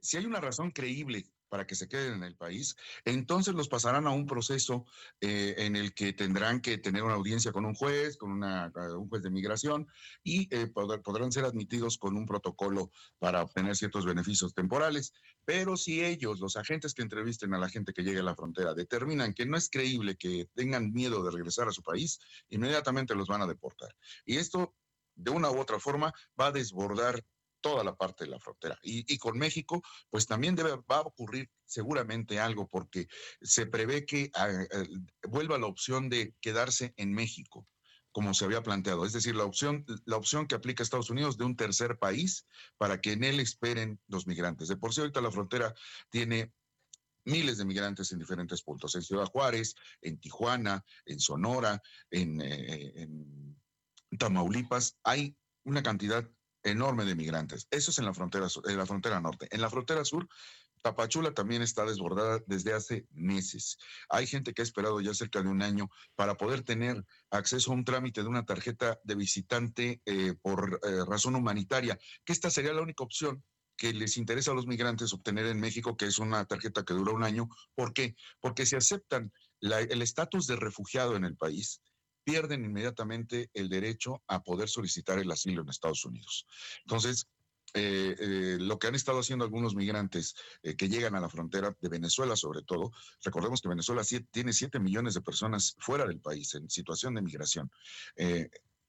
si 0.00 0.16
hay 0.16 0.24
una 0.24 0.40
razón 0.40 0.70
creíble 0.70 1.26
para 1.54 1.68
que 1.68 1.76
se 1.76 1.86
queden 1.86 2.14
en 2.14 2.24
el 2.24 2.34
país, 2.34 2.74
entonces 3.04 3.54
los 3.54 3.68
pasarán 3.68 4.08
a 4.08 4.10
un 4.10 4.26
proceso 4.26 4.86
eh, 5.20 5.54
en 5.58 5.76
el 5.76 5.94
que 5.94 6.12
tendrán 6.12 6.60
que 6.60 6.78
tener 6.78 7.04
una 7.04 7.14
audiencia 7.14 7.52
con 7.52 7.64
un 7.64 7.74
juez, 7.74 8.16
con 8.16 8.32
una, 8.32 8.72
un 8.98 9.08
juez 9.08 9.22
de 9.22 9.30
migración 9.30 9.86
y 10.24 10.52
eh, 10.52 10.66
podrán 10.66 11.30
ser 11.30 11.44
admitidos 11.44 11.96
con 11.96 12.16
un 12.16 12.26
protocolo 12.26 12.90
para 13.20 13.40
obtener 13.40 13.76
ciertos 13.76 14.04
beneficios 14.04 14.52
temporales. 14.52 15.12
Pero 15.44 15.76
si 15.76 16.04
ellos, 16.04 16.40
los 16.40 16.56
agentes 16.56 16.92
que 16.92 17.02
entrevisten 17.02 17.54
a 17.54 17.58
la 17.58 17.68
gente 17.68 17.92
que 17.92 18.02
llegue 18.02 18.18
a 18.18 18.24
la 18.24 18.34
frontera, 18.34 18.74
determinan 18.74 19.32
que 19.32 19.46
no 19.46 19.56
es 19.56 19.70
creíble 19.70 20.16
que 20.16 20.48
tengan 20.56 20.92
miedo 20.92 21.22
de 21.22 21.30
regresar 21.30 21.68
a 21.68 21.72
su 21.72 21.84
país, 21.84 22.18
inmediatamente 22.48 23.14
los 23.14 23.28
van 23.28 23.42
a 23.42 23.46
deportar. 23.46 23.94
Y 24.24 24.38
esto 24.38 24.74
de 25.14 25.30
una 25.30 25.52
u 25.52 25.60
otra 25.60 25.78
forma 25.78 26.12
va 26.40 26.46
a 26.46 26.52
desbordar 26.52 27.24
toda 27.64 27.82
la 27.82 27.96
parte 27.96 28.24
de 28.24 28.30
la 28.30 28.38
frontera. 28.38 28.78
Y, 28.82 29.16
con 29.16 29.38
México, 29.38 29.82
pues 30.10 30.26
también 30.26 30.54
va 30.54 30.98
a 30.98 31.00
ocurrir 31.00 31.48
seguramente 31.64 32.38
algo, 32.38 32.68
porque 32.68 33.08
se 33.40 33.64
prevé 33.64 34.04
que 34.04 34.30
ah, 34.34 34.50
vuelva 35.22 35.56
la 35.56 35.66
opción 35.66 36.10
de 36.10 36.34
quedarse 36.42 36.92
en 36.98 37.14
México 37.14 37.66
como 38.12 38.32
se 38.32 38.44
había 38.44 38.62
planteado, 38.62 39.04
es 39.04 39.12
decir, 39.12 39.34
la 39.34 39.42
opción, 39.42 39.84
la 40.04 40.16
opción 40.16 40.46
que 40.46 40.54
aplica 40.54 40.84
Estados 40.84 41.10
Unidos 41.10 41.36
de 41.36 41.46
un 41.46 41.56
tercer 41.56 41.98
país 41.98 42.46
para 42.78 43.00
que 43.00 43.10
en 43.10 43.24
él 43.24 43.40
esperen 43.40 43.98
los 44.06 44.28
migrantes. 44.28 44.68
De 44.68 44.76
por 44.76 44.94
sí, 44.94 45.00
ahorita 45.00 45.20
la 45.20 45.32
frontera 45.32 45.74
tiene 46.10 46.52
miles 47.24 47.58
de 47.58 47.64
migrantes 47.64 48.12
en 48.12 48.20
diferentes 48.20 48.62
puntos, 48.62 48.94
en 48.94 49.02
Ciudad 49.02 49.26
Juárez, 49.26 49.74
en 50.00 50.20
Tijuana, 50.20 50.84
en 51.06 51.18
Sonora, 51.18 51.82
en, 52.08 52.40
eh, 52.40 52.92
en 53.02 53.56
Tamaulipas, 54.16 54.96
hay 55.02 55.36
una 55.64 55.82
cantidad 55.82 56.24
enorme 56.64 57.04
de 57.04 57.14
migrantes. 57.14 57.68
Eso 57.70 57.90
es 57.90 57.98
en 57.98 58.06
la 58.06 58.14
frontera, 58.14 58.48
en 58.66 58.76
la 58.76 58.86
frontera 58.86 59.20
norte. 59.20 59.46
En 59.50 59.60
la 59.60 59.70
frontera 59.70 60.04
sur, 60.04 60.28
Tapachula 60.82 61.32
también 61.32 61.62
está 61.62 61.84
desbordada 61.84 62.40
desde 62.46 62.74
hace 62.74 63.06
meses. 63.12 63.78
Hay 64.10 64.26
gente 64.26 64.52
que 64.52 64.62
ha 64.62 64.64
esperado 64.64 65.00
ya 65.00 65.14
cerca 65.14 65.42
de 65.42 65.48
un 65.48 65.62
año 65.62 65.88
para 66.14 66.36
poder 66.36 66.62
tener 66.62 67.04
acceso 67.30 67.70
a 67.70 67.74
un 67.74 67.84
trámite 67.84 68.22
de 68.22 68.28
una 68.28 68.44
tarjeta 68.44 69.00
de 69.02 69.14
visitante 69.14 70.02
eh, 70.04 70.34
por 70.42 70.80
eh, 70.82 71.04
razón 71.06 71.36
humanitaria, 71.36 71.98
que 72.24 72.32
esta 72.32 72.50
sería 72.50 72.74
la 72.74 72.82
única 72.82 73.04
opción 73.04 73.42
que 73.76 73.92
les 73.92 74.16
interesa 74.16 74.52
a 74.52 74.54
los 74.54 74.66
migrantes 74.66 75.12
obtener 75.12 75.46
en 75.46 75.58
México, 75.58 75.96
que 75.96 76.06
es 76.06 76.18
una 76.18 76.44
tarjeta 76.44 76.84
que 76.84 76.94
dura 76.94 77.12
un 77.12 77.24
año. 77.24 77.48
¿Por 77.74 77.92
qué? 77.92 78.14
Porque 78.40 78.66
si 78.66 78.76
aceptan 78.76 79.32
el 79.60 80.02
estatus 80.02 80.46
de 80.46 80.56
refugiado 80.56 81.16
en 81.16 81.24
el 81.24 81.36
país, 81.36 81.80
pierden 82.24 82.64
inmediatamente 82.64 83.50
el 83.54 83.68
derecho 83.68 84.22
a 84.26 84.42
poder 84.42 84.68
solicitar 84.68 85.18
el 85.18 85.30
asilo 85.30 85.62
en 85.62 85.68
Estados 85.68 86.04
Unidos. 86.04 86.46
Entonces, 86.80 87.28
eh, 87.76 88.14
eh, 88.20 88.56
lo 88.60 88.78
que 88.78 88.86
han 88.86 88.94
estado 88.94 89.18
haciendo 89.18 89.44
algunos 89.44 89.74
migrantes 89.74 90.36
eh, 90.62 90.76
que 90.76 90.88
llegan 90.88 91.16
a 91.16 91.20
la 91.20 91.28
frontera 91.28 91.76
de 91.80 91.88
Venezuela, 91.88 92.36
sobre 92.36 92.62
todo, 92.62 92.92
recordemos 93.24 93.60
que 93.60 93.68
Venezuela 93.68 94.02
tiene 94.30 94.52
7 94.52 94.78
millones 94.78 95.14
de 95.14 95.22
personas 95.22 95.74
fuera 95.80 96.06
del 96.06 96.20
país 96.20 96.54
en 96.54 96.70
situación 96.70 97.14
de 97.14 97.22
migración, 97.22 97.70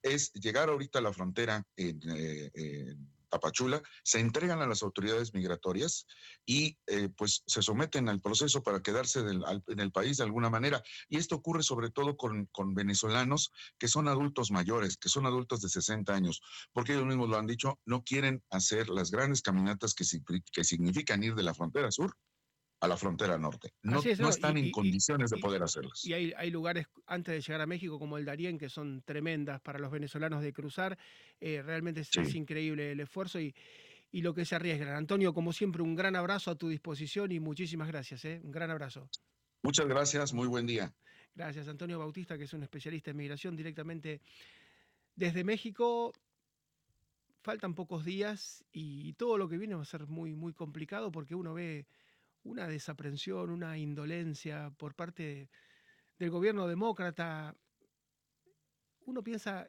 es 0.02 0.32
llegar 0.34 0.68
ahorita 0.68 1.00
a 1.00 1.02
la 1.02 1.12
frontera 1.12 1.66
Tapachula, 3.36 3.82
se 4.02 4.20
entregan 4.20 4.62
a 4.62 4.66
las 4.66 4.82
autoridades 4.82 5.34
migratorias 5.34 6.06
y 6.46 6.78
eh, 6.86 7.10
pues 7.16 7.42
se 7.46 7.62
someten 7.62 8.08
al 8.08 8.20
proceso 8.20 8.62
para 8.62 8.80
quedarse 8.80 9.20
en 9.20 9.80
el 9.80 9.92
país 9.92 10.16
de 10.16 10.24
alguna 10.24 10.48
manera. 10.48 10.82
Y 11.08 11.18
esto 11.18 11.36
ocurre 11.36 11.62
sobre 11.62 11.90
todo 11.90 12.16
con, 12.16 12.46
con, 12.46 12.74
venezolanos 12.74 13.52
que 13.78 13.88
son 13.88 14.08
adultos 14.08 14.50
mayores, 14.50 14.96
que 14.96 15.08
son 15.08 15.26
adultos 15.26 15.60
de 15.60 15.68
60 15.68 16.14
años, 16.14 16.40
porque 16.72 16.92
ellos 16.92 17.06
mismos 17.06 17.28
lo 17.28 17.38
han 17.38 17.46
dicho, 17.46 17.78
no 17.84 18.02
quieren 18.02 18.42
hacer 18.50 18.88
las 18.88 19.10
grandes 19.10 19.42
caminatas 19.42 19.94
que, 19.94 20.04
que 20.52 20.64
significan 20.64 21.22
ir 21.22 21.34
de 21.34 21.42
la 21.42 21.54
frontera 21.54 21.90
sur 21.90 22.16
a 22.80 22.88
la 22.88 22.96
frontera 22.96 23.38
norte. 23.38 23.72
No, 23.82 24.00
están 24.00 24.58
en 24.58 24.70
condiciones 24.70 25.30
de 25.30 25.38
poder 25.38 25.62
hacerlas. 25.62 26.04
Y 26.04 26.12
hay, 26.12 26.50
lugares 26.50 26.86
antes 27.06 27.34
de 27.34 27.40
llegar 27.40 27.60
a 27.60 27.66
México 27.66 27.98
como 27.98 28.18
el 28.18 28.24
Darién 28.24 28.58
que 28.58 28.68
son 28.68 29.02
tremendas 29.02 29.60
para 29.60 29.78
los 29.78 29.90
venezolanos 29.90 30.42
de 30.42 30.52
cruzar. 30.52 30.98
Eh, 31.40 31.62
realmente 31.62 32.00
es, 32.00 32.34
increíble 32.34 32.92
el 32.92 33.00
esfuerzo 33.00 33.40
y, 33.40 33.54
y, 34.12 34.20
lo 34.20 34.34
que 34.34 34.44
se 34.44 34.56
arriesgan. 34.56 34.88
Antonio, 34.88 35.32
como 35.32 35.52
siempre, 35.52 35.82
un 35.82 35.94
gran 35.94 36.16
abrazo 36.16 36.50
a 36.50 36.54
tu 36.54 36.68
disposición 36.68 37.32
y 37.32 37.40
muchísimas 37.40 37.88
gracias. 37.88 38.24
¿eh? 38.24 38.40
Un 38.42 38.52
gran 38.52 38.70
abrazo. 38.70 39.08
Muchas 39.62 39.86
gracias, 39.86 40.32
muy 40.32 40.46
buen 40.46 40.66
día. 40.66 40.92
Gracias, 41.34 41.68
Antonio 41.68 41.98
Bautista, 41.98 42.38
que 42.38 42.44
es 42.44 42.52
un 42.52 42.62
especialista 42.62 43.10
en 43.10 43.16
migración 43.16 43.56
directamente 43.56 44.20
desde 45.16 45.44
México. 45.44 46.12
Faltan 47.42 47.74
pocos 47.74 48.04
días 48.04 48.64
y 48.72 49.12
todo 49.14 49.38
lo 49.38 49.48
que 49.48 49.56
viene 49.56 49.74
va 49.74 49.82
a 49.82 49.86
ser 49.86 50.06
muy, 50.06 50.34
muy 50.34 50.52
complicado 50.52 51.12
porque 51.12 51.34
uno 51.34 51.54
ve 51.54 51.86
una 52.46 52.68
desaprensión, 52.68 53.50
una 53.50 53.76
indolencia 53.76 54.70
por 54.76 54.94
parte 54.94 55.50
del 56.18 56.30
gobierno 56.30 56.66
demócrata. 56.66 57.54
Uno 59.00 59.22
piensa, 59.22 59.68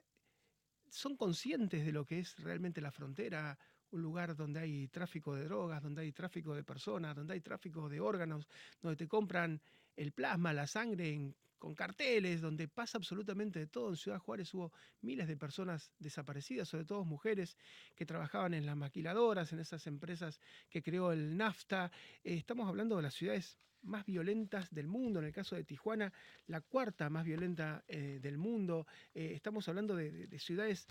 son 0.90 1.18
conscientes 1.18 1.86
de 1.86 1.92
lo 1.92 2.06
que 2.06 2.20
es 2.20 2.38
realmente 2.38 2.82
la 2.82 2.92
frontera, 2.92 3.58
un 3.92 4.02
lugar 4.02 4.36
donde 4.36 4.60
hay 4.60 4.88
tráfico 4.90 5.36
de 5.36 5.46
drogas, 5.46 5.82
donde 5.82 6.02
hay 6.02 6.12
tráfico 6.12 6.54
de 6.54 6.64
personas, 6.64 7.16
donde 7.16 7.34
hay 7.34 7.42
tráfico 7.42 7.90
de 7.90 8.00
órganos, 8.00 8.48
donde 8.82 8.98
te 8.98 9.08
compran 9.08 9.62
el 9.96 10.12
plasma, 10.12 10.54
la 10.54 10.68
sangre 10.68 11.10
en 11.10 11.36
con 11.58 11.76
carteles, 11.76 12.42
donde 12.42 12.68
pasa 12.68 12.98
absolutamente 12.98 13.60
de 13.60 13.68
todo. 13.68 13.90
En 13.90 13.98
Ciudad 13.98 14.20
Juárez 14.20 14.54
hubo 14.54 14.72
miles 15.02 15.28
de 15.28 15.38
personas 15.38 15.92
desaparecidas, 16.00 16.68
sobre 16.70 16.86
todo 16.86 17.04
mujeres 17.06 17.58
que 17.96 18.06
trabajaban 18.06 18.54
en 18.54 18.66
las 18.66 18.76
maquiladoras, 18.76 19.54
en 19.54 19.60
esas 19.60 19.88
empresas 19.88 20.40
que 20.70 20.82
creó 20.82 21.12
el 21.12 21.38
NAFTA. 21.38 21.92
Eh, 22.24 22.36
estamos 22.36 22.68
hablando 22.68 22.96
de 22.98 23.04
las 23.04 23.14
ciudades 23.14 23.58
más 23.84 24.06
violentas 24.06 24.74
del 24.74 24.88
mundo, 24.88 25.20
en 25.20 25.26
el 25.26 25.34
caso 25.34 25.56
de 25.56 25.64
Tijuana, 25.64 26.12
la 26.48 26.62
cuarta 26.62 27.10
más 27.10 27.26
violenta 27.26 27.84
eh, 27.88 28.20
del 28.22 28.38
mundo. 28.38 28.88
Eh, 29.14 29.32
estamos 29.34 29.68
hablando 29.70 29.96
de 29.96 30.40
ciudades 30.40 30.88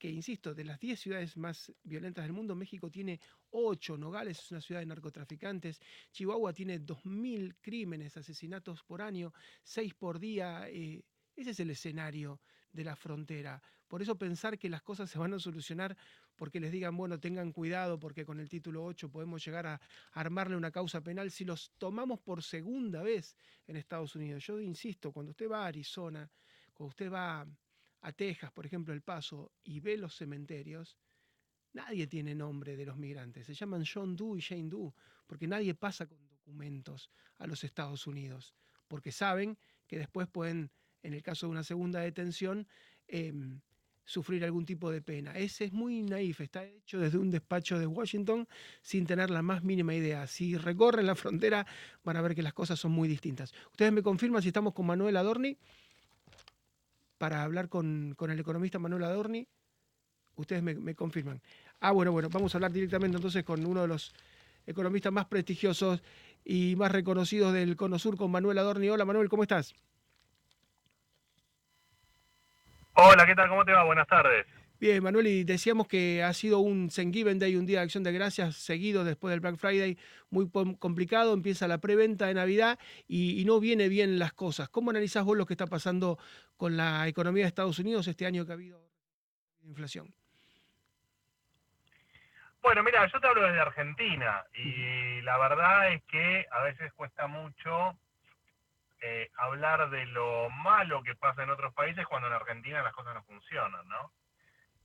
que, 0.00 0.10
insisto, 0.10 0.54
de 0.54 0.64
las 0.64 0.80
10 0.80 0.98
ciudades 0.98 1.36
más 1.36 1.70
violentas 1.84 2.24
del 2.24 2.32
mundo, 2.32 2.56
México 2.56 2.90
tiene 2.90 3.20
8, 3.50 3.98
Nogales 3.98 4.38
es 4.38 4.50
una 4.50 4.62
ciudad 4.62 4.80
de 4.80 4.86
narcotraficantes, 4.86 5.78
Chihuahua 6.10 6.54
tiene 6.54 6.80
2.000 6.80 7.54
crímenes, 7.60 8.16
asesinatos 8.16 8.82
por 8.82 9.02
año, 9.02 9.32
6 9.62 9.94
por 9.94 10.18
día. 10.18 10.68
Eh, 10.70 11.04
Ese 11.36 11.50
es 11.50 11.60
el 11.60 11.70
escenario 11.70 12.40
de 12.72 12.84
la 12.84 12.96
frontera. 12.96 13.62
Por 13.86 14.00
eso 14.00 14.16
pensar 14.16 14.58
que 14.58 14.70
las 14.70 14.82
cosas 14.82 15.10
se 15.10 15.18
van 15.18 15.34
a 15.34 15.38
solucionar 15.38 15.96
porque 16.34 16.60
les 16.60 16.72
digan, 16.72 16.96
bueno, 16.96 17.20
tengan 17.20 17.52
cuidado 17.52 18.00
porque 18.00 18.24
con 18.24 18.40
el 18.40 18.48
título 18.48 18.84
8 18.86 19.10
podemos 19.10 19.44
llegar 19.44 19.66
a 19.66 19.80
armarle 20.12 20.56
una 20.56 20.70
causa 20.70 21.02
penal 21.02 21.30
si 21.30 21.44
los 21.44 21.72
tomamos 21.76 22.20
por 22.20 22.42
segunda 22.42 23.02
vez 23.02 23.36
en 23.66 23.76
Estados 23.76 24.16
Unidos. 24.16 24.46
Yo 24.46 24.58
insisto, 24.60 25.12
cuando 25.12 25.32
usted 25.32 25.50
va 25.50 25.64
a 25.64 25.66
Arizona, 25.66 26.30
cuando 26.72 26.88
usted 26.88 27.12
va 27.12 27.46
a 28.02 28.12
Texas, 28.12 28.50
por 28.52 28.66
ejemplo, 28.66 28.94
El 28.94 29.02
Paso, 29.02 29.52
y 29.62 29.80
ve 29.80 29.96
los 29.96 30.16
cementerios, 30.16 30.96
nadie 31.72 32.06
tiene 32.06 32.34
nombre 32.34 32.76
de 32.76 32.86
los 32.86 32.96
migrantes. 32.96 33.46
Se 33.46 33.54
llaman 33.54 33.84
John 33.84 34.16
Doe 34.16 34.38
y 34.38 34.42
Jane 34.42 34.68
Doe, 34.68 34.92
porque 35.26 35.46
nadie 35.46 35.74
pasa 35.74 36.06
con 36.06 36.18
documentos 36.28 37.10
a 37.38 37.46
los 37.46 37.64
Estados 37.64 38.06
Unidos, 38.06 38.54
porque 38.88 39.12
saben 39.12 39.58
que 39.86 39.98
después 39.98 40.28
pueden, 40.28 40.70
en 41.02 41.14
el 41.14 41.22
caso 41.22 41.46
de 41.46 41.52
una 41.52 41.64
segunda 41.64 42.00
detención, 42.00 42.66
em, 43.06 43.60
sufrir 44.04 44.44
algún 44.44 44.66
tipo 44.66 44.90
de 44.90 45.02
pena. 45.02 45.32
Ese 45.36 45.66
es 45.66 45.72
muy 45.72 46.02
naif, 46.02 46.40
está 46.40 46.64
hecho 46.64 46.98
desde 46.98 47.18
un 47.18 47.30
despacho 47.30 47.78
de 47.78 47.86
Washington 47.86 48.48
sin 48.82 49.06
tener 49.06 49.30
la 49.30 49.40
más 49.40 49.62
mínima 49.62 49.94
idea. 49.94 50.26
Si 50.26 50.56
recorren 50.56 51.06
la 51.06 51.14
frontera 51.14 51.64
van 52.02 52.16
a 52.16 52.20
ver 52.20 52.34
que 52.34 52.42
las 52.42 52.52
cosas 52.52 52.80
son 52.80 52.90
muy 52.90 53.08
distintas. 53.08 53.52
Ustedes 53.70 53.92
me 53.92 54.02
confirman 54.02 54.42
si 54.42 54.48
estamos 54.48 54.74
con 54.74 54.86
Manuel 54.86 55.16
Adorni 55.16 55.56
para 57.20 57.42
hablar 57.42 57.68
con, 57.68 58.16
el 58.18 58.40
economista 58.40 58.78
Manuel 58.78 59.04
Adorni. 59.04 59.46
Ustedes 60.36 60.62
me, 60.62 60.94
confirman. 60.94 61.42
Ah, 61.78 61.90
bueno, 61.90 62.12
bueno, 62.12 62.30
vamos 62.30 62.54
a 62.54 62.56
hablar 62.56 62.72
directamente 62.72 63.18
entonces 63.18 63.44
con 63.44 63.62
uno 63.66 63.82
de 63.82 63.88
los 63.88 64.14
economistas 64.66 65.12
más 65.12 65.26
prestigiosos 65.26 66.02
y 66.46 66.76
más 66.76 66.90
reconocidos 66.90 67.52
del 67.52 67.76
Cono 67.76 67.98
Sur, 67.98 68.16
con 68.16 68.30
Manuel 68.30 68.56
Adorni. 68.56 68.88
Hola 68.88 69.04
Manuel, 69.04 69.28
¿cómo 69.28 69.42
estás? 69.42 69.74
Hola, 72.94 73.26
¿qué 73.26 73.34
tal? 73.34 73.50
¿Cómo 73.50 73.66
te 73.66 73.72
va? 73.72 73.84
Buenas 73.84 74.08
tardes. 74.08 74.46
Bien, 74.80 75.02
Manuel, 75.02 75.26
y 75.26 75.44
decíamos 75.44 75.86
que 75.86 76.24
ha 76.24 76.32
sido 76.32 76.60
un 76.60 76.88
Thanksgiving 76.88 77.38
Day, 77.38 77.54
un 77.54 77.66
día 77.66 77.80
de 77.80 77.84
acción 77.84 78.02
de 78.02 78.12
gracias 78.12 78.56
seguido 78.56 79.04
después 79.04 79.30
del 79.30 79.40
Black 79.40 79.56
Friday, 79.56 79.98
muy 80.30 80.50
complicado, 80.50 81.34
empieza 81.34 81.68
la 81.68 81.76
preventa 81.76 82.28
de 82.28 82.32
Navidad 82.32 82.78
y, 83.06 83.44
no 83.44 83.60
viene 83.60 83.90
bien 83.90 84.18
las 84.18 84.32
cosas. 84.32 84.70
¿Cómo 84.70 84.88
analizás 84.88 85.24
vos 85.24 85.36
lo 85.36 85.44
que 85.44 85.52
está 85.52 85.66
pasando 85.66 86.18
con 86.56 86.78
la 86.78 87.06
economía 87.08 87.44
de 87.44 87.48
Estados 87.48 87.78
Unidos 87.78 88.08
este 88.08 88.24
año 88.24 88.46
que 88.46 88.52
ha 88.52 88.54
habido 88.54 88.80
inflación? 89.64 90.14
Bueno, 92.62 92.82
mira, 92.82 93.06
yo 93.12 93.20
te 93.20 93.26
hablo 93.26 93.42
desde 93.42 93.60
Argentina 93.60 94.46
y 94.54 95.20
la 95.20 95.36
verdad 95.36 95.92
es 95.92 96.02
que 96.04 96.46
a 96.50 96.62
veces 96.62 96.90
cuesta 96.94 97.26
mucho 97.26 97.98
eh, 99.02 99.28
hablar 99.36 99.90
de 99.90 100.06
lo 100.06 100.48
malo 100.48 101.02
que 101.02 101.14
pasa 101.16 101.42
en 101.42 101.50
otros 101.50 101.74
países 101.74 102.06
cuando 102.06 102.28
en 102.28 102.34
Argentina 102.34 102.82
las 102.82 102.94
cosas 102.94 103.14
no 103.14 103.22
funcionan, 103.24 103.86
¿no? 103.86 104.10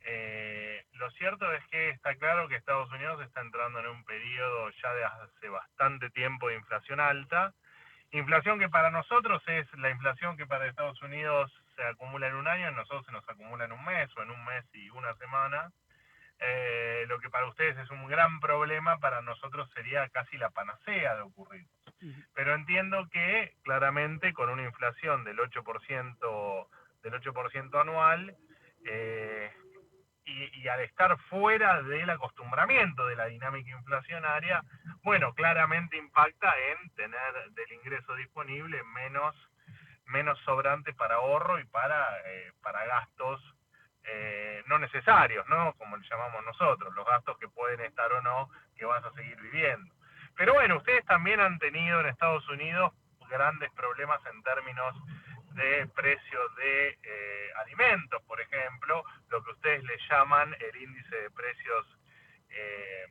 Eh, 0.07 0.85
lo 0.93 1.09
cierto 1.11 1.51
es 1.53 1.65
que 1.67 1.89
está 1.89 2.15
claro 2.15 2.47
que 2.47 2.55
Estados 2.55 2.91
Unidos 2.91 3.21
está 3.21 3.41
entrando 3.41 3.79
en 3.79 3.87
un 3.87 4.05
periodo 4.05 4.69
ya 4.81 4.93
de 4.93 5.03
hace 5.03 5.49
bastante 5.49 6.09
tiempo 6.11 6.47
de 6.47 6.55
inflación 6.55 6.99
alta. 6.99 7.53
Inflación 8.11 8.59
que 8.59 8.69
para 8.69 8.91
nosotros 8.91 9.41
es 9.47 9.67
la 9.79 9.89
inflación 9.89 10.37
que 10.37 10.45
para 10.45 10.67
Estados 10.67 11.01
Unidos 11.01 11.51
se 11.75 11.83
acumula 11.83 12.27
en 12.27 12.35
un 12.35 12.47
año, 12.47 12.67
en 12.67 12.75
nosotros 12.75 13.05
se 13.05 13.11
nos 13.11 13.27
acumula 13.27 13.65
en 13.65 13.71
un 13.71 13.83
mes 13.83 14.09
o 14.15 14.21
en 14.21 14.29
un 14.29 14.45
mes 14.45 14.63
y 14.73 14.89
una 14.91 15.13
semana. 15.15 15.71
Eh, 16.39 17.05
lo 17.07 17.19
que 17.19 17.29
para 17.29 17.47
ustedes 17.47 17.77
es 17.77 17.89
un 17.89 18.07
gran 18.07 18.39
problema, 18.39 18.99
para 18.99 19.21
nosotros 19.21 19.69
sería 19.73 20.07
casi 20.09 20.37
la 20.37 20.49
panacea 20.51 21.15
de 21.15 21.21
ocurrir. 21.21 21.65
Pero 22.35 22.53
entiendo 22.53 23.07
que 23.09 23.53
claramente 23.63 24.33
con 24.33 24.49
una 24.49 24.63
inflación 24.63 25.23
del 25.23 25.39
8%, 25.39 26.67
del 27.01 27.13
8% 27.13 27.81
anual, 27.81 28.35
eh, 28.85 29.51
y, 30.25 30.67
al 30.67 30.81
estar 30.81 31.17
fuera 31.29 31.81
del 31.83 32.09
acostumbramiento 32.09 33.05
de 33.05 33.15
la 33.15 33.25
dinámica 33.25 33.69
inflacionaria, 33.71 34.63
bueno, 35.03 35.33
claramente 35.33 35.97
impacta 35.97 36.51
en 36.71 36.89
tener 36.91 37.51
del 37.51 37.71
ingreso 37.73 38.15
disponible 38.15 38.81
menos, 38.95 39.35
menos 40.05 40.39
sobrante 40.39 40.93
para 40.93 41.15
ahorro 41.15 41.59
y 41.59 41.65
para, 41.65 42.19
eh, 42.25 42.51
para 42.61 42.85
gastos 42.85 43.41
eh, 44.03 44.63
no 44.67 44.77
necesarios, 44.79 45.47
¿no? 45.47 45.73
Como 45.73 45.97
le 45.97 46.07
llamamos 46.07 46.43
nosotros, 46.45 46.93
los 46.93 47.05
gastos 47.05 47.37
que 47.37 47.47
pueden 47.47 47.81
estar 47.81 48.11
o 48.11 48.21
no, 48.21 48.49
que 48.75 48.85
vas 48.85 49.03
a 49.03 49.11
seguir 49.13 49.39
viviendo. 49.41 49.93
Pero 50.35 50.53
bueno, 50.53 50.77
ustedes 50.77 51.05
también 51.05 51.39
han 51.39 51.57
tenido 51.59 51.99
en 52.01 52.07
Estados 52.07 52.47
Unidos 52.49 52.93
grandes 53.29 53.71
problemas 53.71 54.19
en 54.27 54.43
términos 54.43 54.95
de 55.55 55.87
precios 55.87 56.55
de 56.57 56.89
eh, 57.01 57.49
alimentos, 57.61 58.21
por 58.23 58.39
ejemplo, 58.41 59.03
lo 59.29 59.43
que 59.43 59.51
ustedes 59.51 59.83
le 59.83 59.97
llaman 60.09 60.53
el 60.59 60.75
índice 60.81 61.15
de 61.15 61.29
precios, 61.31 61.97
eh, 62.49 63.07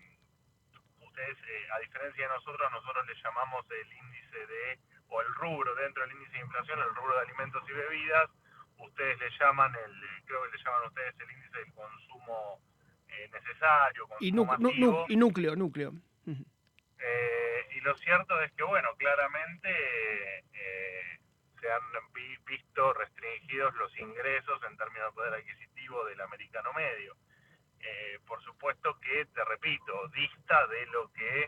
ustedes, 1.01 1.39
eh, 1.49 1.67
a 1.75 1.79
diferencia 1.81 2.29
de 2.29 2.35
nosotros, 2.35 2.71
nosotros 2.71 3.07
le 3.07 3.15
llamamos 3.23 3.65
el 3.71 3.93
índice 3.93 4.47
de, 4.47 4.79
o 5.09 5.23
el 5.23 5.35
rubro 5.35 5.75
dentro 5.77 6.03
del 6.03 6.13
índice 6.13 6.33
de 6.33 6.41
inflación, 6.41 6.79
el 6.81 6.95
rubro 6.95 7.15
de 7.15 7.23
alimentos 7.23 7.63
y 7.69 7.73
bebidas, 7.73 8.31
ustedes 8.79 9.19
le 9.19 9.31
llaman, 9.39 9.73
el, 9.75 10.25
creo 10.27 10.43
que 10.45 10.59
le 10.59 10.65
llaman 10.65 10.89
ustedes 10.89 11.15
el 11.21 11.31
índice 11.31 11.59
del 11.59 11.73
consumo 11.73 12.61
necesario, 13.33 14.09
consumo 14.09 14.21
y, 14.21 15.13
y 15.13 15.17
núcleo, 15.17 15.55
núcleo. 15.57 15.93
y 16.27 17.81
lo 17.81 17.97
cierto 17.99 18.41
es 18.43 18.53
que, 18.53 18.65
bueno, 18.65 18.89
claramente 18.97 19.71
se 21.65 21.73
han 21.73 21.83
visto 22.45 22.93
restringidos 22.93 23.75
los 23.77 23.99
ingresos 23.99 24.61
en 24.69 24.77
términos 24.77 25.09
de 25.09 25.15
poder 25.15 25.33
adquisitivo 25.33 26.05
del 26.05 26.21
americano 26.21 26.75
medio. 26.75 27.17
Eh, 27.81 28.19
por 28.27 28.43
supuesto 28.43 29.01
que, 29.01 29.25
te 29.25 29.45
repito, 29.47 30.09
dista 30.09 30.67
de 30.67 30.87
lo 30.89 31.11
que 31.13 31.47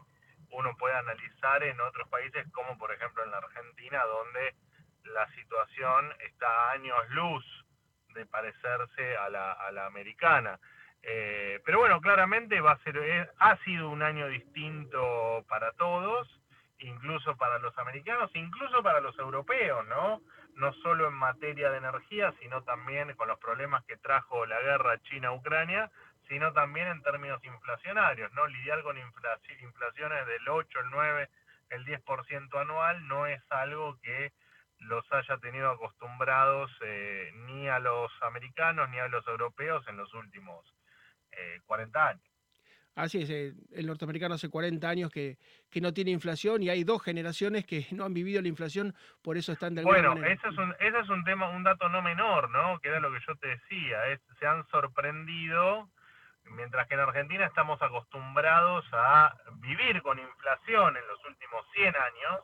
uno 0.53 0.75
puede 0.79 0.95
analizar 0.95 1.63
en 1.65 1.79
otros 1.83 2.09
países, 2.09 2.51
como 2.53 2.79
por 2.79 2.93
ejemplo 2.93 3.25
en 3.25 3.31
la 3.31 3.39
Argentina, 3.39 4.03
donde 4.05 4.55
la 5.05 5.29
situación 5.35 6.15
está 6.21 6.49
a 6.49 6.73
años 6.73 6.99
luz 7.11 7.45
de 8.15 8.25
parecerse 8.25 9.19
a 9.19 9.29
la, 9.29 9.53
a 9.53 9.71
la 9.71 9.85
americana. 9.85 10.59
Eh, 11.03 11.61
pero 11.63 11.81
bueno, 11.81 12.01
claramente 12.01 12.59
va 12.63 12.73
a 12.73 12.83
ser, 12.85 12.97
eh, 12.97 13.29
ha 13.39 13.57
sido 13.65 13.91
un 13.91 14.03
año 14.03 14.29
distinto 14.29 15.45
para 15.47 15.73
todos 15.73 16.27
incluso 16.79 17.37
para 17.37 17.59
los 17.59 17.77
americanos, 17.79 18.31
incluso 18.35 18.83
para 18.83 19.01
los 19.01 19.19
europeos, 19.19 19.87
¿no? 19.87 20.21
No 20.55 20.73
solo 20.75 21.09
en 21.09 21.15
materia 21.15 21.71
de 21.71 21.79
energía, 21.79 22.35
sino 22.41 22.63
también 22.63 23.15
con 23.15 23.29
los 23.29 23.39
problemas 23.39 23.85
que 23.85 23.97
trajo 23.97 24.47
la 24.47 24.61
guerra 24.61 25.01
China-Ucrania, 25.03 25.91
sino 26.29 26.53
también 26.53 26.89
en 26.89 27.03
términos 27.03 27.43
inflacionarios, 27.45 28.33
¿no? 28.33 28.47
Lidiar 28.47 28.83
con 28.83 28.97
inflaciones 28.99 30.27
del 30.27 30.49
8, 30.49 30.81
el 30.81 30.91
9, 30.91 31.29
el 31.71 31.85
10% 31.85 32.61
anual 32.61 33.07
no 33.09 33.27
es 33.27 33.43
algo 33.51 33.99
que 34.03 34.33
los 34.79 35.11
haya 35.13 35.39
tenido 35.39 35.71
acostumbrados 35.71 36.71
eh, 36.83 37.33
ni 37.47 37.69
a 37.69 37.79
los 37.79 38.11
americanos 38.23 38.89
ni 38.91 38.99
a 38.99 39.09
los 39.09 39.27
europeos 39.27 39.87
en 39.89 39.97
los 39.97 40.13
últimos 40.15 40.65
40 41.67 41.99
eh, 41.99 42.03
años. 42.11 42.36
Así 42.97 43.21
es, 43.21 43.29
eh, 43.29 43.53
el 43.73 43.87
norteamericano 43.87 44.37
hace 44.37 44.49
40 44.49 44.89
años 44.89 45.11
que, 45.11 45.37
que, 45.71 45.83
no 45.83 45.93
tiene 45.93 46.13
inflación 46.13 46.63
y 46.63 46.71
hay 46.71 46.83
dos 46.83 47.03
generaciones 47.03 47.67
que 47.67 47.87
no 47.93 48.07
han 48.07 48.15
vivido 48.15 48.41
la 48.41 48.49
inflación, 48.49 48.95
por 49.23 49.37
eso 49.37 49.53
están 49.53 49.75
de 49.75 49.83
alguna 49.83 49.99
bueno, 49.99 50.15
manera. 50.15 50.35
Bueno, 50.35 50.41
ese 50.41 50.49
es, 50.49 50.59
un, 50.59 50.75
ese 50.81 50.99
es 51.01 51.09
un 51.11 51.23
tema, 51.25 51.51
un 51.51 51.63
dato 51.63 51.91
no 51.91 52.01
menor, 52.01 52.49
¿no? 52.49 52.81
Que 52.81 52.89
era 52.89 52.99
lo 53.01 53.13
que 53.13 53.21
yo 53.27 53.37
te 53.37 53.49
decía, 53.49 53.99
se 54.39 54.47
han 54.47 54.67
sorprendido, 54.69 55.91
mientras 56.45 56.89
que 56.89 56.95
en 56.95 57.01
Argentina 57.01 57.45
estamos 57.45 57.81
acostumbrados 57.83 58.87
a 58.93 59.37
vivir 59.61 60.01
con 60.01 60.19
inflación 60.19 60.97
en 60.97 61.07
los 61.07 61.23
últimos 61.27 61.67
100 61.75 61.89
años, 61.89 62.41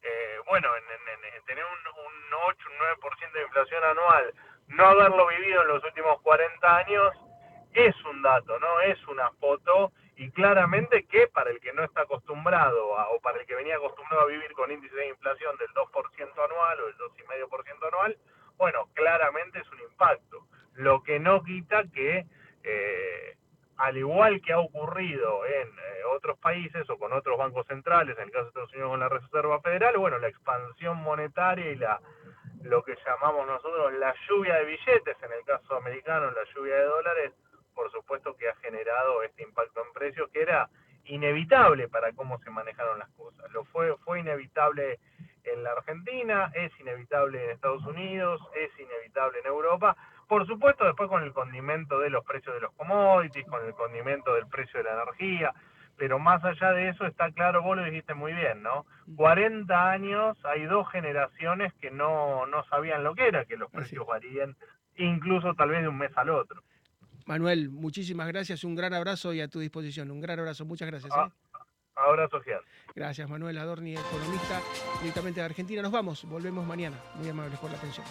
eh, 0.00 0.36
bueno, 0.48 0.68
en, 0.74 1.44
tener 1.44 1.64
un, 1.64 1.70
un 1.70 2.34
8, 2.48 2.68
un 2.70 3.20
9% 3.28 3.32
de 3.32 3.42
inflación 3.42 3.84
anual, 3.84 4.32
no 4.68 4.86
haberlo 4.86 5.26
vivido 5.28 5.60
en 5.60 5.68
los 5.68 5.84
últimos 5.84 6.18
40 6.22 6.76
años, 6.78 7.12
es 7.74 7.94
un 8.04 8.22
dato, 8.22 8.58
¿no? 8.58 8.80
Es 8.80 9.06
una 9.08 9.30
foto 9.32 9.92
y 10.16 10.30
claramente 10.30 11.06
que 11.06 11.26
para 11.28 11.50
el 11.50 11.60
que 11.60 11.72
no 11.72 11.82
está 11.84 12.02
acostumbrado 12.02 12.88
o 12.88 13.20
para 13.20 13.40
el 13.40 13.46
que 13.46 13.54
venía 13.54 13.76
acostumbrado 13.76 14.22
a 14.22 14.26
vivir 14.26 14.52
con 14.52 14.70
índice 14.70 14.94
de 14.94 15.08
inflación 15.08 15.56
del 15.56 15.68
2% 15.68 16.44
anual 16.44 16.80
o 16.80 16.86
del 16.86 16.96
2,5% 16.98 17.88
anual, 17.88 18.16
bueno, 18.58 18.88
claramente 18.94 19.58
es 19.58 19.70
un 19.70 19.80
impacto. 19.80 20.46
Lo 20.74 21.02
que 21.02 21.18
no 21.18 21.42
quita 21.42 21.84
que, 21.92 22.26
eh, 22.62 23.36
al 23.78 23.96
igual 23.96 24.40
que 24.42 24.52
ha 24.52 24.58
ocurrido 24.58 25.44
en 25.46 25.68
eh, 25.68 26.04
otros 26.14 26.38
países 26.38 26.88
o 26.90 26.98
con 26.98 27.12
otros 27.12 27.38
bancos 27.38 27.66
centrales, 27.66 28.16
en 28.18 28.24
el 28.24 28.30
caso 28.30 28.44
de 28.44 28.48
Estados 28.50 28.72
Unidos 28.72 28.90
con 28.90 29.00
la 29.00 29.08
Reserva 29.08 29.60
Federal, 29.60 29.96
bueno, 29.96 30.18
la 30.18 30.28
expansión 30.28 30.98
monetaria 30.98 31.70
y 31.70 31.76
la 31.76 32.00
lo 32.62 32.82
que 32.84 32.96
llamamos 33.04 33.46
nosotros 33.46 33.92
la 33.94 34.14
lluvia 34.28 34.54
de 34.54 34.64
billetes, 34.64 35.16
en 35.20 35.32
el 35.32 35.44
caso 35.44 35.76
americano 35.76 36.30
la 36.30 36.44
lluvia 36.54 36.76
de 36.76 36.84
dólares, 36.84 37.32
por 37.74 37.90
supuesto 37.90 38.36
que 38.36 38.48
ha 38.48 38.54
generado 38.56 39.22
este 39.22 39.42
impacto 39.42 39.84
en 39.84 39.92
precios 39.92 40.30
que 40.30 40.42
era 40.42 40.68
inevitable 41.04 41.88
para 41.88 42.12
cómo 42.12 42.38
se 42.38 42.50
manejaron 42.50 42.98
las 42.98 43.10
cosas. 43.10 43.50
Lo 43.52 43.64
fue, 43.64 43.96
fue 43.98 44.20
inevitable 44.20 45.00
en 45.44 45.62
la 45.64 45.72
Argentina, 45.72 46.52
es 46.54 46.72
inevitable 46.80 47.44
en 47.44 47.50
Estados 47.50 47.84
Unidos, 47.84 48.40
es 48.54 48.70
inevitable 48.78 49.40
en 49.40 49.46
Europa. 49.46 49.96
Por 50.28 50.46
supuesto, 50.46 50.84
después 50.84 51.08
con 51.08 51.22
el 51.22 51.32
condimento 51.32 51.98
de 51.98 52.10
los 52.10 52.24
precios 52.24 52.54
de 52.54 52.60
los 52.60 52.72
commodities, 52.74 53.46
con 53.46 53.64
el 53.66 53.74
condimento 53.74 54.34
del 54.34 54.46
precio 54.46 54.78
de 54.78 54.84
la 54.84 55.02
energía, 55.02 55.52
pero 55.96 56.18
más 56.18 56.42
allá 56.44 56.72
de 56.72 56.88
eso 56.88 57.06
está 57.06 57.30
claro, 57.32 57.62
vos 57.62 57.76
lo 57.76 57.84
dijiste 57.84 58.14
muy 58.14 58.32
bien, 58.32 58.62
¿no? 58.62 58.86
40 59.16 59.90
años, 59.90 60.38
hay 60.44 60.64
dos 60.64 60.90
generaciones 60.90 61.72
que 61.74 61.90
no, 61.90 62.46
no 62.46 62.64
sabían 62.64 63.04
lo 63.04 63.14
que 63.14 63.28
era, 63.28 63.44
que 63.44 63.56
los 63.56 63.70
precios 63.70 64.06
varían, 64.06 64.56
incluso 64.96 65.54
tal 65.54 65.70
vez 65.70 65.82
de 65.82 65.88
un 65.88 65.98
mes 65.98 66.16
al 66.16 66.30
otro. 66.30 66.62
Manuel, 67.26 67.70
muchísimas 67.70 68.28
gracias, 68.28 68.64
un 68.64 68.74
gran 68.74 68.94
abrazo 68.94 69.32
y 69.32 69.40
a 69.40 69.48
tu 69.48 69.60
disposición, 69.60 70.10
un 70.10 70.20
gran 70.20 70.38
abrazo, 70.38 70.64
muchas 70.64 70.88
gracias. 70.88 71.12
Ah, 71.14 71.30
¿eh? 71.30 71.42
abrazo 71.94 72.38
social. 72.38 72.60
Gracias 72.94 73.28
Manuel 73.28 73.58
Adorni, 73.58 73.94
economista 73.94 74.60
directamente 75.00 75.40
de 75.40 75.46
Argentina. 75.46 75.82
Nos 75.82 75.92
vamos, 75.92 76.24
volvemos 76.24 76.66
mañana. 76.66 76.96
Muy 77.16 77.28
amables 77.28 77.58
por 77.58 77.70
la 77.70 77.76
atención. 77.76 78.06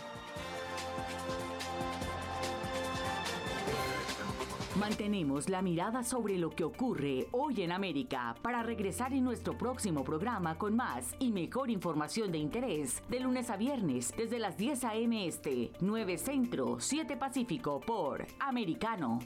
Mantenemos 4.82 5.48
la 5.48 5.62
mirada 5.62 6.02
sobre 6.02 6.40
lo 6.40 6.50
que 6.50 6.64
ocurre 6.64 7.28
hoy 7.34 7.62
en 7.62 7.72
América 7.72 8.36
para 8.42 8.64
regresar 8.64 9.14
en 9.14 9.24
nuestro 9.24 9.56
próximo 9.56 10.04
programa 10.04 10.58
con 10.58 10.76
más 10.76 11.14
y 11.20 11.30
mejor 11.30 11.70
información 11.70 12.32
de 12.32 12.40
interés 12.40 13.04
de 13.08 13.20
lunes 13.20 13.52
a 13.52 13.58
viernes 13.58 14.12
desde 14.18 14.40
las 14.40 14.58
10 14.58 14.84
a.m. 14.86 15.28
Este, 15.28 15.72
9 15.82 16.18
Centro, 16.18 16.80
7 16.80 17.16
Pacífico 17.16 17.80
por 17.80 18.26
Americano. 18.40 19.20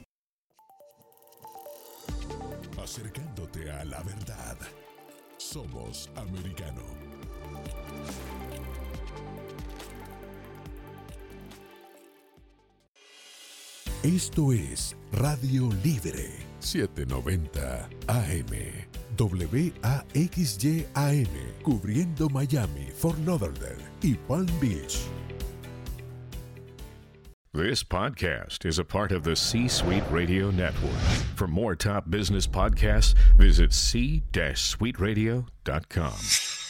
Acercándote 2.78 3.70
a 3.70 3.82
la 3.86 4.02
verdad. 4.02 4.58
Somos 5.38 6.10
Americano. 6.16 6.82
Esto 14.06 14.52
es 14.52 14.94
Radio 15.14 15.68
Libre 15.82 16.30
790 16.60 17.88
AM. 18.06 18.46
WAXYAM, 20.14 21.26
cubriendo 21.64 22.28
Miami, 22.28 22.86
Fort 22.94 23.18
Lauderdale 23.26 23.82
y 24.04 24.14
Palm 24.28 24.46
Beach. 24.60 25.08
This 27.52 27.82
podcast 27.82 28.64
is 28.64 28.78
a 28.78 28.84
part 28.84 29.10
of 29.10 29.24
the 29.24 29.34
C 29.34 29.66
Suite 29.66 30.04
Radio 30.08 30.52
Network. 30.52 31.00
For 31.34 31.48
more 31.48 31.74
top 31.74 32.08
business 32.08 32.46
podcasts, 32.46 33.16
visit 33.36 33.72
c-suiteradio.com. 33.72 36.65